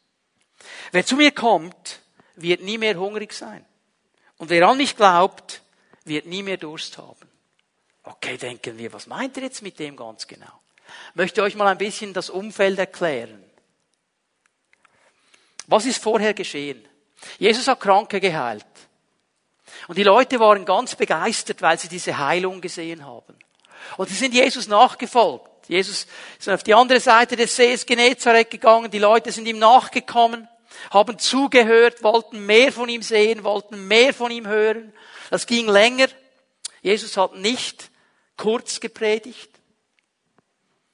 Wer 0.92 1.06
zu 1.06 1.16
mir 1.16 1.30
kommt, 1.30 2.00
wird 2.36 2.60
nie 2.60 2.76
mehr 2.76 2.98
hungrig 2.98 3.32
sein. 3.32 3.64
Und 4.36 4.50
wer 4.50 4.68
an 4.68 4.76
mich 4.76 4.94
glaubt, 4.94 5.62
wird 6.04 6.26
nie 6.26 6.42
mehr 6.42 6.56
Durst 6.56 6.98
haben. 6.98 7.28
Okay, 8.02 8.36
denken 8.36 8.76
wir, 8.76 8.92
was 8.92 9.06
meint 9.06 9.36
er 9.36 9.44
jetzt 9.44 9.62
mit 9.62 9.78
dem 9.78 9.96
ganz 9.96 10.26
genau? 10.26 10.60
Ich 11.10 11.16
möchte 11.16 11.42
euch 11.42 11.54
mal 11.54 11.68
ein 11.68 11.78
bisschen 11.78 12.12
das 12.12 12.28
Umfeld 12.28 12.78
erklären. 12.78 13.42
Was 15.66 15.86
ist 15.86 16.02
vorher 16.02 16.34
geschehen? 16.34 16.86
Jesus 17.38 17.66
hat 17.68 17.80
Kranke 17.80 18.20
geheilt. 18.20 18.66
Und 19.88 19.96
die 19.96 20.02
Leute 20.02 20.40
waren 20.40 20.64
ganz 20.64 20.94
begeistert, 20.94 21.62
weil 21.62 21.78
sie 21.78 21.88
diese 21.88 22.18
Heilung 22.18 22.60
gesehen 22.60 23.04
haben. 23.06 23.34
Und 23.96 24.08
sie 24.08 24.14
sind 24.14 24.34
Jesus 24.34 24.68
nachgefolgt. 24.68 25.50
Jesus 25.68 26.06
ist 26.38 26.48
auf 26.48 26.62
die 26.62 26.74
andere 26.74 27.00
Seite 27.00 27.36
des 27.36 27.56
Sees 27.56 27.86
Genezareth 27.86 28.50
gegangen. 28.50 28.90
Die 28.90 28.98
Leute 28.98 29.32
sind 29.32 29.46
ihm 29.46 29.58
nachgekommen, 29.58 30.48
haben 30.90 31.18
zugehört, 31.18 32.02
wollten 32.02 32.44
mehr 32.44 32.72
von 32.72 32.88
ihm 32.88 33.02
sehen, 33.02 33.44
wollten 33.44 33.88
mehr 33.88 34.12
von 34.12 34.30
ihm 34.30 34.46
hören. 34.46 34.92
Das 35.30 35.46
ging 35.46 35.68
länger. 35.68 36.08
Jesus 36.82 37.16
hat 37.16 37.34
nicht 37.36 37.90
kurz 38.36 38.80
gepredigt. 38.80 39.50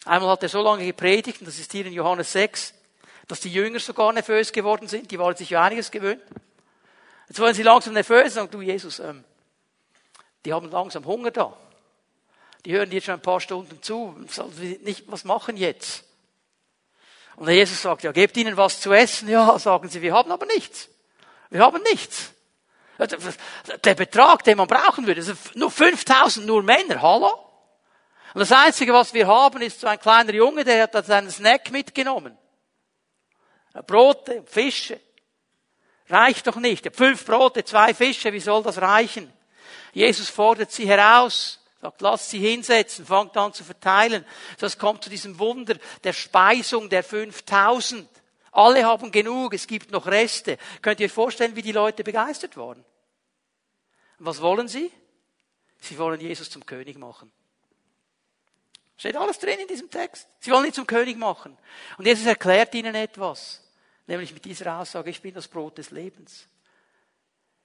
Einmal 0.04 0.30
hat 0.30 0.42
er 0.42 0.48
so 0.48 0.62
lange 0.62 0.86
gepredigt, 0.86 1.40
und 1.40 1.46
das 1.46 1.58
ist 1.58 1.72
hier 1.72 1.84
in 1.84 1.92
Johannes 1.92 2.32
6, 2.32 2.74
dass 3.28 3.40
die 3.40 3.52
Jünger 3.52 3.80
sogar 3.80 4.12
nervös 4.12 4.52
geworden 4.52 4.88
sind. 4.88 5.10
Die 5.10 5.18
waren 5.18 5.36
sich 5.36 5.50
ja 5.50 5.62
einiges 5.62 5.90
gewöhnt. 5.90 6.22
Jetzt 7.28 7.38
wollen 7.38 7.54
sie 7.54 7.62
langsam 7.62 7.94
nervös 7.94 8.24
und 8.24 8.30
sagen, 8.30 8.50
du 8.50 8.60
Jesus, 8.60 8.98
ähm, 8.98 9.24
die 10.44 10.52
haben 10.52 10.70
langsam 10.70 11.04
Hunger 11.04 11.30
da. 11.30 11.56
Die 12.64 12.72
hören 12.72 12.90
dir 12.90 13.00
schon 13.00 13.14
ein 13.14 13.22
paar 13.22 13.40
Stunden 13.40 13.82
zu. 13.82 14.16
Nicht, 14.82 15.04
was 15.06 15.24
machen 15.24 15.56
jetzt? 15.56 16.04
Und 17.36 17.46
der 17.46 17.54
Jesus 17.54 17.80
sagt, 17.80 18.02
ja, 18.02 18.12
gebt 18.12 18.36
ihnen 18.36 18.56
was 18.56 18.80
zu 18.80 18.92
essen. 18.92 19.28
Ja, 19.28 19.58
sagen 19.58 19.88
sie, 19.88 20.02
wir 20.02 20.12
haben 20.12 20.30
aber 20.32 20.46
nichts. 20.46 20.88
Wir 21.50 21.60
haben 21.60 21.82
nichts. 21.84 22.32
Der 23.84 23.94
Betrag, 23.94 24.44
den 24.44 24.58
man 24.58 24.66
brauchen 24.66 25.06
würde, 25.06 25.20
ist 25.20 25.56
nur 25.56 25.70
5000 25.70 26.46
nur 26.46 26.62
Männer, 26.62 27.00
hallo? 27.00 27.50
Und 28.34 28.40
das 28.40 28.52
Einzige, 28.52 28.92
was 28.92 29.12
wir 29.12 29.26
haben, 29.26 29.60
ist 29.62 29.80
so 29.80 29.86
ein 29.86 29.98
kleiner 29.98 30.32
Junge, 30.32 30.64
der 30.64 30.82
hat 30.82 31.06
seinen 31.06 31.30
Snack 31.30 31.70
mitgenommen. 31.70 32.36
Brote, 33.86 34.44
Fische. 34.46 35.00
Reicht 36.08 36.46
doch 36.46 36.56
nicht. 36.56 36.94
Fünf 36.94 37.24
Brote, 37.24 37.64
zwei 37.64 37.94
Fische, 37.94 38.32
wie 38.32 38.40
soll 38.40 38.62
das 38.62 38.80
reichen? 38.80 39.32
Jesus 39.92 40.28
fordert 40.28 40.70
sie 40.72 40.86
heraus. 40.86 41.60
Sagt, 41.80 42.02
lass 42.02 42.28
sie 42.28 42.38
hinsetzen, 42.38 43.06
fangt 43.06 43.36
an 43.36 43.54
zu 43.54 43.64
verteilen. 43.64 44.26
Das 44.58 44.76
kommt 44.76 45.02
zu 45.02 45.08
diesem 45.08 45.38
Wunder 45.38 45.76
der 46.04 46.12
Speisung 46.12 46.90
der 46.90 47.02
5000. 47.02 48.06
Alle 48.52 48.84
haben 48.84 49.10
genug, 49.10 49.54
es 49.54 49.66
gibt 49.66 49.90
noch 49.90 50.06
Reste. 50.06 50.58
Könnt 50.82 51.00
ihr 51.00 51.06
euch 51.06 51.12
vorstellen, 51.12 51.56
wie 51.56 51.62
die 51.62 51.72
Leute 51.72 52.04
begeistert 52.04 52.56
waren? 52.56 52.84
Was 54.20 54.40
wollen 54.40 54.68
sie? 54.68 54.90
Sie 55.80 55.98
wollen 55.98 56.20
Jesus 56.20 56.50
zum 56.50 56.64
König 56.64 56.98
machen. 56.98 57.32
Steht 58.96 59.16
alles 59.16 59.38
drin 59.38 59.58
in 59.58 59.66
diesem 59.66 59.90
Text. 59.90 60.28
Sie 60.40 60.50
wollen 60.50 60.66
ihn 60.66 60.74
zum 60.74 60.86
König 60.86 61.16
machen. 61.16 61.56
Und 61.96 62.06
Jesus 62.06 62.26
erklärt 62.26 62.74
ihnen 62.74 62.94
etwas. 62.94 63.62
Nämlich 64.06 64.34
mit 64.34 64.44
dieser 64.44 64.78
Aussage, 64.78 65.08
ich 65.08 65.22
bin 65.22 65.32
das 65.32 65.48
Brot 65.48 65.78
des 65.78 65.90
Lebens. 65.90 66.46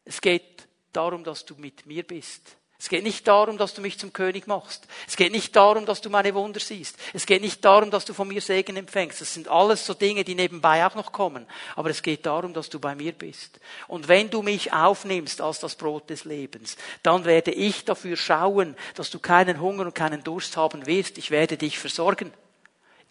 Es 0.05 0.21
geht 0.21 0.67
darum, 0.93 1.25
dass 1.25 1.43
du 1.43 1.55
mit 1.55 1.85
mir 1.85 2.03
bist. 2.03 2.55
Es 2.77 2.89
geht 2.89 3.03
nicht 3.03 3.25
darum, 3.27 3.57
dass 3.57 3.73
du 3.73 3.81
mich 3.81 3.97
zum 3.97 4.11
König 4.11 4.47
machst. 4.47 4.85
Es 5.07 5.15
geht 5.15 5.31
nicht 5.31 5.55
darum, 5.55 5.85
dass 5.85 6.01
du 6.01 6.09
meine 6.09 6.33
Wunder 6.35 6.59
siehst. 6.59 6.97
Es 7.13 7.25
geht 7.25 7.41
nicht 7.41 7.63
darum, 7.63 7.89
dass 7.89 8.03
du 8.03 8.13
von 8.13 8.27
mir 8.27 8.41
Segen 8.41 8.75
empfängst. 8.75 9.21
Das 9.21 9.33
sind 9.33 9.47
alles 9.47 9.85
so 9.85 9.93
Dinge, 9.93 10.25
die 10.25 10.35
nebenbei 10.35 10.85
auch 10.85 10.93
noch 10.93 11.13
kommen. 11.13 11.47
Aber 11.75 11.89
es 11.89 12.01
geht 12.01 12.25
darum, 12.25 12.53
dass 12.53 12.69
du 12.69 12.79
bei 12.79 12.93
mir 12.93 13.13
bist. 13.13 13.59
Und 13.87 14.09
wenn 14.09 14.29
du 14.29 14.41
mich 14.41 14.73
aufnimmst 14.73 15.39
als 15.39 15.59
das 15.59 15.75
Brot 15.75 16.09
des 16.09 16.25
Lebens, 16.25 16.75
dann 17.01 17.23
werde 17.23 17.51
ich 17.51 17.85
dafür 17.85 18.17
schauen, 18.17 18.75
dass 18.95 19.09
du 19.09 19.19
keinen 19.19 19.61
Hunger 19.61 19.85
und 19.85 19.95
keinen 19.95 20.23
Durst 20.23 20.57
haben 20.57 20.85
wirst. 20.85 21.17
Ich 21.17 21.31
werde 21.31 21.55
dich 21.55 21.79
versorgen. 21.79 22.33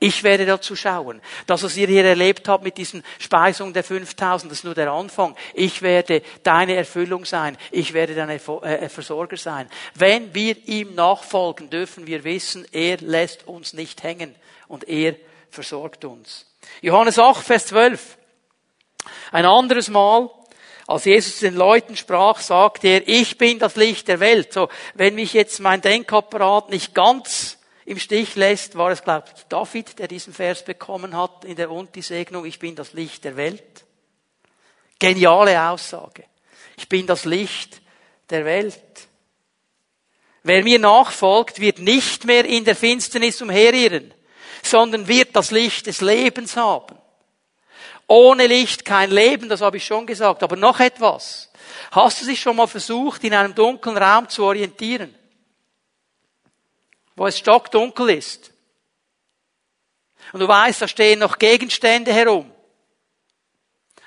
Ich 0.04 0.22
werde 0.22 0.44
dazu 0.44 0.76
schauen. 0.76 1.22
Das, 1.46 1.62
was 1.62 1.78
ihr 1.78 1.86
hier 1.86 2.04
erlebt 2.04 2.46
habt 2.46 2.62
mit 2.62 2.76
diesen 2.76 3.02
Speisungen 3.18 3.72
der 3.72 3.82
5000, 3.82 4.52
das 4.52 4.58
ist 4.58 4.64
nur 4.64 4.74
der 4.74 4.92
Anfang. 4.92 5.34
Ich 5.54 5.80
werde 5.80 6.20
deine 6.42 6.74
Erfüllung 6.74 7.24
sein. 7.24 7.56
Ich 7.70 7.94
werde 7.94 8.14
dein 8.14 8.28
äh, 8.28 8.88
Versorger 8.90 9.38
sein. 9.38 9.66
Wenn 9.94 10.34
wir 10.34 10.58
ihm 10.68 10.94
nachfolgen, 10.94 11.70
dürfen 11.70 12.06
wir 12.06 12.22
wissen, 12.22 12.66
er 12.70 12.98
lässt 12.98 13.48
uns 13.48 13.72
nicht 13.72 14.02
hängen 14.02 14.34
und 14.68 14.86
er 14.86 15.16
versorgt 15.48 16.04
uns. 16.04 16.52
Johannes 16.82 17.18
8, 17.18 17.42
Vers 17.42 17.66
12. 17.68 18.18
Ein 19.32 19.46
anderes 19.46 19.88
Mal, 19.88 20.28
als 20.86 21.06
Jesus 21.06 21.40
den 21.40 21.54
Leuten 21.54 21.96
sprach, 21.96 22.40
sagte 22.40 22.88
er, 22.88 23.08
ich 23.08 23.38
bin 23.38 23.58
das 23.58 23.76
Licht 23.76 24.08
der 24.08 24.20
Welt. 24.20 24.52
So, 24.52 24.68
wenn 24.92 25.14
mich 25.14 25.32
jetzt 25.32 25.60
mein 25.60 25.80
Denkapparat 25.80 26.68
nicht 26.68 26.94
ganz 26.94 27.56
im 27.86 27.98
Stich 27.98 28.34
lässt, 28.34 28.76
war 28.76 28.90
es, 28.90 29.02
glaube 29.02 29.28
ich, 29.36 29.42
David, 29.44 29.98
der 29.98 30.08
diesen 30.08 30.32
Vers 30.32 30.64
bekommen 30.64 31.16
hat 31.16 31.44
in 31.44 31.56
der 31.56 31.70
Und 31.70 31.94
die 31.94 32.02
Segnung, 32.02 32.44
ich 32.46 32.58
bin 32.58 32.74
das 32.74 32.94
Licht 32.94 33.24
der 33.24 33.36
Welt. 33.36 33.84
Geniale 34.98 35.60
Aussage. 35.60 36.24
Ich 36.76 36.88
bin 36.88 37.06
das 37.06 37.24
Licht 37.24 37.82
der 38.30 38.44
Welt. 38.44 38.80
Wer 40.42 40.62
mir 40.62 40.78
nachfolgt, 40.78 41.60
wird 41.60 41.78
nicht 41.78 42.24
mehr 42.24 42.44
in 42.44 42.64
der 42.64 42.76
Finsternis 42.76 43.40
umherirren, 43.42 44.12
sondern 44.62 45.08
wird 45.08 45.36
das 45.36 45.50
Licht 45.50 45.86
des 45.86 46.00
Lebens 46.00 46.56
haben. 46.56 46.96
Ohne 48.06 48.46
Licht 48.46 48.84
kein 48.84 49.10
Leben, 49.10 49.48
das 49.48 49.60
habe 49.60 49.78
ich 49.78 49.86
schon 49.86 50.06
gesagt. 50.06 50.42
Aber 50.42 50.56
noch 50.56 50.80
etwas. 50.80 51.50
Hast 51.90 52.22
du 52.22 52.26
dich 52.26 52.40
schon 52.40 52.56
mal 52.56 52.66
versucht, 52.66 53.24
in 53.24 53.34
einem 53.34 53.54
dunklen 53.54 53.96
Raum 53.96 54.28
zu 54.28 54.44
orientieren? 54.44 55.14
Wo 57.16 57.26
es 57.26 57.38
stockdunkel 57.38 58.10
ist. 58.10 58.52
Und 60.32 60.40
du 60.40 60.48
weißt, 60.48 60.82
da 60.82 60.88
stehen 60.88 61.20
noch 61.20 61.38
Gegenstände 61.38 62.12
herum. 62.12 62.50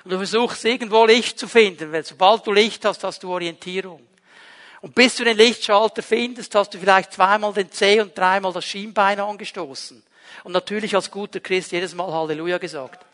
Und 0.04 0.10
du 0.10 0.16
versuchst 0.16 0.64
irgendwo 0.64 1.04
Licht 1.04 1.38
zu 1.38 1.48
finden, 1.48 1.92
weil 1.92 2.04
sobald 2.04 2.46
du 2.46 2.52
Licht 2.52 2.84
hast, 2.84 3.04
hast 3.04 3.22
du 3.22 3.30
Orientierung. 3.30 4.06
Und 4.80 4.94
bis 4.94 5.16
du 5.16 5.24
den 5.24 5.36
Lichtschalter 5.36 6.02
findest, 6.02 6.54
hast 6.54 6.72
du 6.72 6.78
vielleicht 6.78 7.12
zweimal 7.12 7.52
den 7.52 7.70
Zeh 7.70 8.00
und 8.00 8.16
dreimal 8.16 8.52
das 8.52 8.64
Schienbein 8.64 9.18
angestoßen. 9.18 10.02
Und 10.44 10.52
natürlich 10.52 10.94
als 10.94 11.10
guter 11.10 11.40
Christ 11.40 11.72
jedes 11.72 11.94
Mal 11.94 12.12
Halleluja 12.12 12.58
gesagt. 12.58 13.04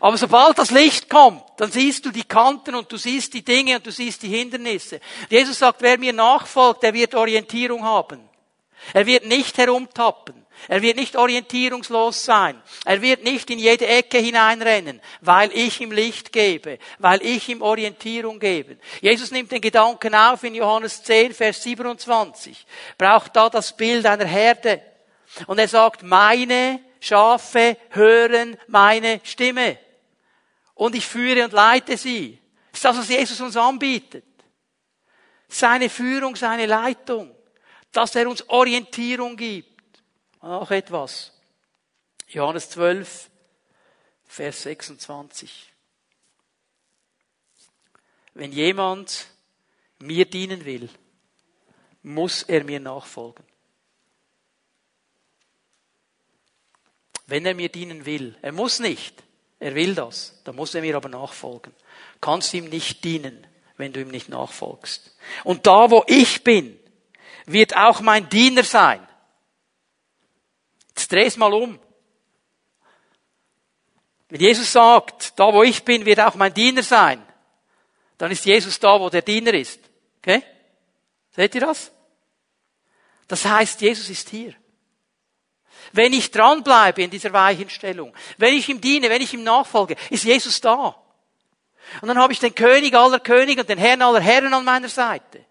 Aber 0.00 0.16
sobald 0.16 0.58
das 0.58 0.70
Licht 0.70 1.08
kommt, 1.08 1.42
dann 1.56 1.72
siehst 1.72 2.06
du 2.06 2.10
die 2.10 2.24
Kanten 2.24 2.74
und 2.74 2.90
du 2.90 2.96
siehst 2.96 3.34
die 3.34 3.44
Dinge 3.44 3.76
und 3.76 3.86
du 3.86 3.90
siehst 3.90 4.22
die 4.22 4.28
Hindernisse. 4.28 5.00
Jesus 5.28 5.58
sagt, 5.58 5.82
wer 5.82 5.98
mir 5.98 6.12
nachfolgt, 6.12 6.82
der 6.82 6.94
wird 6.94 7.14
Orientierung 7.14 7.84
haben. 7.84 8.28
Er 8.94 9.06
wird 9.06 9.26
nicht 9.26 9.58
herumtappen. 9.58 10.46
Er 10.66 10.82
wird 10.82 10.96
nicht 10.96 11.16
orientierungslos 11.16 12.24
sein. 12.24 12.60
Er 12.84 13.00
wird 13.00 13.22
nicht 13.22 13.48
in 13.50 13.58
jede 13.58 13.86
Ecke 13.86 14.18
hineinrennen, 14.18 15.00
weil 15.20 15.52
ich 15.52 15.80
ihm 15.80 15.92
Licht 15.92 16.32
gebe, 16.32 16.78
weil 16.98 17.24
ich 17.24 17.48
ihm 17.48 17.62
Orientierung 17.62 18.40
gebe. 18.40 18.76
Jesus 19.00 19.30
nimmt 19.30 19.52
den 19.52 19.60
Gedanken 19.60 20.14
auf 20.14 20.42
in 20.42 20.54
Johannes 20.54 21.02
10, 21.04 21.32
Vers 21.32 21.62
27. 21.62 22.66
Braucht 22.96 23.36
da 23.36 23.48
das 23.48 23.76
Bild 23.76 24.04
einer 24.06 24.26
Herde. 24.26 24.82
Und 25.46 25.58
er 25.58 25.68
sagt, 25.68 26.02
meine 26.02 26.80
Schafe 27.00 27.76
hören 27.90 28.56
meine 28.66 29.20
Stimme. 29.22 29.78
Und 30.78 30.94
ich 30.94 31.04
führe 31.04 31.44
und 31.44 31.52
leite 31.52 31.96
sie. 31.96 32.38
Das 32.70 32.78
ist 32.78 32.84
das, 32.84 32.98
was 32.98 33.08
Jesus 33.08 33.40
uns 33.40 33.56
anbietet. 33.56 34.24
Seine 35.48 35.90
Führung, 35.90 36.36
seine 36.36 36.66
Leitung. 36.66 37.34
Dass 37.90 38.14
er 38.14 38.28
uns 38.28 38.48
Orientierung 38.48 39.36
gibt. 39.36 40.00
Noch 40.40 40.70
etwas. 40.70 41.32
Johannes 42.28 42.70
12, 42.70 43.28
Vers 44.24 44.62
26. 44.62 45.72
Wenn 48.34 48.52
jemand 48.52 49.26
mir 49.98 50.26
dienen 50.26 50.64
will, 50.64 50.88
muss 52.02 52.44
er 52.44 52.62
mir 52.62 52.78
nachfolgen. 52.78 53.44
Wenn 57.26 57.44
er 57.46 57.54
mir 57.54 57.68
dienen 57.68 58.06
will, 58.06 58.38
er 58.42 58.52
muss 58.52 58.78
nicht, 58.78 59.24
er 59.60 59.74
will 59.74 59.94
das, 59.94 60.40
dann 60.44 60.56
muss 60.56 60.74
er 60.74 60.82
mir 60.82 60.96
aber 60.96 61.08
nachfolgen. 61.08 61.74
Kannst 62.20 62.54
ihm 62.54 62.66
nicht 62.66 63.02
dienen, 63.04 63.46
wenn 63.76 63.92
du 63.92 64.00
ihm 64.00 64.08
nicht 64.08 64.28
nachfolgst. 64.28 65.16
Und 65.44 65.66
da, 65.66 65.90
wo 65.90 66.04
ich 66.06 66.44
bin, 66.44 66.78
wird 67.46 67.76
auch 67.76 68.00
mein 68.00 68.28
Diener 68.28 68.62
sein. 68.62 69.06
Jetzt 70.88 71.10
dreh 71.10 71.26
es 71.26 71.36
mal 71.36 71.52
um. 71.52 71.78
Wenn 74.28 74.40
Jesus 74.40 74.72
sagt, 74.72 75.38
da 75.38 75.52
wo 75.52 75.62
ich 75.62 75.84
bin, 75.84 76.04
wird 76.04 76.20
auch 76.20 76.34
mein 76.34 76.52
Diener 76.52 76.82
sein, 76.82 77.24
dann 78.18 78.30
ist 78.30 78.44
Jesus 78.44 78.78
da, 78.78 79.00
wo 79.00 79.08
der 79.08 79.22
Diener 79.22 79.54
ist. 79.54 79.80
Okay? 80.18 80.42
Seht 81.30 81.54
ihr 81.54 81.62
das? 81.62 81.92
Das 83.26 83.44
heißt, 83.44 83.80
Jesus 83.80 84.10
ist 84.10 84.28
hier. 84.28 84.54
Wenn 85.92 86.12
ich 86.12 86.30
dranbleibe 86.30 87.02
in 87.02 87.10
dieser 87.10 87.32
Weichenstellung, 87.32 88.14
wenn 88.36 88.54
ich 88.54 88.68
ihm 88.68 88.80
diene, 88.80 89.10
wenn 89.10 89.22
ich 89.22 89.34
ihm 89.34 89.42
nachfolge, 89.42 89.96
ist 90.10 90.24
Jesus 90.24 90.60
da. 90.60 90.94
Und 92.00 92.08
dann 92.08 92.18
habe 92.18 92.32
ich 92.32 92.40
den 92.40 92.54
König 92.54 92.94
aller 92.94 93.20
Könige 93.20 93.62
und 93.62 93.68
den 93.68 93.78
Herrn 93.78 94.02
aller 94.02 94.20
Herren 94.20 94.52
an 94.52 94.64
meiner 94.64 94.88
Seite. 94.88 95.44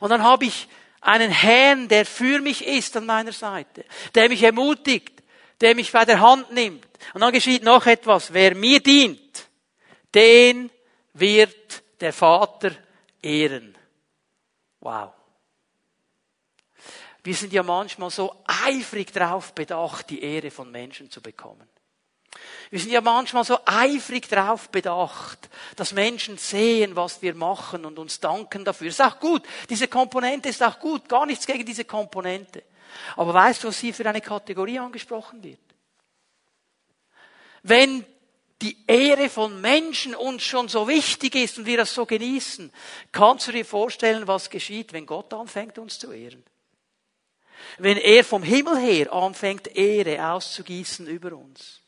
Und 0.00 0.10
dann 0.10 0.22
habe 0.22 0.46
ich 0.46 0.68
einen 1.00 1.30
Herrn, 1.30 1.88
der 1.88 2.06
für 2.06 2.40
mich 2.40 2.66
ist 2.66 2.96
an 2.96 3.06
meiner 3.06 3.32
Seite, 3.32 3.84
der 4.14 4.28
mich 4.28 4.42
ermutigt, 4.42 5.22
der 5.60 5.74
mich 5.74 5.92
bei 5.92 6.04
der 6.04 6.20
Hand 6.20 6.50
nimmt. 6.52 6.86
Und 7.12 7.20
dann 7.20 7.32
geschieht 7.32 7.62
noch 7.62 7.86
etwas. 7.86 8.32
Wer 8.32 8.54
mir 8.54 8.80
dient, 8.80 9.48
den 10.14 10.70
wird 11.12 11.82
der 12.00 12.12
Vater 12.12 12.72
ehren. 13.22 13.76
Wow. 14.80 15.13
Wir 17.24 17.34
sind 17.34 17.54
ja 17.54 17.62
manchmal 17.62 18.10
so 18.10 18.36
eifrig 18.46 19.10
drauf 19.10 19.54
bedacht, 19.54 20.10
die 20.10 20.22
Ehre 20.22 20.50
von 20.50 20.70
Menschen 20.70 21.10
zu 21.10 21.22
bekommen. 21.22 21.66
Wir 22.68 22.78
sind 22.78 22.90
ja 22.90 23.00
manchmal 23.00 23.44
so 23.44 23.58
eifrig 23.64 24.28
drauf 24.28 24.68
bedacht, 24.68 25.48
dass 25.76 25.92
Menschen 25.92 26.36
sehen, 26.36 26.96
was 26.96 27.22
wir 27.22 27.34
machen 27.34 27.86
und 27.86 27.98
uns 27.98 28.20
danken 28.20 28.64
dafür. 28.64 28.88
Ist 28.88 29.00
auch 29.00 29.18
gut. 29.20 29.42
Diese 29.70 29.88
Komponente 29.88 30.50
ist 30.50 30.62
auch 30.62 30.78
gut. 30.78 31.08
Gar 31.08 31.24
nichts 31.24 31.46
gegen 31.46 31.64
diese 31.64 31.86
Komponente. 31.86 32.62
Aber 33.16 33.32
weißt 33.32 33.64
du, 33.64 33.68
was 33.68 33.78
hier 33.78 33.94
für 33.94 34.06
eine 34.06 34.20
Kategorie 34.20 34.78
angesprochen 34.78 35.42
wird? 35.42 35.60
Wenn 37.62 38.04
die 38.60 38.76
Ehre 38.86 39.30
von 39.30 39.60
Menschen 39.62 40.14
uns 40.14 40.42
schon 40.42 40.68
so 40.68 40.86
wichtig 40.88 41.36
ist 41.36 41.58
und 41.58 41.66
wir 41.66 41.78
das 41.78 41.94
so 41.94 42.04
genießen, 42.04 42.70
kannst 43.12 43.48
du 43.48 43.52
dir 43.52 43.64
vorstellen, 43.64 44.26
was 44.26 44.50
geschieht, 44.50 44.92
wenn 44.92 45.06
Gott 45.06 45.32
anfängt, 45.32 45.78
uns 45.78 45.98
zu 45.98 46.12
ehren? 46.12 46.44
Wenn 47.78 47.96
er 47.96 48.24
vom 48.24 48.42
Himmel 48.42 48.78
her 48.78 49.12
anfängt, 49.12 49.76
Ehre 49.76 50.32
auszugießen 50.32 51.06
über 51.06 51.32
uns. 51.32 51.80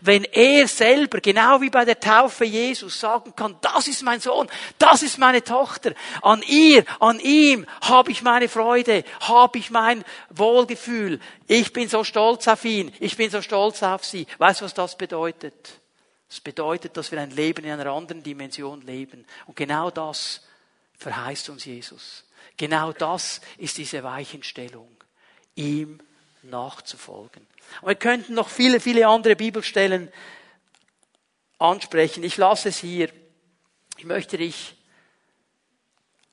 Wenn 0.00 0.24
er 0.24 0.68
selber, 0.68 1.20
genau 1.20 1.60
wie 1.60 1.70
bei 1.70 1.84
der 1.84 2.00
Taufe 2.00 2.44
Jesus, 2.44 2.98
sagen 3.00 3.34
kann, 3.34 3.56
das 3.60 3.88
ist 3.88 4.02
mein 4.02 4.20
Sohn, 4.20 4.48
das 4.78 5.02
ist 5.02 5.18
meine 5.18 5.42
Tochter, 5.42 5.92
an 6.22 6.42
ihr, 6.46 6.84
an 7.00 7.20
ihm 7.20 7.66
habe 7.82 8.10
ich 8.10 8.22
meine 8.22 8.48
Freude, 8.48 9.04
habe 9.20 9.58
ich 9.58 9.70
mein 9.70 10.04
Wohlgefühl, 10.30 11.20
ich 11.46 11.72
bin 11.72 11.88
so 11.88 12.04
stolz 12.04 12.48
auf 12.48 12.64
ihn, 12.64 12.92
ich 13.00 13.16
bin 13.16 13.30
so 13.30 13.42
stolz 13.42 13.82
auf 13.82 14.04
sie. 14.04 14.26
Weißt 14.38 14.60
du, 14.60 14.64
was 14.64 14.74
das 14.74 14.96
bedeutet? 14.98 15.80
Das 16.28 16.40
bedeutet, 16.40 16.96
dass 16.96 17.10
wir 17.10 17.20
ein 17.20 17.30
Leben 17.30 17.64
in 17.64 17.72
einer 17.72 17.90
anderen 17.90 18.22
Dimension 18.22 18.82
leben. 18.82 19.24
Und 19.46 19.56
genau 19.56 19.90
das 19.90 20.42
verheißt 20.98 21.48
uns 21.48 21.64
Jesus. 21.64 22.24
Genau 22.56 22.92
das 22.92 23.40
ist 23.56 23.78
diese 23.78 24.02
Weichenstellung, 24.02 24.90
ihm 25.54 26.00
nachzufolgen. 26.42 27.46
Und 27.82 27.88
wir 27.88 27.94
könnten 27.94 28.34
noch 28.34 28.48
viele, 28.48 28.80
viele 28.80 29.06
andere 29.06 29.36
Bibelstellen 29.36 30.10
ansprechen. 31.58 32.24
Ich 32.24 32.36
lasse 32.36 32.70
es 32.70 32.78
hier. 32.78 33.12
Ich 33.96 34.04
möchte 34.04 34.38
dich 34.38 34.76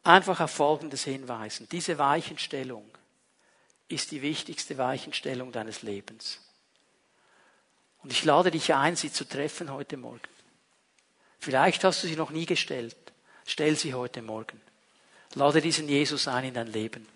einfach 0.04 0.40
auf 0.40 0.52
Folgendes 0.52 1.04
hinweisen. 1.04 1.68
Diese 1.72 1.98
Weichenstellung 1.98 2.90
ist 3.88 4.12
die 4.12 4.22
wichtigste 4.22 4.78
Weichenstellung 4.78 5.52
deines 5.52 5.82
Lebens. 5.82 6.40
Und 8.04 8.12
ich 8.12 8.24
lade 8.24 8.52
dich 8.52 8.74
ein, 8.74 8.96
sie 8.96 9.12
zu 9.12 9.28
treffen 9.28 9.72
heute 9.72 9.98
Morgen. 9.98 10.22
Vielleicht 11.40 11.84
hast 11.84 12.04
du 12.04 12.08
sie 12.08 12.16
noch 12.16 12.30
nie 12.30 12.46
gestellt. 12.46 12.96
Stell 13.46 13.76
sie 13.76 13.94
heute 13.94 14.22
Morgen. 14.22 14.62
Lade 15.36 15.62
diesen 15.62 15.88
Jesus 15.88 16.28
ein 16.28 16.46
in 16.46 16.54
dein 16.54 16.68
Leben. 16.68 17.08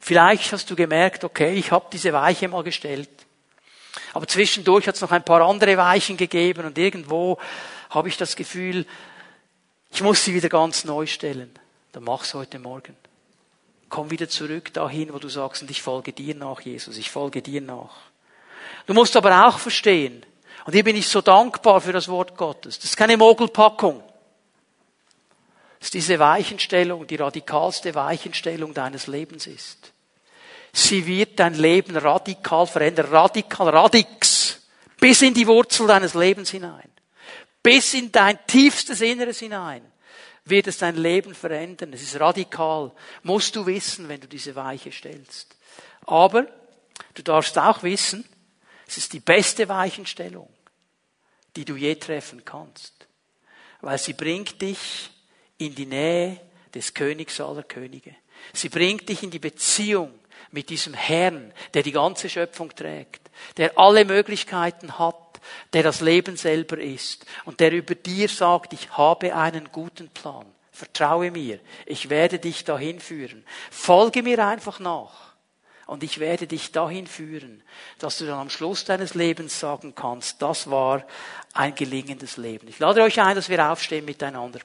Vielleicht 0.00 0.52
hast 0.52 0.68
du 0.70 0.74
gemerkt, 0.74 1.24
okay, 1.24 1.54
ich 1.54 1.70
habe 1.70 1.86
diese 1.92 2.12
Weiche 2.12 2.48
mal 2.48 2.64
gestellt. 2.64 3.08
Aber 4.14 4.26
zwischendurch 4.26 4.88
hat 4.88 4.96
es 4.96 5.00
noch 5.00 5.12
ein 5.12 5.24
paar 5.24 5.42
andere 5.42 5.76
Weichen 5.76 6.16
gegeben 6.16 6.64
und 6.64 6.76
irgendwo 6.78 7.38
habe 7.90 8.08
ich 8.08 8.16
das 8.16 8.34
Gefühl, 8.34 8.86
ich 9.92 10.02
muss 10.02 10.24
sie 10.24 10.34
wieder 10.34 10.48
ganz 10.48 10.84
neu 10.84 11.06
stellen. 11.06 11.50
Dann 11.92 12.04
mach's 12.04 12.34
heute 12.34 12.58
Morgen. 12.58 12.96
Komm 13.90 14.10
wieder 14.10 14.28
zurück 14.28 14.72
dahin, 14.72 15.12
wo 15.12 15.18
du 15.18 15.28
sagst, 15.28 15.62
und 15.62 15.70
ich 15.70 15.82
folge 15.82 16.12
dir 16.12 16.34
nach, 16.34 16.62
Jesus, 16.62 16.96
ich 16.96 17.10
folge 17.10 17.42
dir 17.42 17.60
nach. 17.60 17.94
Du 18.86 18.94
musst 18.94 19.14
aber 19.16 19.46
auch 19.46 19.58
verstehen, 19.58 20.24
und 20.64 20.72
hier 20.72 20.84
bin 20.84 20.96
ich 20.96 21.08
so 21.08 21.20
dankbar 21.20 21.80
für 21.80 21.92
das 21.92 22.08
Wort 22.08 22.36
Gottes. 22.36 22.78
Das 22.78 22.90
ist 22.90 22.96
keine 22.96 23.16
Mogelpackung. 23.16 24.02
Das 25.82 25.88
ist 25.88 25.94
diese 25.94 26.20
Weichenstellung, 26.20 27.08
die 27.08 27.16
radikalste 27.16 27.92
Weichenstellung 27.96 28.72
deines 28.72 29.08
Lebens 29.08 29.48
ist. 29.48 29.92
Sie 30.72 31.04
wird 31.08 31.40
dein 31.40 31.54
Leben 31.54 31.96
radikal 31.96 32.68
verändern. 32.68 33.06
Radikal, 33.06 33.68
radix. 33.68 34.60
Bis 35.00 35.22
in 35.22 35.34
die 35.34 35.44
Wurzel 35.44 35.88
deines 35.88 36.14
Lebens 36.14 36.50
hinein. 36.50 36.88
Bis 37.64 37.94
in 37.94 38.12
dein 38.12 38.38
tiefstes 38.46 39.00
Inneres 39.00 39.40
hinein 39.40 39.82
wird 40.44 40.68
es 40.68 40.78
dein 40.78 40.94
Leben 40.94 41.34
verändern. 41.34 41.92
Es 41.92 42.02
ist 42.02 42.20
radikal. 42.20 42.92
Musst 43.24 43.56
du 43.56 43.66
wissen, 43.66 44.08
wenn 44.08 44.20
du 44.20 44.28
diese 44.28 44.54
Weiche 44.54 44.92
stellst. 44.92 45.56
Aber 46.06 46.46
du 47.14 47.22
darfst 47.24 47.58
auch 47.58 47.82
wissen, 47.82 48.24
es 48.86 48.98
ist 48.98 49.12
die 49.12 49.18
beste 49.18 49.68
Weichenstellung, 49.68 50.48
die 51.56 51.64
du 51.64 51.74
je 51.74 51.96
treffen 51.96 52.44
kannst. 52.44 53.08
weil 53.80 53.98
sie 53.98 54.12
bringt 54.12 54.62
dich 54.62 55.10
in 55.66 55.74
die 55.74 55.86
Nähe 55.86 56.40
des 56.74 56.94
Königs 56.94 57.40
aller 57.40 57.62
Könige. 57.62 58.14
Sie 58.52 58.68
bringt 58.68 59.08
dich 59.08 59.22
in 59.22 59.30
die 59.30 59.38
Beziehung 59.38 60.12
mit 60.50 60.68
diesem 60.68 60.94
Herrn, 60.94 61.52
der 61.74 61.82
die 61.82 61.92
ganze 61.92 62.28
Schöpfung 62.28 62.74
trägt, 62.74 63.30
der 63.56 63.78
alle 63.78 64.04
Möglichkeiten 64.04 64.98
hat, 64.98 65.40
der 65.72 65.82
das 65.82 66.00
Leben 66.00 66.36
selber 66.36 66.78
ist 66.78 67.26
und 67.44 67.60
der 67.60 67.72
über 67.72 67.94
dir 67.94 68.28
sagt, 68.28 68.72
ich 68.72 68.96
habe 68.96 69.34
einen 69.34 69.70
guten 69.72 70.08
Plan. 70.10 70.46
Vertraue 70.70 71.30
mir, 71.30 71.60
ich 71.84 72.08
werde 72.08 72.38
dich 72.38 72.64
dahin 72.64 73.00
führen. 73.00 73.44
Folge 73.70 74.22
mir 74.22 74.44
einfach 74.46 74.80
nach. 74.80 75.32
Und 75.86 76.02
ich 76.02 76.20
werde 76.20 76.46
dich 76.46 76.72
dahin 76.72 77.06
führen, 77.06 77.62
dass 77.98 78.16
du 78.16 78.24
dann 78.24 78.38
am 78.38 78.50
Schluss 78.50 78.84
deines 78.84 79.14
Lebens 79.14 79.58
sagen 79.58 79.94
kannst, 79.94 80.40
das 80.40 80.70
war 80.70 81.04
ein 81.52 81.74
gelingendes 81.74 82.36
Leben. 82.36 82.68
Ich 82.68 82.78
lade 82.78 83.02
euch 83.02 83.20
ein, 83.20 83.34
dass 83.34 83.48
wir 83.48 83.70
aufstehen 83.70 84.04
miteinander. 84.04 84.60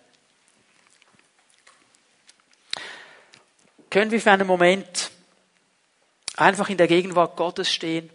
Können 3.98 4.12
wir 4.12 4.22
für 4.22 4.32
einen 4.32 4.46
Moment 4.46 5.10
einfach 6.36 6.70
in 6.70 6.78
der 6.78 6.88
Gegenwart 6.88 7.36
Gottes 7.36 7.72
stehen? 7.72 8.12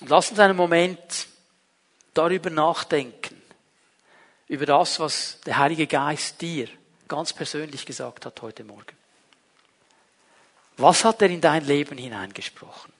Und 0.00 0.08
lass 0.08 0.30
uns 0.30 0.40
einen 0.40 0.56
Moment 0.56 1.26
darüber 2.14 2.48
nachdenken, 2.48 3.42
über 4.48 4.64
das, 4.64 4.98
was 4.98 5.38
der 5.44 5.58
Heilige 5.58 5.86
Geist 5.86 6.40
dir 6.40 6.68
ganz 7.06 7.34
persönlich 7.34 7.84
gesagt 7.84 8.24
hat 8.24 8.40
heute 8.40 8.64
Morgen. 8.64 8.96
Was 10.78 11.04
hat 11.04 11.20
er 11.20 11.28
in 11.28 11.42
dein 11.42 11.66
Leben 11.66 11.98
hineingesprochen? 11.98 12.94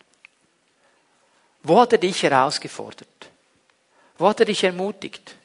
Wo 1.62 1.80
hat 1.80 1.92
er 1.92 1.98
dich 1.98 2.22
herausgefordert? 2.22 3.30
Wo 4.18 4.28
hat 4.28 4.40
er 4.40 4.46
dich 4.46 4.62
ermutigt? 4.62 5.36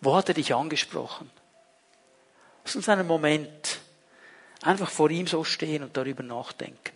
Wo 0.00 0.16
hat 0.16 0.28
er 0.28 0.34
dich 0.34 0.54
angesprochen? 0.54 1.30
Lass 2.64 2.76
uns 2.76 2.88
einen 2.88 3.06
Moment 3.06 3.78
einfach 4.62 4.90
vor 4.90 5.10
ihm 5.10 5.26
so 5.26 5.44
stehen 5.44 5.82
und 5.82 5.96
darüber 5.96 6.22
nachdenken. 6.22 6.92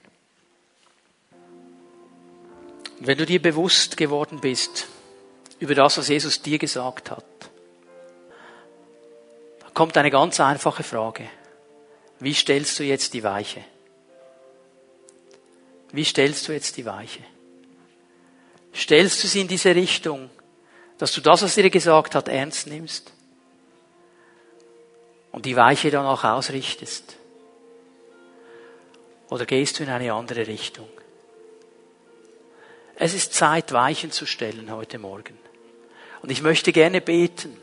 Und 2.99 3.07
wenn 3.07 3.19
du 3.19 3.27
dir 3.27 3.41
bewusst 3.41 3.97
geworden 3.97 4.41
bist 4.41 4.89
über 5.61 5.75
das, 5.75 5.99
was 5.99 6.09
Jesus 6.09 6.43
dir 6.43 6.59
gesagt 6.59 7.11
hat, 7.11 7.25
dann 9.61 9.75
kommt 9.75 9.97
eine 9.97 10.11
ganz 10.11 10.41
einfache 10.41 10.83
Frage. 10.83 11.29
Wie 12.19 12.35
stellst 12.35 12.79
du 12.79 12.85
jetzt 12.85 13.15
die 13.15 13.23
Weiche? 13.23 13.63
Wie 15.93 16.05
stellst 16.05 16.49
du 16.49 16.53
jetzt 16.53 16.77
die 16.77 16.85
Weiche? 16.87 17.23
Stellst 18.75 19.23
du 19.23 19.29
sie 19.29 19.43
in 19.43 19.49
diese 19.49 19.75
Richtung, 19.75 20.31
dass 20.97 21.13
du 21.13 21.21
das, 21.21 21.43
was 21.43 21.57
er 21.57 21.65
dir 21.65 21.71
gesagt 21.71 22.15
hat, 22.15 22.29
ernst 22.29 22.67
nimmst 22.67 23.13
und 25.39 25.47
die 25.47 25.55
Weiche 25.55 25.93
dann 25.93 26.05
auch 26.05 26.25
ausrichtest? 26.25 27.15
Oder 29.31 29.47
gehst 29.47 29.79
du 29.79 29.85
in 29.85 29.89
eine 29.89 30.13
andere 30.13 30.49
Richtung? 30.49 30.89
Es 32.97 33.15
ist 33.15 33.35
Zeit, 33.35 33.73
Weichen 33.73 34.11
zu 34.11 34.27
stellen 34.27 34.69
heute 34.73 34.99
Morgen. 34.99 35.39
Und 36.23 36.33
ich 36.33 36.43
möchte 36.43 36.73
gerne 36.73 37.01
beten 37.01 37.57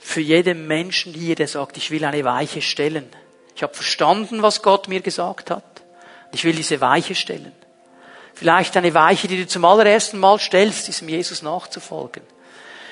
für 0.00 0.20
jeden 0.20 0.66
Menschen 0.66 1.14
hier, 1.14 1.36
der 1.36 1.46
sagt, 1.46 1.76
ich 1.76 1.92
will 1.92 2.04
eine 2.04 2.24
Weiche 2.24 2.60
stellen. 2.60 3.08
Ich 3.54 3.62
habe 3.62 3.72
verstanden, 3.72 4.42
was 4.42 4.62
Gott 4.62 4.88
mir 4.88 5.02
gesagt 5.02 5.52
hat. 5.52 5.84
Ich 6.32 6.42
will 6.42 6.56
diese 6.56 6.80
Weiche 6.80 7.14
stellen. 7.14 7.52
Vielleicht 8.34 8.76
eine 8.76 8.94
Weiche, 8.94 9.28
die 9.28 9.36
du 9.36 9.46
zum 9.46 9.64
allerersten 9.64 10.18
Mal 10.18 10.40
stellst, 10.40 10.88
diesem 10.88 11.08
Jesus 11.08 11.42
nachzufolgen. 11.42 12.24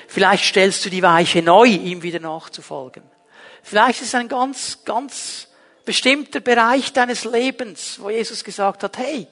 Vielleicht 0.09 0.45
stellst 0.45 0.85
du 0.87 0.91
die 0.91 1.03
Weiche 1.03 1.43
neu, 1.43 1.67
ihm 1.67 2.03
wieder 2.03 2.19
nachzufolgen. 2.19 3.03
Vielleicht 3.63 4.01
ist 4.01 4.09
es 4.09 4.15
ein 4.15 4.29
ganz, 4.29 4.83
ganz 4.87 5.49
bestimmter 5.85 6.41
Bereich 6.41 6.95
deines 6.95 7.25
Lebens, 7.25 8.01
wo 8.01 8.09
Jesus 8.09 8.43
gesagt 8.43 8.83
hat, 8.83 8.97
hey, 8.97 9.29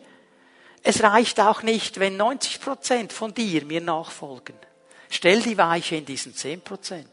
es 0.83 1.03
reicht 1.03 1.41
auch 1.41 1.63
nicht, 1.63 1.99
wenn 1.99 2.19
90 2.19 2.61
Prozent 2.61 3.13
von 3.15 3.33
dir 3.33 3.65
mir 3.65 3.81
nachfolgen. 3.81 4.55
Stell 5.09 5.41
die 5.41 5.57
Weiche 5.57 5.97
in 5.97 6.05
diesen 6.05 6.35
10 6.35 6.61
Prozent. 6.61 7.09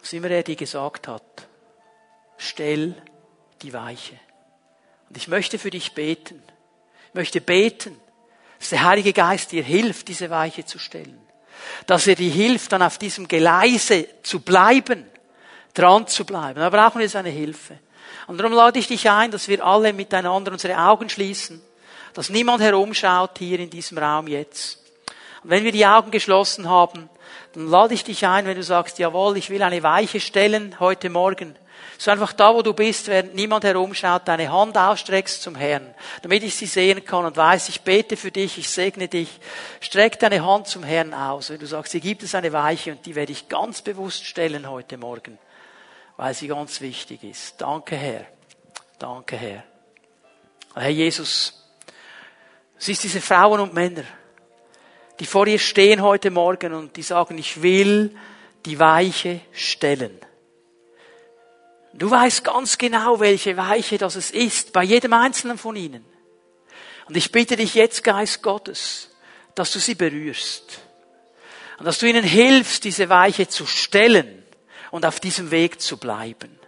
Was 0.00 0.12
immer 0.12 0.30
er 0.30 0.42
dir 0.42 0.56
gesagt 0.56 1.06
hat, 1.06 1.46
stell 2.36 3.00
die 3.62 3.72
Weiche. 3.72 4.18
Und 5.08 5.16
ich 5.16 5.28
möchte 5.28 5.56
für 5.60 5.70
dich 5.70 5.92
beten. 5.92 6.42
Ich 7.10 7.14
möchte 7.14 7.40
beten, 7.40 7.96
dass 8.62 8.68
der 8.68 8.84
Heilige 8.84 9.12
Geist 9.12 9.50
dir 9.50 9.64
hilft, 9.64 10.06
diese 10.06 10.30
Weiche 10.30 10.64
zu 10.64 10.78
stellen. 10.78 11.18
Dass 11.88 12.06
er 12.06 12.14
dir 12.14 12.30
hilft, 12.30 12.70
dann 12.70 12.82
auf 12.82 12.96
diesem 12.96 13.26
Geleise 13.26 14.06
zu 14.22 14.38
bleiben, 14.38 15.04
dran 15.74 16.06
zu 16.06 16.24
bleiben. 16.24 16.60
Da 16.60 16.70
brauchen 16.70 17.00
wir 17.00 17.08
seine 17.08 17.30
Hilfe. 17.30 17.80
Und 18.28 18.38
darum 18.38 18.52
lade 18.52 18.78
ich 18.78 18.86
dich 18.86 19.10
ein, 19.10 19.32
dass 19.32 19.48
wir 19.48 19.66
alle 19.66 19.92
miteinander 19.92 20.52
unsere 20.52 20.78
Augen 20.78 21.08
schließen, 21.08 21.60
dass 22.14 22.28
niemand 22.28 22.62
herumschaut 22.62 23.36
hier 23.36 23.58
in 23.58 23.68
diesem 23.68 23.98
Raum 23.98 24.28
jetzt. 24.28 24.78
Und 25.42 25.50
wenn 25.50 25.64
wir 25.64 25.72
die 25.72 25.84
Augen 25.84 26.12
geschlossen 26.12 26.70
haben, 26.70 27.10
dann 27.54 27.66
lade 27.68 27.94
ich 27.94 28.04
dich 28.04 28.24
ein, 28.24 28.46
wenn 28.46 28.54
du 28.54 28.62
sagst, 28.62 28.96
jawohl, 29.00 29.38
ich 29.38 29.50
will 29.50 29.64
eine 29.64 29.82
Weiche 29.82 30.20
stellen 30.20 30.78
heute 30.78 31.10
Morgen, 31.10 31.56
so 32.02 32.10
einfach 32.10 32.32
da, 32.32 32.52
wo 32.52 32.62
du 32.62 32.74
bist, 32.74 33.06
während 33.06 33.36
niemand 33.36 33.62
herumschaut, 33.62 34.26
deine 34.26 34.50
Hand 34.50 34.76
ausstreckst 34.76 35.40
zum 35.40 35.54
Herrn, 35.54 35.94
damit 36.22 36.42
ich 36.42 36.56
sie 36.56 36.66
sehen 36.66 37.04
kann 37.04 37.24
und 37.24 37.36
weiß, 37.36 37.68
ich 37.68 37.82
bete 37.82 38.16
für 38.16 38.32
dich, 38.32 38.58
ich 38.58 38.68
segne 38.68 39.06
dich. 39.06 39.28
Streck 39.80 40.18
deine 40.18 40.44
Hand 40.44 40.66
zum 40.66 40.82
Herrn 40.82 41.14
aus. 41.14 41.50
Wenn 41.50 41.60
du 41.60 41.66
sagst, 41.66 41.92
hier 41.92 42.00
gibt 42.00 42.24
es 42.24 42.34
eine 42.34 42.52
Weiche 42.52 42.90
und 42.90 43.06
die 43.06 43.14
werde 43.14 43.30
ich 43.30 43.48
ganz 43.48 43.82
bewusst 43.82 44.24
stellen 44.24 44.68
heute 44.68 44.96
Morgen, 44.96 45.38
weil 46.16 46.34
sie 46.34 46.48
ganz 46.48 46.80
wichtig 46.80 47.22
ist. 47.22 47.60
Danke, 47.60 47.94
Herr. 47.94 48.26
Danke, 48.98 49.36
Herr. 49.36 49.62
Herr 50.74 50.90
Jesus, 50.90 51.64
es 52.80 52.88
ist 52.88 53.04
diese 53.04 53.20
Frauen 53.20 53.60
und 53.60 53.74
Männer, 53.74 54.02
die 55.20 55.26
vor 55.26 55.46
ihr 55.46 55.60
stehen 55.60 56.02
heute 56.02 56.32
Morgen 56.32 56.74
und 56.74 56.96
die 56.96 57.02
sagen, 57.02 57.38
ich 57.38 57.62
will 57.62 58.12
die 58.66 58.80
Weiche 58.80 59.42
stellen. 59.52 60.18
Du 61.94 62.10
weißt 62.10 62.44
ganz 62.44 62.78
genau, 62.78 63.20
welche 63.20 63.56
Weiche 63.56 63.98
das 63.98 64.16
es 64.16 64.30
ist, 64.30 64.72
bei 64.72 64.82
jedem 64.82 65.12
einzelnen 65.12 65.58
von 65.58 65.76
ihnen. 65.76 66.04
Und 67.06 67.16
ich 67.16 67.32
bitte 67.32 67.56
dich 67.56 67.74
jetzt, 67.74 68.02
Geist 68.02 68.42
Gottes, 68.42 69.10
dass 69.54 69.72
du 69.72 69.78
sie 69.78 69.94
berührst. 69.94 70.80
Und 71.78 71.84
dass 71.84 71.98
du 71.98 72.06
ihnen 72.06 72.24
hilfst, 72.24 72.84
diese 72.84 73.08
Weiche 73.08 73.48
zu 73.48 73.66
stellen 73.66 74.42
und 74.90 75.04
auf 75.04 75.20
diesem 75.20 75.50
Weg 75.50 75.80
zu 75.80 75.98
bleiben. 75.98 76.58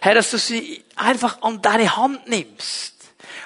Herr, 0.00 0.14
dass 0.14 0.30
du 0.30 0.38
sie 0.38 0.84
einfach 0.94 1.42
an 1.42 1.60
deine 1.60 1.96
Hand 1.96 2.26
nimmst 2.28 2.94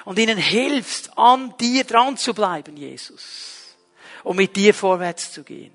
und 0.05 0.19
ihnen 0.19 0.37
hilfst, 0.37 1.17
an 1.17 1.53
dir 1.59 1.83
dran 1.83 2.17
zu 2.17 2.33
bleiben, 2.33 2.77
Jesus. 2.77 3.75
Und 4.23 4.37
mit 4.37 4.55
dir 4.55 4.73
vorwärts 4.73 5.33
zu 5.33 5.43
gehen. 5.43 5.73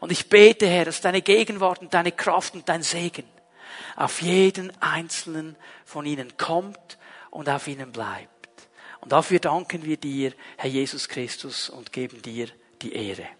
Und 0.00 0.10
ich 0.10 0.28
bete, 0.28 0.66
Herr, 0.66 0.86
dass 0.86 1.02
deine 1.02 1.22
Gegenwart 1.22 1.80
und 1.80 1.92
deine 1.92 2.10
Kraft 2.10 2.54
und 2.54 2.68
dein 2.68 2.82
Segen 2.82 3.24
auf 3.96 4.22
jeden 4.22 4.72
einzelnen 4.80 5.56
von 5.84 6.06
ihnen 6.06 6.36
kommt 6.36 6.98
und 7.30 7.48
auf 7.48 7.66
ihnen 7.68 7.92
bleibt. 7.92 8.30
Und 9.00 9.12
dafür 9.12 9.38
danken 9.38 9.84
wir 9.84 9.96
dir, 9.96 10.32
Herr 10.56 10.70
Jesus 10.70 11.08
Christus, 11.08 11.70
und 11.70 11.92
geben 11.92 12.22
dir 12.22 12.48
die 12.82 12.92
Ehre. 12.92 13.39